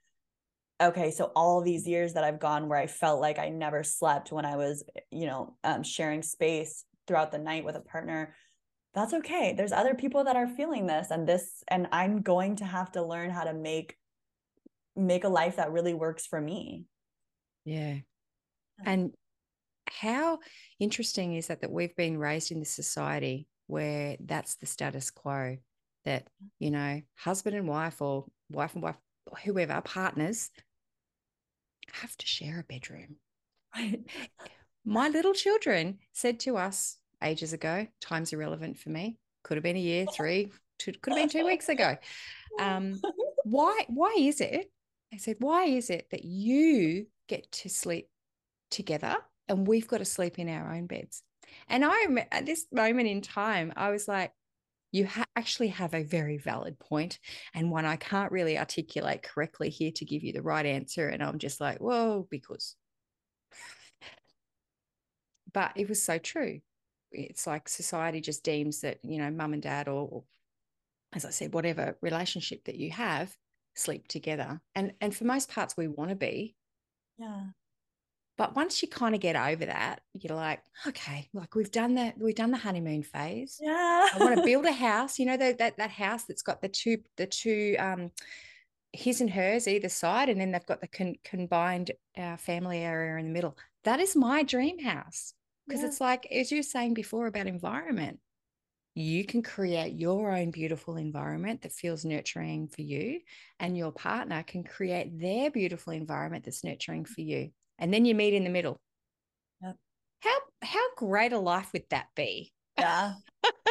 okay 0.80 1.10
so 1.10 1.32
all 1.34 1.60
these 1.60 1.88
years 1.88 2.12
that 2.12 2.22
i've 2.22 2.38
gone 2.38 2.68
where 2.68 2.78
i 2.78 2.86
felt 2.86 3.20
like 3.20 3.40
i 3.40 3.48
never 3.48 3.82
slept 3.82 4.30
when 4.30 4.44
i 4.44 4.54
was 4.54 4.84
you 5.10 5.26
know 5.26 5.56
um, 5.64 5.82
sharing 5.82 6.22
space 6.22 6.84
throughout 7.08 7.32
the 7.32 7.38
night 7.38 7.64
with 7.64 7.74
a 7.74 7.80
partner 7.80 8.32
that's 8.94 9.14
okay. 9.14 9.54
There's 9.56 9.70
other 9.70 9.94
people 9.94 10.24
that 10.24 10.34
are 10.34 10.48
feeling 10.48 10.86
this 10.86 11.08
and 11.10 11.28
this 11.28 11.62
and 11.68 11.86
i'm 11.92 12.22
going 12.22 12.56
to 12.56 12.64
have 12.64 12.90
to 12.92 13.02
learn 13.02 13.30
how 13.30 13.44
to 13.44 13.54
make 13.54 13.96
make 14.96 15.24
a 15.24 15.28
life 15.28 15.56
that 15.56 15.70
really 15.70 15.94
works 15.94 16.26
for 16.26 16.40
me. 16.40 16.86
Yeah. 17.64 17.98
And 18.84 19.12
how 19.90 20.38
interesting 20.78 21.34
is 21.34 21.48
that 21.48 21.60
that 21.60 21.70
we've 21.70 21.96
been 21.96 22.18
raised 22.18 22.50
in 22.50 22.60
this 22.60 22.70
society 22.70 23.46
where 23.66 24.16
that's 24.20 24.56
the 24.56 24.66
status 24.66 25.10
quo 25.10 25.58
that, 26.04 26.26
you 26.58 26.70
know, 26.70 27.02
husband 27.16 27.56
and 27.56 27.68
wife 27.68 28.00
or 28.00 28.24
wife 28.50 28.74
and 28.74 28.82
wife, 28.82 28.96
whoever, 29.44 29.80
partners 29.82 30.50
have 31.92 32.16
to 32.16 32.26
share 32.26 32.60
a 32.60 32.64
bedroom. 32.64 33.16
My 34.84 35.08
little 35.08 35.34
children 35.34 35.98
said 36.12 36.40
to 36.40 36.56
us 36.56 36.96
ages 37.22 37.52
ago, 37.52 37.86
time's 38.00 38.32
irrelevant 38.32 38.78
for 38.78 38.88
me. 38.90 39.18
Could 39.44 39.56
have 39.56 39.64
been 39.64 39.76
a 39.76 39.80
year, 39.80 40.06
three, 40.06 40.50
two, 40.78 40.92
could 41.02 41.12
have 41.12 41.22
been 41.22 41.40
two 41.40 41.46
weeks 41.46 41.68
ago. 41.68 41.96
Um, 42.58 43.00
why, 43.44 43.84
why 43.88 44.14
is 44.18 44.40
it? 44.40 44.70
I 45.12 45.16
said, 45.18 45.36
why 45.40 45.64
is 45.64 45.90
it 45.90 46.06
that 46.10 46.24
you 46.24 47.06
get 47.28 47.50
to 47.52 47.68
sleep 47.68 48.08
together 48.70 49.16
and 49.48 49.66
we've 49.66 49.88
got 49.88 49.98
to 49.98 50.04
sleep 50.04 50.38
in 50.38 50.48
our 50.48 50.74
own 50.74 50.86
beds? 50.86 51.22
And 51.68 51.84
I 51.84 52.26
at 52.30 52.46
this 52.46 52.66
moment 52.72 53.08
in 53.08 53.20
time, 53.20 53.72
I 53.76 53.90
was 53.90 54.06
like, 54.08 54.32
you 54.92 55.06
ha- 55.06 55.24
actually 55.36 55.68
have 55.68 55.94
a 55.94 56.02
very 56.02 56.38
valid 56.38 56.78
point 56.78 57.18
and 57.54 57.70
one 57.70 57.84
I 57.84 57.96
can't 57.96 58.32
really 58.32 58.58
articulate 58.58 59.22
correctly 59.22 59.68
here 59.68 59.92
to 59.96 60.04
give 60.04 60.22
you 60.22 60.32
the 60.32 60.42
right 60.42 60.64
answer. 60.64 61.08
And 61.08 61.22
I'm 61.22 61.38
just 61.38 61.60
like, 61.60 61.78
whoa, 61.78 62.26
because. 62.30 62.76
But 65.50 65.72
it 65.76 65.88
was 65.88 66.02
so 66.02 66.18
true. 66.18 66.60
It's 67.10 67.46
like 67.46 67.70
society 67.70 68.20
just 68.20 68.44
deems 68.44 68.82
that, 68.82 68.98
you 69.02 69.16
know, 69.16 69.30
mum 69.30 69.54
and 69.54 69.62
dad, 69.62 69.88
or, 69.88 70.06
or 70.06 70.24
as 71.14 71.24
I 71.24 71.30
said, 71.30 71.54
whatever 71.54 71.96
relationship 72.02 72.64
that 72.64 72.76
you 72.76 72.90
have, 72.90 73.34
sleep 73.74 74.08
together. 74.08 74.60
And 74.74 74.92
and 75.00 75.16
for 75.16 75.24
most 75.24 75.50
parts, 75.50 75.74
we 75.74 75.88
want 75.88 76.10
to 76.10 76.16
be. 76.16 76.54
Yeah. 77.16 77.46
But 78.38 78.54
once 78.54 78.80
you 78.80 78.88
kind 78.88 79.16
of 79.16 79.20
get 79.20 79.34
over 79.34 79.66
that, 79.66 80.00
you're 80.14 80.36
like, 80.36 80.62
okay, 80.86 81.28
like 81.34 81.56
we've 81.56 81.72
done 81.72 81.96
that, 81.96 82.16
we've 82.16 82.36
done 82.36 82.52
the 82.52 82.56
honeymoon 82.56 83.02
phase. 83.02 83.58
Yeah. 83.60 84.06
I 84.14 84.16
want 84.20 84.36
to 84.36 84.44
build 84.44 84.64
a 84.64 84.72
house, 84.88 85.18
you 85.18 85.26
know, 85.26 85.36
that 85.36 85.58
that 85.58 85.76
that 85.76 85.90
house 85.90 86.24
that's 86.24 86.42
got 86.42 86.62
the 86.62 86.68
two, 86.68 86.98
the 87.16 87.26
two 87.26 87.74
um 87.80 88.12
his 88.92 89.20
and 89.20 89.28
hers 89.28 89.66
either 89.66 89.88
side, 89.88 90.28
and 90.28 90.40
then 90.40 90.52
they've 90.52 90.64
got 90.64 90.80
the 90.80 90.86
con- 90.86 91.16
combined 91.24 91.90
uh, 92.16 92.36
family 92.36 92.78
area 92.78 93.18
in 93.18 93.26
the 93.26 93.32
middle. 93.32 93.58
That 93.84 94.00
is 94.00 94.16
my 94.16 94.44
dream 94.44 94.78
house 94.78 95.34
because 95.66 95.82
yeah. 95.82 95.88
it's 95.88 96.00
like, 96.00 96.26
as 96.32 96.50
you 96.50 96.58
were 96.58 96.62
saying 96.62 96.94
before 96.94 97.26
about 97.26 97.48
environment, 97.48 98.20
you 98.94 99.24
can 99.24 99.42
create 99.42 99.94
your 99.94 100.34
own 100.34 100.50
beautiful 100.52 100.96
environment 100.96 101.62
that 101.62 101.72
feels 101.72 102.04
nurturing 102.04 102.68
for 102.68 102.82
you, 102.82 103.20
and 103.58 103.76
your 103.76 103.92
partner 103.92 104.44
can 104.44 104.62
create 104.62 105.20
their 105.20 105.50
beautiful 105.50 105.92
environment 105.92 106.44
that's 106.44 106.64
nurturing 106.64 107.04
for 107.04 107.20
you 107.20 107.50
and 107.78 107.92
then 107.92 108.04
you 108.04 108.14
meet 108.14 108.34
in 108.34 108.44
the 108.44 108.50
middle. 108.50 108.80
Yep. 109.62 109.76
How 110.20 110.38
how 110.62 110.94
great 110.96 111.32
a 111.32 111.38
life 111.38 111.72
would 111.72 111.88
that 111.90 112.08
be? 112.14 112.52
Yeah, 112.78 113.14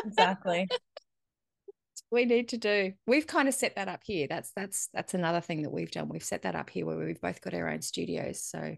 exactly. 0.06 0.68
we 2.12 2.26
need 2.26 2.50
to 2.50 2.58
do. 2.58 2.94
We've 3.06 3.28
kind 3.28 3.48
of 3.48 3.54
set 3.54 3.76
that 3.76 3.88
up 3.88 4.02
here. 4.04 4.28
That's 4.28 4.52
that's 4.56 4.90
that's 4.94 5.14
another 5.14 5.42
thing 5.42 5.64
that 5.64 5.72
we've 5.72 5.92
done. 5.92 6.10
We've 6.10 6.24
set 6.24 6.44
that 6.44 6.56
up 6.56 6.70
here 6.70 6.86
where 6.86 6.98
we've 6.98 7.22
both 7.22 7.42
got 7.42 7.54
our 7.54 7.70
own 7.70 7.82
studios. 7.82 8.42
So 8.42 8.78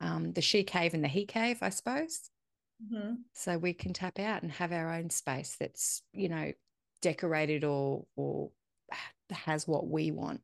um, 0.00 0.32
the 0.32 0.42
she 0.42 0.64
cave 0.64 0.94
and 0.94 1.04
the 1.04 1.08
he 1.08 1.26
cave, 1.26 1.58
I 1.62 1.70
suppose. 1.70 2.30
Mm-hmm. 2.82 3.14
So 3.34 3.58
we 3.58 3.72
can 3.72 3.92
tap 3.92 4.18
out 4.18 4.42
and 4.42 4.50
have 4.52 4.72
our 4.72 4.92
own 4.92 5.10
space 5.10 5.56
that's 5.58 6.02
you 6.12 6.28
know 6.28 6.52
decorated 7.00 7.64
or 7.64 8.06
or 8.16 8.50
has 9.30 9.68
what 9.68 9.88
we 9.88 10.10
want. 10.10 10.40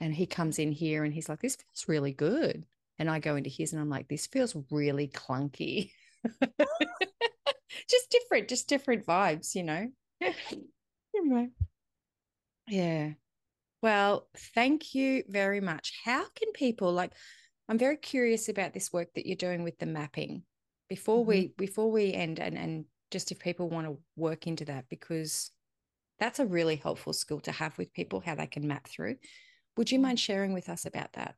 And 0.00 0.14
he 0.14 0.26
comes 0.26 0.58
in 0.58 0.72
here 0.72 1.04
and 1.04 1.12
he's 1.12 1.28
like, 1.28 1.40
"This 1.40 1.56
feels 1.56 1.88
really 1.88 2.12
good." 2.12 2.64
And 3.00 3.08
I 3.08 3.18
go 3.18 3.36
into 3.36 3.48
his 3.48 3.72
and 3.72 3.80
I'm 3.80 3.88
like, 3.88 4.08
this 4.08 4.26
feels 4.26 4.54
really 4.70 5.08
clunky. 5.08 5.90
just 7.88 8.10
different, 8.10 8.48
just 8.48 8.68
different 8.68 9.06
vibes, 9.06 9.54
you 9.54 9.62
know. 9.62 9.88
anyway. 11.16 11.48
Yeah. 12.68 13.12
Well, 13.82 14.28
thank 14.54 14.94
you 14.94 15.22
very 15.26 15.62
much. 15.62 15.94
How 16.04 16.26
can 16.36 16.52
people 16.52 16.92
like 16.92 17.12
I'm 17.70 17.78
very 17.78 17.96
curious 17.96 18.50
about 18.50 18.74
this 18.74 18.92
work 18.92 19.14
that 19.14 19.24
you're 19.24 19.36
doing 19.36 19.62
with 19.62 19.78
the 19.78 19.86
mapping. 19.86 20.42
Before 20.90 21.20
mm-hmm. 21.20 21.28
we 21.28 21.54
before 21.56 21.90
we 21.90 22.12
end 22.12 22.38
and 22.38 22.58
and 22.58 22.84
just 23.10 23.32
if 23.32 23.38
people 23.38 23.70
want 23.70 23.86
to 23.86 23.96
work 24.14 24.46
into 24.46 24.66
that 24.66 24.90
because 24.90 25.50
that's 26.18 26.38
a 26.38 26.44
really 26.44 26.76
helpful 26.76 27.14
skill 27.14 27.40
to 27.40 27.52
have 27.52 27.78
with 27.78 27.94
people 27.94 28.20
how 28.20 28.34
they 28.34 28.46
can 28.46 28.68
map 28.68 28.86
through. 28.86 29.16
Would 29.78 29.90
you 29.90 29.98
mind 29.98 30.20
sharing 30.20 30.52
with 30.52 30.68
us 30.68 30.84
about 30.84 31.14
that? 31.14 31.34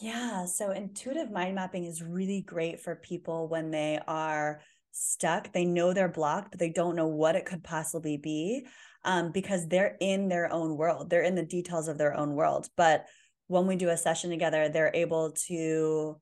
Yeah. 0.00 0.46
So 0.46 0.70
intuitive 0.70 1.30
mind 1.30 1.54
mapping 1.54 1.84
is 1.84 2.02
really 2.02 2.40
great 2.40 2.80
for 2.80 2.96
people 2.96 3.48
when 3.48 3.70
they 3.70 4.00
are 4.08 4.62
stuck. 4.92 5.52
They 5.52 5.66
know 5.66 5.92
they're 5.92 6.08
blocked, 6.08 6.52
but 6.52 6.58
they 6.58 6.70
don't 6.70 6.96
know 6.96 7.06
what 7.06 7.36
it 7.36 7.44
could 7.44 7.62
possibly 7.62 8.16
be 8.16 8.66
um, 9.04 9.30
because 9.30 9.68
they're 9.68 9.96
in 10.00 10.28
their 10.28 10.50
own 10.52 10.76
world. 10.76 11.10
They're 11.10 11.22
in 11.22 11.34
the 11.34 11.44
details 11.44 11.86
of 11.86 11.98
their 11.98 12.16
own 12.16 12.34
world. 12.34 12.68
But 12.76 13.06
when 13.48 13.66
we 13.66 13.76
do 13.76 13.90
a 13.90 13.96
session 13.96 14.30
together, 14.30 14.68
they're 14.68 14.92
able 14.94 15.32
to 15.48 16.18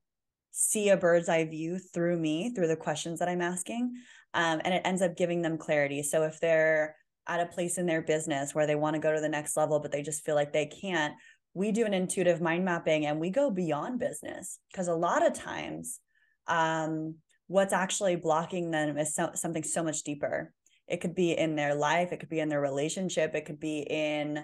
see 0.51 0.89
a 0.89 0.97
bird's 0.97 1.29
eye 1.29 1.45
view 1.45 1.79
through 1.79 2.17
me, 2.19 2.51
through 2.53 2.67
the 2.67 2.75
questions 2.75 3.19
that 3.19 3.29
I'm 3.29 3.41
asking. 3.41 3.93
Um, 4.33 4.61
and 4.63 4.73
it 4.73 4.81
ends 4.83 5.01
up 5.01 5.15
giving 5.15 5.41
them 5.41 5.57
clarity. 5.57 6.03
So 6.03 6.23
if 6.23 6.39
they're 6.39 6.95
at 7.27 7.39
a 7.39 7.45
place 7.45 7.77
in 7.77 7.85
their 7.85 8.01
business 8.01 8.53
where 8.53 8.67
they 8.67 8.75
want 8.75 8.95
to 8.95 8.99
go 8.99 9.13
to 9.13 9.21
the 9.21 9.29
next 9.29 9.55
level, 9.55 9.79
but 9.79 9.91
they 9.91 10.01
just 10.01 10.25
feel 10.25 10.35
like 10.35 10.51
they 10.51 10.65
can't, 10.65 11.13
we 11.53 11.71
do 11.71 11.85
an 11.85 11.93
intuitive 11.93 12.41
mind 12.41 12.65
mapping 12.65 13.05
and 13.05 13.19
we 13.19 13.29
go 13.29 13.49
beyond 13.49 13.99
business 13.99 14.59
because 14.71 14.87
a 14.87 14.93
lot 14.93 15.25
of 15.25 15.33
times 15.33 15.99
um, 16.47 17.15
what's 17.47 17.73
actually 17.73 18.15
blocking 18.15 18.71
them 18.71 18.97
is 18.97 19.15
so, 19.15 19.31
something 19.33 19.63
so 19.63 19.83
much 19.83 20.03
deeper. 20.03 20.53
It 20.87 21.01
could 21.01 21.15
be 21.15 21.37
in 21.37 21.55
their 21.55 21.75
life 21.75 22.11
it 22.11 22.19
could 22.19 22.29
be 22.29 22.39
in 22.39 22.49
their 22.49 22.61
relationship 22.61 23.35
it 23.35 23.45
could 23.45 23.59
be 23.59 23.79
in 23.79 24.43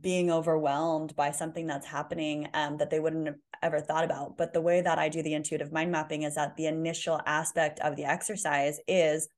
being 0.00 0.30
overwhelmed 0.30 1.16
by 1.16 1.30
something 1.30 1.66
that's 1.66 1.86
happening 1.86 2.48
um, 2.52 2.76
that 2.76 2.90
they 2.90 3.00
wouldn't 3.00 3.26
have 3.26 3.36
ever 3.62 3.80
thought 3.80 4.04
about. 4.04 4.36
But 4.36 4.52
the 4.52 4.60
way 4.60 4.80
that 4.80 4.98
i 4.98 5.08
do 5.08 5.22
the 5.22 5.34
intuitive 5.34 5.72
mind 5.72 5.92
mapping 5.92 6.22
is 6.22 6.34
that 6.34 6.56
the 6.56 6.66
initial 6.66 7.20
aspect 7.26 7.80
of 7.80 7.96
the 7.96 8.04
exercise 8.04 8.80
is 8.88 9.28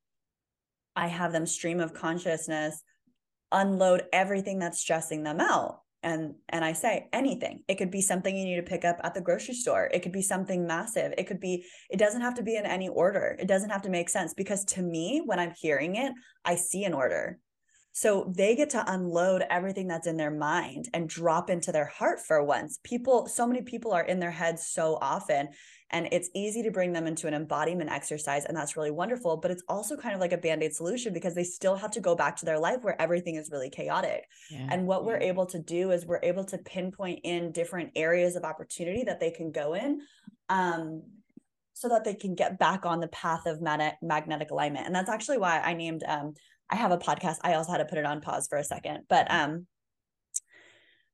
i 0.97 1.07
have 1.07 1.33
them 1.33 1.47
stream 1.47 1.81
of 1.81 1.95
consciousness 1.95 2.83
unload 3.53 4.05
everything 4.13 4.59
that's 4.59 4.81
stressing 4.81 5.23
them 5.23 5.41
out 5.41 5.81
and 6.03 6.35
and 6.49 6.65
i 6.65 6.73
say 6.73 7.09
anything. 7.13 7.63
It 7.69 7.77
could 7.77 7.91
be 7.91 8.01
something 8.01 8.37
you 8.37 8.45
need 8.45 8.57
to 8.57 8.63
pick 8.63 8.85
up 8.85 8.99
at 9.03 9.15
the 9.15 9.21
grocery 9.21 9.55
store. 9.55 9.91
It 9.93 10.01
could 10.01 10.13
be 10.13 10.23
something 10.23 10.67
massive. 10.67 11.13
It 11.19 11.27
could 11.27 11.41
be 11.41 11.65
it 11.91 11.99
doesn't 11.99 12.23
have 12.23 12.35
to 12.35 12.43
be 12.43 12.57
in 12.57 12.67
any 12.67 12.89
order. 12.89 13.37
It 13.39 13.49
doesn't 13.49 13.71
have 13.71 13.83
to 13.83 13.91
make 13.91 14.09
sense 14.09 14.35
because 14.35 14.65
to 14.67 14.83
me 14.83 15.23
when 15.25 15.39
i'm 15.39 15.53
hearing 15.59 15.97
it 15.97 16.13
i 16.45 16.55
see 16.55 16.85
an 16.85 16.95
order. 16.95 17.39
So 17.93 18.33
they 18.37 18.55
get 18.55 18.71
to 18.71 18.85
unload 18.87 19.45
everything 19.51 19.89
that's 19.89 20.07
in 20.07 20.17
their 20.17 20.31
mind 20.31 20.89
and 20.95 21.09
drop 21.09 21.51
into 21.51 21.73
their 21.73 21.87
heart 21.87 22.21
for 22.21 22.43
once. 22.45 22.79
People 22.85 23.27
so 23.27 23.47
many 23.47 23.63
people 23.63 23.93
are 23.93 24.05
in 24.05 24.21
their 24.21 24.31
heads 24.31 24.67
so 24.67 24.97
often 25.01 25.49
and 25.91 26.09
it's 26.13 26.31
easy 26.35 26.63
to 26.63 26.71
bring 26.71 26.93
them 26.93 27.07
into 27.07 27.27
an 27.27 27.35
embodiment 27.35 27.91
exercise. 27.91 28.45
And 28.45 28.57
that's 28.57 28.77
really 28.77 28.91
wonderful. 28.91 29.37
But 29.37 29.51
it's 29.51 29.63
also 29.69 29.97
kind 29.97 30.15
of 30.15 30.21
like 30.21 30.33
a 30.33 30.39
band 30.39 30.63
aid 30.63 30.75
solution 30.75 31.13
because 31.13 31.35
they 31.35 31.45
still 31.45 31.77
have 31.77 31.91
to 31.93 32.01
go 32.01 32.15
back 32.15 32.37
to 32.37 32.45
their 32.45 32.59
life 32.59 32.79
where 32.83 33.01
everything 33.01 33.37
is 33.37 33.51
really 33.51 33.71
chaotic. 33.71 34.27
Yeah, 34.51 34.69
and 34.71 34.87
what 34.87 35.03
yeah. 35.03 35.07
we're 35.07 35.19
able 35.19 35.47
to 35.47 35.59
do 35.59 35.91
is 35.91 36.07
we're 36.07 36.21
able 36.23 36.45
to 36.45 36.59
pinpoint 36.59 37.21
in 37.25 37.53
different 37.53 37.91
areas 37.97 38.37
of 38.37 38.45
opportunity 38.45 39.05
that 39.05 39.21
they 39.21 39.31
can 39.31 39.51
go 39.51 39.75
in. 39.75 40.01
Um, 40.49 41.03
so 41.73 41.89
that 41.89 42.05
they 42.05 42.13
can 42.13 42.35
get 42.35 42.59
back 42.59 42.85
on 42.85 43.01
the 43.01 43.09
path 43.09 43.47
of 43.47 43.63
mag- 43.63 43.95
magnetic 44.03 44.51
alignment. 44.51 44.85
And 44.85 44.95
that's 44.95 45.09
actually 45.09 45.39
why 45.39 45.61
I 45.61 45.73
named 45.73 46.05
um, 46.07 46.35
I 46.69 46.77
have 46.77 46.91
a 46.91 46.99
podcast. 46.99 47.37
I 47.43 47.55
also 47.55 47.73
had 47.73 47.79
to 47.79 47.87
put 47.87 47.97
it 47.97 48.05
on 48.05 48.21
pause 48.21 48.47
for 48.49 48.59
a 48.59 48.65
second, 48.65 49.05
but 49.09 49.31
um 49.31 49.67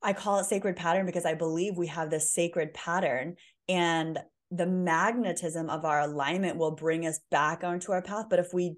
I 0.02 0.12
call 0.12 0.38
it 0.38 0.44
sacred 0.44 0.76
pattern 0.76 1.06
because 1.06 1.24
I 1.24 1.34
believe 1.34 1.76
we 1.76 1.88
have 1.88 2.10
this 2.10 2.32
sacred 2.32 2.74
pattern 2.74 3.36
and 3.68 4.18
the 4.50 4.66
magnetism 4.66 5.68
of 5.68 5.84
our 5.84 6.00
alignment 6.00 6.56
will 6.56 6.72
bring 6.72 7.06
us 7.06 7.20
back 7.30 7.64
onto 7.64 7.92
our 7.92 8.02
path. 8.02 8.26
But 8.30 8.38
if 8.38 8.54
we 8.54 8.76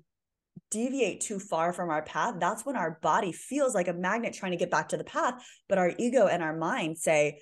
deviate 0.70 1.20
too 1.20 1.38
far 1.38 1.72
from 1.72 1.90
our 1.90 2.02
path, 2.02 2.34
that's 2.38 2.64
when 2.64 2.76
our 2.76 2.98
body 3.02 3.32
feels 3.32 3.74
like 3.74 3.88
a 3.88 3.92
magnet 3.92 4.32
trying 4.32 4.52
to 4.52 4.58
get 4.58 4.70
back 4.70 4.88
to 4.88 4.96
the 4.96 5.04
path. 5.04 5.34
But 5.68 5.78
our 5.78 5.92
ego 5.98 6.26
and 6.26 6.42
our 6.42 6.56
mind 6.56 6.98
say, 6.98 7.40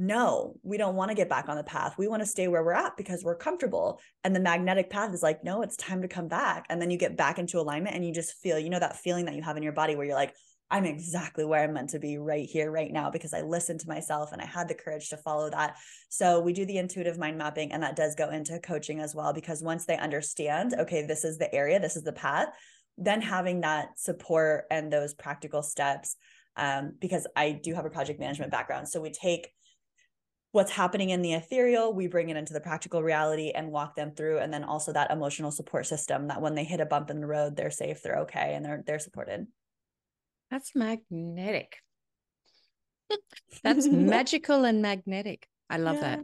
no, 0.00 0.54
we 0.62 0.76
don't 0.76 0.94
want 0.94 1.10
to 1.10 1.16
get 1.16 1.28
back 1.28 1.48
on 1.48 1.56
the 1.56 1.64
path. 1.64 1.96
We 1.98 2.06
want 2.06 2.22
to 2.22 2.26
stay 2.26 2.46
where 2.46 2.62
we're 2.62 2.72
at 2.72 2.96
because 2.96 3.24
we're 3.24 3.36
comfortable. 3.36 4.00
And 4.22 4.34
the 4.34 4.40
magnetic 4.40 4.90
path 4.90 5.12
is 5.12 5.24
like, 5.24 5.42
no, 5.42 5.62
it's 5.62 5.76
time 5.76 6.02
to 6.02 6.08
come 6.08 6.28
back. 6.28 6.66
And 6.68 6.80
then 6.80 6.90
you 6.90 6.96
get 6.96 7.16
back 7.16 7.38
into 7.38 7.58
alignment 7.58 7.96
and 7.96 8.04
you 8.06 8.14
just 8.14 8.34
feel, 8.34 8.60
you 8.60 8.70
know, 8.70 8.78
that 8.78 8.96
feeling 8.96 9.24
that 9.24 9.34
you 9.34 9.42
have 9.42 9.56
in 9.56 9.62
your 9.64 9.72
body 9.72 9.96
where 9.96 10.06
you're 10.06 10.14
like, 10.14 10.34
I'm 10.70 10.84
exactly 10.84 11.44
where 11.44 11.64
I'm 11.64 11.72
meant 11.72 11.90
to 11.90 11.98
be 11.98 12.18
right 12.18 12.46
here, 12.46 12.70
right 12.70 12.92
now, 12.92 13.10
because 13.10 13.32
I 13.32 13.40
listened 13.40 13.80
to 13.80 13.88
myself 13.88 14.32
and 14.32 14.42
I 14.42 14.46
had 14.46 14.68
the 14.68 14.74
courage 14.74 15.08
to 15.10 15.16
follow 15.16 15.48
that. 15.50 15.76
So 16.08 16.40
we 16.40 16.52
do 16.52 16.66
the 16.66 16.78
intuitive 16.78 17.18
mind 17.18 17.38
mapping, 17.38 17.72
and 17.72 17.82
that 17.82 17.96
does 17.96 18.14
go 18.14 18.28
into 18.30 18.58
coaching 18.60 19.00
as 19.00 19.14
well, 19.14 19.32
because 19.32 19.62
once 19.62 19.86
they 19.86 19.96
understand, 19.96 20.74
okay, 20.78 21.06
this 21.06 21.24
is 21.24 21.38
the 21.38 21.52
area, 21.54 21.80
this 21.80 21.96
is 21.96 22.02
the 22.02 22.12
path, 22.12 22.48
then 22.98 23.22
having 23.22 23.62
that 23.62 23.98
support 23.98 24.64
and 24.70 24.92
those 24.92 25.14
practical 25.14 25.62
steps. 25.62 26.16
Um, 26.56 26.94
because 27.00 27.24
I 27.36 27.52
do 27.52 27.72
have 27.74 27.84
a 27.84 27.90
project 27.90 28.18
management 28.18 28.50
background. 28.50 28.88
So 28.88 29.00
we 29.00 29.10
take 29.10 29.52
what's 30.50 30.72
happening 30.72 31.10
in 31.10 31.22
the 31.22 31.34
ethereal, 31.34 31.94
we 31.94 32.08
bring 32.08 32.30
it 32.30 32.36
into 32.36 32.52
the 32.52 32.60
practical 32.60 33.00
reality 33.00 33.52
and 33.54 33.70
walk 33.70 33.94
them 33.94 34.10
through. 34.10 34.38
And 34.38 34.52
then 34.52 34.64
also 34.64 34.92
that 34.92 35.12
emotional 35.12 35.52
support 35.52 35.86
system 35.86 36.26
that 36.28 36.42
when 36.42 36.56
they 36.56 36.64
hit 36.64 36.80
a 36.80 36.86
bump 36.86 37.10
in 37.10 37.20
the 37.20 37.28
road, 37.28 37.54
they're 37.54 37.70
safe, 37.70 38.02
they're 38.02 38.20
okay, 38.22 38.54
and 38.54 38.64
they're 38.64 38.82
they're 38.84 38.98
supported. 38.98 39.46
That's 40.50 40.74
magnetic. 40.74 41.76
That's 43.62 43.88
magical 43.90 44.64
and 44.64 44.82
magnetic. 44.82 45.46
I 45.70 45.78
love 45.78 45.96
yeah. 45.96 46.16
that. 46.16 46.20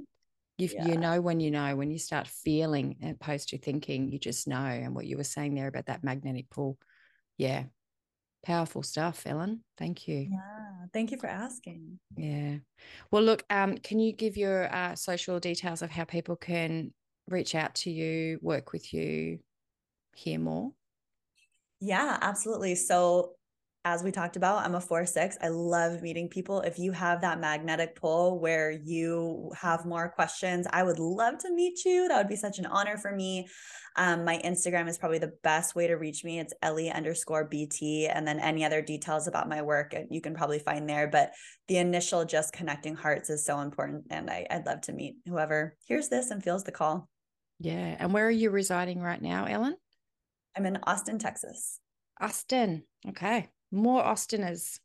You, 0.57 0.69
yeah. 0.73 0.87
you 0.87 0.97
know 0.97 1.21
when 1.21 1.41
you 1.41 1.51
know 1.51 1.75
when 1.75 1.91
you 1.91 1.99
start 1.99 2.29
feeling 2.29 2.97
and 3.03 3.19
post 3.19 3.51
your 3.51 3.59
thinking 3.59 4.13
you 4.13 4.21
just 4.21 4.47
know 4.47 4.57
and 4.57 4.95
what 4.95 5.05
you 5.05 5.17
were 5.17 5.25
saying 5.25 5.57
there 5.57 5.67
about 5.67 5.87
that 5.87 6.05
magnetic 6.05 6.49
pull 6.49 6.79
yeah 7.37 7.65
powerful 8.47 8.85
stuff 8.85 9.25
ellen 9.27 9.65
thank 9.77 10.07
you 10.07 10.29
yeah 10.31 10.87
thank 10.93 11.11
you 11.11 11.17
for 11.19 11.27
asking 11.27 11.99
yeah 12.17 12.59
well 13.11 13.25
look 13.25 13.43
um 13.51 13.77
can 13.79 13.99
you 13.99 14.13
give 14.13 14.37
your 14.37 14.73
uh, 14.73 14.95
social 14.95 15.41
details 15.41 15.83
of 15.83 15.91
how 15.91 16.05
people 16.05 16.37
can 16.37 16.93
reach 17.29 17.55
out 17.55 17.75
to 17.75 17.91
you, 17.91 18.39
work 18.43 18.73
with 18.73 18.93
you, 18.93 19.39
hear 20.15 20.39
more? 20.39 20.73
Yeah, 21.81 22.19
absolutely. 22.21 22.75
So 22.75 23.33
as 23.87 24.03
we 24.03 24.11
talked 24.11 24.37
about, 24.37 24.65
I'm 24.65 24.75
a 24.75 24.81
four 24.81 25.05
six. 25.05 25.37
I 25.43 25.49
love 25.49 26.01
meeting 26.01 26.29
people. 26.29 26.63
If 26.63 26.79
you 26.79 26.91
have 26.93 27.21
that 27.21 27.39
magnetic 27.39 27.95
pull 27.95 28.41
where 28.41 28.71
you 28.71 29.53
have 29.61 29.85
more 29.85 30.09
questions, 30.09 30.67
I 30.71 30.83
would 30.83 30.99
love 30.99 31.39
to 31.41 31.53
meet 31.53 31.85
you. 31.85 32.09
That 32.09 32.17
would 32.17 32.29
be 32.29 32.37
such 32.37 32.59
an 32.59 32.65
honor 32.65 32.97
for 32.97 33.15
me. 33.15 33.47
Um, 33.97 34.25
my 34.25 34.41
Instagram 34.43 34.89
is 34.89 34.97
probably 34.97 35.19
the 35.19 35.35
best 35.43 35.75
way 35.75 35.87
to 35.87 35.95
reach 35.95 36.25
me. 36.25 36.41
It's 36.41 36.55
Ellie 36.63 36.91
underscore 36.91 37.45
BT. 37.45 38.07
And 38.07 38.27
then 38.27 38.41
any 38.41 38.65
other 38.65 38.81
details 38.81 39.29
about 39.29 39.51
my 39.51 39.61
work 39.61 39.95
uh, 39.95 40.01
you 40.11 40.23
can 40.23 40.35
probably 40.35 40.59
find 40.59 40.89
there. 40.89 41.07
But 41.07 41.33
the 41.69 41.77
initial 41.77 42.25
just 42.25 42.55
connecting 42.55 42.97
hearts 42.97 43.29
is 43.29 43.45
so 43.45 43.61
important. 43.61 44.07
And 44.09 44.31
I, 44.31 44.47
I'd 44.51 44.67
love 44.67 44.81
to 44.83 44.93
meet 44.93 45.17
whoever 45.27 45.77
hears 45.85 46.09
this 46.09 46.31
and 46.31 46.43
feels 46.43 46.65
the 46.65 46.73
call. 46.73 47.09
Yeah. 47.61 47.97
And 47.99 48.15
where 48.15 48.27
are 48.27 48.31
you 48.31 48.51
residing 48.51 49.01
right 49.01 49.21
now, 49.21 49.45
Ellen? 49.45 49.77
I'm 50.57 50.65
in 50.65 50.79
Austin, 50.85 51.19
Texas. 51.19 51.79
Austin. 52.21 52.85
Okay 53.07 53.51
more 53.75 54.03
Austiners. 54.03 54.81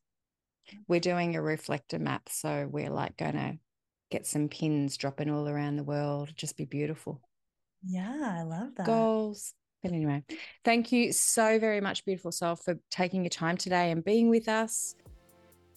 We're 0.88 1.00
doing 1.00 1.36
a 1.36 1.42
reflector 1.42 2.00
map. 2.00 2.30
So 2.30 2.68
we're 2.70 2.92
like 2.92 3.18
going 3.18 3.34
to 3.34 3.58
get 4.12 4.28
some 4.28 4.50
pins 4.50 4.98
dropping 4.98 5.30
all 5.30 5.48
around 5.48 5.78
the 5.78 5.84
world. 5.84 6.34
Just 6.36 6.58
be 6.58 6.66
beautiful. 6.66 7.22
Yeah, 7.84 8.36
I 8.40 8.44
love 8.44 8.76
that. 8.76 8.86
Goals. 8.86 9.54
But 9.82 9.94
anyway, 9.94 10.24
thank 10.66 10.92
you 10.92 11.14
so 11.14 11.58
very 11.58 11.80
much, 11.80 12.04
beautiful 12.04 12.34
soul, 12.34 12.58
for 12.58 12.78
taking 12.92 13.24
your 13.24 13.30
time 13.30 13.56
today 13.56 13.92
and 13.92 14.04
being 14.04 14.30
with 14.30 14.50
us, 14.50 14.96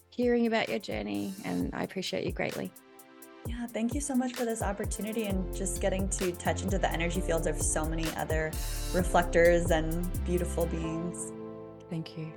hearing 0.09 0.45
about 0.45 0.67
your 0.67 0.79
journey. 0.79 1.33
And 1.45 1.73
I 1.73 1.83
appreciate 1.83 2.25
you 2.25 2.33
greatly. 2.33 2.69
Yeah, 3.47 3.65
thank 3.67 3.93
you 3.93 4.01
so 4.01 4.15
much 4.15 4.33
for 4.33 4.45
this 4.45 4.61
opportunity 4.61 5.25
and 5.25 5.55
just 5.55 5.81
getting 5.81 6.09
to 6.09 6.31
touch 6.33 6.63
into 6.63 6.77
the 6.77 6.91
energy 6.91 7.21
fields 7.21 7.47
of 7.47 7.61
so 7.61 7.85
many 7.85 8.05
other 8.15 8.51
reflectors 8.93 9.71
and 9.71 10.09
beautiful 10.25 10.65
beings. 10.65 11.31
Thank 11.89 12.17
you. 12.17 12.31